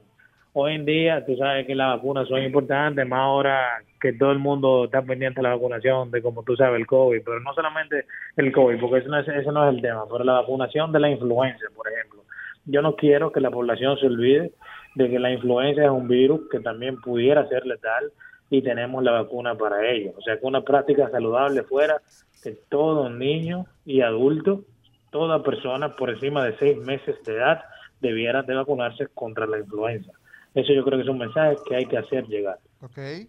hoy 0.53 0.75
en 0.75 0.85
día 0.85 1.25
tú 1.25 1.35
sabes 1.37 1.65
que 1.65 1.75
las 1.75 1.95
vacunas 1.95 2.27
son 2.27 2.43
importantes, 2.43 3.07
más 3.07 3.19
ahora 3.19 3.63
que 3.99 4.13
todo 4.13 4.31
el 4.31 4.39
mundo 4.39 4.85
está 4.85 5.01
pendiente 5.01 5.39
de 5.39 5.43
la 5.43 5.55
vacunación, 5.55 6.11
de 6.11 6.21
como 6.21 6.43
tú 6.43 6.55
sabes, 6.55 6.79
el 6.79 6.87
COVID, 6.87 7.21
pero 7.23 7.39
no 7.39 7.53
solamente 7.53 8.05
el 8.35 8.51
COVID, 8.51 8.79
porque 8.79 8.99
ese 8.99 9.09
no 9.09 9.19
es, 9.19 9.27
ese 9.27 9.51
no 9.51 9.67
es 9.67 9.75
el 9.75 9.81
tema, 9.81 10.03
pero 10.11 10.23
la 10.23 10.33
vacunación 10.33 10.91
de 10.91 10.99
la 10.99 11.09
influenza, 11.09 11.65
por 11.75 11.91
ejemplo. 11.91 12.23
Yo 12.65 12.81
no 12.81 12.95
quiero 12.95 13.31
que 13.31 13.39
la 13.39 13.49
población 13.49 13.97
se 13.97 14.07
olvide 14.07 14.51
de 14.97 15.11
que 15.11 15.19
la 15.19 15.31
influenza 15.31 15.83
es 15.83 15.91
un 15.91 16.07
virus 16.07 16.49
que 16.49 16.59
también 16.59 16.99
pudiera 16.99 17.47
ser 17.47 17.67
letal 17.67 18.11
y 18.49 18.63
tenemos 18.63 19.03
la 19.03 19.11
vacuna 19.11 19.53
para 19.53 19.87
ello. 19.87 20.13
O 20.17 20.21
sea 20.23 20.39
que 20.39 20.45
una 20.45 20.61
práctica 20.61 21.07
saludable 21.11 21.61
fuera 21.61 22.01
que 22.41 22.57
todo 22.67 23.07
niño 23.07 23.67
y 23.85 24.01
adulto, 24.01 24.63
toda 25.11 25.43
persona 25.43 25.95
por 25.95 26.09
encima 26.09 26.43
de 26.43 26.57
seis 26.57 26.77
meses 26.79 27.15
de 27.25 27.35
edad 27.35 27.63
debiera 28.01 28.41
de 28.41 28.55
vacunarse 28.55 29.05
contra 29.13 29.45
la 29.45 29.59
influenza. 29.59 30.11
Eso 30.55 30.73
yo 30.73 30.83
creo 30.83 30.97
que 30.97 31.03
es 31.03 31.09
un 31.09 31.19
mensaje 31.19 31.57
que 31.67 31.75
hay 31.75 31.85
que 31.85 31.97
hacer 31.99 32.25
llegar. 32.25 32.57
Okay. 32.81 33.27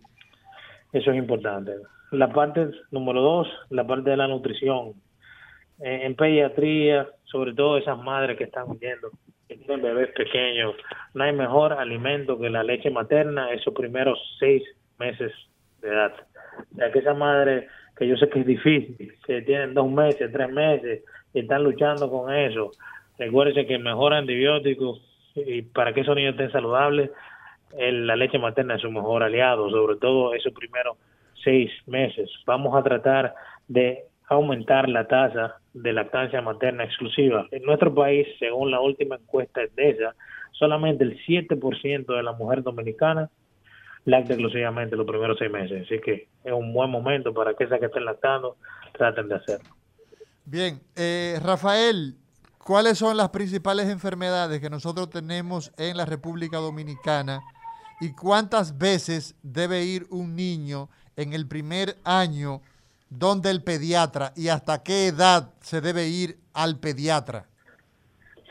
Eso 0.95 1.11
es 1.11 1.19
importante. 1.19 1.73
La 2.13 2.33
parte 2.33 2.71
número 2.91 3.21
dos, 3.21 3.47
la 3.69 3.87
parte 3.87 4.09
de 4.09 4.17
la 4.17 4.27
nutrición. 4.27 4.95
En, 5.81 6.17
pediatría, 6.17 7.07
sobre 7.25 7.53
todo 7.53 7.77
esas 7.77 7.99
madres 7.99 8.39
que 8.39 8.45
están 8.45 8.71
huyendo, 8.71 9.11
que 9.49 9.57
tienen 9.57 9.83
bebés 9.83 10.11
pequeños, 10.13 10.75
no 11.15 11.25
hay 11.25 11.33
mejor 11.33 11.73
alimento 11.73 12.39
que 12.39 12.51
la 12.51 12.63
leche 12.63 12.91
materna 12.91 13.53
esos 13.53 13.75
primeros 13.75 14.19
seis 14.39 14.63
meses 14.99 15.33
de 15.81 15.89
edad. 15.89 16.13
O 16.73 16.77
sea, 16.77 16.93
que 16.93 16.99
esa 16.99 17.15
madre, 17.15 17.69
que 17.97 18.07
yo 18.07 18.17
sé 18.17 18.29
que 18.29 18.41
es 18.41 18.47
difícil, 18.47 19.15
que 19.25 19.43
tienen 19.43 19.75
dos 19.75 19.91
meses, 19.91 20.31
tres 20.33 20.51
meses, 20.51 21.03
y 21.33 21.41
están 21.41 21.65
luchando 21.65 22.11
con 22.11 22.33
eso, 22.33 22.73
recuérdense 23.19 23.67
que 23.67 23.75
el 23.75 23.83
mejor 23.83 24.13
antibiótico 24.13 24.99
y 25.35 25.63
para 25.63 25.93
que 25.93 26.01
esos 26.01 26.17
niños 26.17 26.33
estén 26.33 26.51
saludables, 26.51 27.11
la 27.77 28.17
leche 28.17 28.39
materna 28.39 28.77
es 28.77 28.83
su 28.83 28.91
mejor 28.91 29.23
aliado, 29.23 29.71
sobre 29.71 29.97
todo 29.97 30.35
esos 30.35 30.53
primeros 30.53 30.97
seis 31.45 31.71
meses. 31.87 32.31
Vamos 32.47 32.77
a 32.77 32.83
tratar 32.83 33.35
de 33.69 34.05
aumentar 34.29 34.89
la 34.89 35.07
tasa 35.07 35.57
de 35.73 35.93
lactancia 35.93 36.43
materna 36.43 36.85
exclusiva. 36.85 37.47
En 37.51 37.63
nuestro 37.63 37.95
país, 37.95 38.27
según 38.39 38.71
la 38.71 38.81
última 38.81 39.17
encuesta 39.17 39.61
de 39.75 39.91
esa, 39.91 40.15
solamente 40.53 41.05
el 41.05 41.19
7% 41.25 42.07
de 42.07 42.23
la 42.23 42.33
mujer 42.33 42.63
dominicana 42.63 43.31
lacta 44.05 44.35
exclusivamente 44.35 44.97
los 44.97 45.07
primeros 45.07 45.39
seis 45.39 45.51
meses. 45.51 45.87
Así 45.87 46.01
que 46.01 46.29
es 46.45 46.53
un 46.53 46.73
buen 46.73 46.91
momento 46.91 47.33
para 47.33 47.55
que 47.55 47.65
esas 47.65 47.79
que 47.79 47.87
estén 47.87 48.05
lactando 48.05 48.57
traten 48.93 49.29
de 49.29 49.35
hacerlo. 49.35 49.71
Bien, 50.45 50.81
eh, 50.97 51.39
Rafael, 51.43 52.15
¿Cuáles 52.69 52.99
son 52.99 53.17
las 53.17 53.31
principales 53.31 53.89
enfermedades 53.89 54.61
que 54.61 54.69
nosotros 54.69 55.09
tenemos 55.09 55.73
en 55.79 55.97
la 55.97 56.05
República 56.05 56.59
Dominicana 56.59 57.41
y 57.99 58.13
cuántas 58.13 58.77
veces 58.77 59.35
debe 59.43 59.85
ir 59.85 60.07
un 60.11 60.37
niño 60.37 60.91
en 61.17 61.33
el 61.33 61.49
primer 61.49 61.97
año 62.05 62.61
donde 63.11 63.51
el 63.51 63.63
pediatra 63.63 64.33
y 64.37 64.49
hasta 64.49 64.83
qué 64.83 65.09
edad 65.09 65.55
se 65.61 65.81
debe 65.81 66.09
ir 66.09 66.37
al 66.53 66.79
pediatra? 66.79 67.47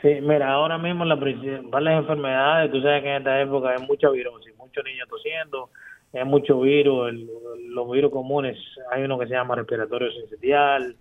Sí, 0.02 0.20
mira, 0.22 0.52
ahora 0.52 0.78
mismo 0.78 1.04
las 1.04 1.18
principales 1.18 1.98
enfermedades, 1.98 2.70
tú 2.70 2.80
sabes 2.80 3.02
que 3.02 3.10
en 3.10 3.16
esta 3.16 3.40
época 3.40 3.70
hay 3.70 3.84
mucha 3.86 4.08
virosis, 4.10 4.56
muchos 4.56 4.84
niños 4.84 5.08
tosiendo, 5.08 5.70
hay 6.12 6.24
mucho 6.24 6.60
virus, 6.60 7.12
los 7.70 7.90
virus 7.90 8.12
comunes, 8.12 8.56
hay 8.92 9.02
uno 9.02 9.18
que 9.18 9.26
se 9.26 9.34
llama 9.34 9.56
respiratorio 9.56 10.10
sensitial, 10.12 10.94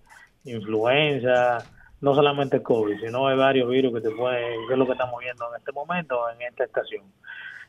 influenza, 0.46 1.60
no 2.02 2.16
solamente 2.16 2.64
COVID, 2.64 3.00
sino 3.00 3.28
hay 3.28 3.38
varios 3.38 3.70
virus 3.70 3.94
que 3.94 4.02
te 4.02 4.12
pueden, 4.12 4.68
que 4.68 4.74
es 4.74 4.80
lo 4.80 4.86
que 4.86 4.94
estamos 4.94 5.20
viendo 5.22 5.46
en 5.50 5.60
este 5.60 5.72
momento, 5.72 6.30
en 6.32 6.42
esta 6.42 6.64
estación. 6.64 7.04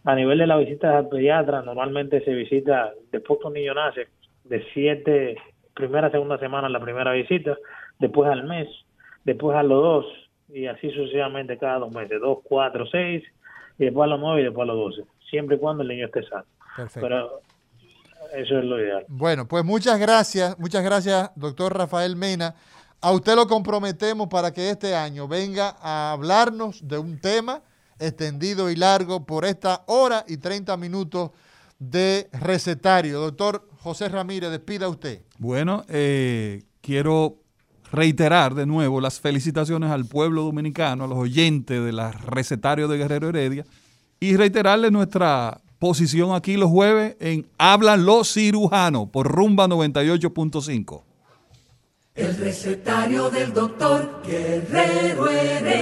A 0.05 0.15
nivel 0.15 0.39
de 0.39 0.47
la 0.47 0.57
visita 0.57 0.97
al 0.97 1.09
pediatra, 1.09 1.63
normalmente 1.63 2.25
se 2.25 2.33
visita 2.33 2.93
después 3.11 3.41
que 3.41 3.49
un 3.49 3.55
niño 3.55 3.75
nace, 3.75 4.09
de 4.45 4.65
siete, 4.73 5.37
primera, 5.79 6.11
segunda 6.11 6.39
semana 6.39 6.69
la 6.69 6.81
primera 6.81 7.13
visita, 7.13 7.57
después 8.01 8.29
al 8.29 8.45
mes, 8.45 8.69
después 9.25 9.57
a 9.57 9.63
los 9.63 9.83
dos, 9.83 10.07
y 10.49 10.67
así 10.67 10.91
sucesivamente 10.91 11.57
cada 11.57 11.79
dos 11.79 11.93
meses, 11.93 12.21
dos, 12.21 12.39
cuatro, 12.43 12.85
seis, 12.91 13.23
y 13.79 13.85
después 13.85 14.05
a 14.05 14.09
los 14.09 14.21
nueve 14.21 14.41
y 14.41 14.45
después 14.45 14.69
a 14.69 14.73
los 14.73 14.77
doce, 14.97 15.09
siempre 15.31 15.57
y 15.57 15.59
cuando 15.61 15.85
el 15.85 15.89
niño 15.89 16.07
esté 16.07 16.25
sano. 16.25 16.45
Perfecto. 16.77 17.01
Pero 17.01 17.41
eso 18.35 18.59
es 18.59 18.65
lo 18.65 18.81
ideal. 18.81 19.05
Bueno, 19.09 19.47
pues 19.47 19.65
muchas 19.65 20.01
gracias, 20.01 20.59
muchas 20.59 20.83
gracias, 20.83 21.31
doctor 21.37 21.77
Rafael 21.77 22.17
Mena. 22.17 22.55
A 23.01 23.13
usted 23.13 23.37
lo 23.37 23.47
comprometemos 23.47 24.27
para 24.27 24.53
que 24.53 24.71
este 24.71 24.97
año 24.97 25.29
venga 25.29 25.77
a 25.81 26.11
hablarnos 26.11 26.87
de 26.87 26.99
un 26.99 27.21
tema 27.21 27.63
extendido 28.01 28.69
y 28.71 28.75
largo 28.77 29.25
por 29.25 29.45
esta 29.45 29.85
hora 29.87 30.25
y 30.27 30.39
30 30.39 30.77
minutos 30.77 31.31
de 31.79 32.29
recetario. 32.33 33.21
Doctor 33.21 33.69
José 33.79 34.09
Ramírez, 34.09 34.51
despida 34.51 34.89
usted. 34.89 35.23
Bueno, 35.39 35.85
eh, 35.89 36.63
quiero 36.81 37.37
reiterar 37.91 38.55
de 38.55 38.67
nuevo 38.67 39.01
las 39.01 39.21
felicitaciones 39.21 39.91
al 39.91 40.05
pueblo 40.05 40.43
dominicano, 40.43 41.05
a 41.05 41.09
los 41.09 41.19
oyentes 41.19 41.83
de 41.83 41.93
la 41.93 42.13
recetario 42.13 42.89
de 42.89 42.99
Guerrero 42.99 43.29
Heredia 43.29 43.65
y 44.21 44.37
reiterarle 44.37 44.91
nuestra 44.91 45.61
posición 45.79 46.35
aquí 46.35 46.57
los 46.57 46.71
jueves 46.71 47.17
en 47.21 47.47
Hablan 47.57 48.05
los 48.05 48.33
cirujanos 48.33 49.09
por 49.11 49.29
Rumba 49.29 49.69
98.5. 49.69 51.03
El 52.15 52.37
recetario 52.37 53.31
del 53.31 53.53
doctor 53.53 54.23
Guerrero 54.27 55.31
Heredia. 55.31 55.79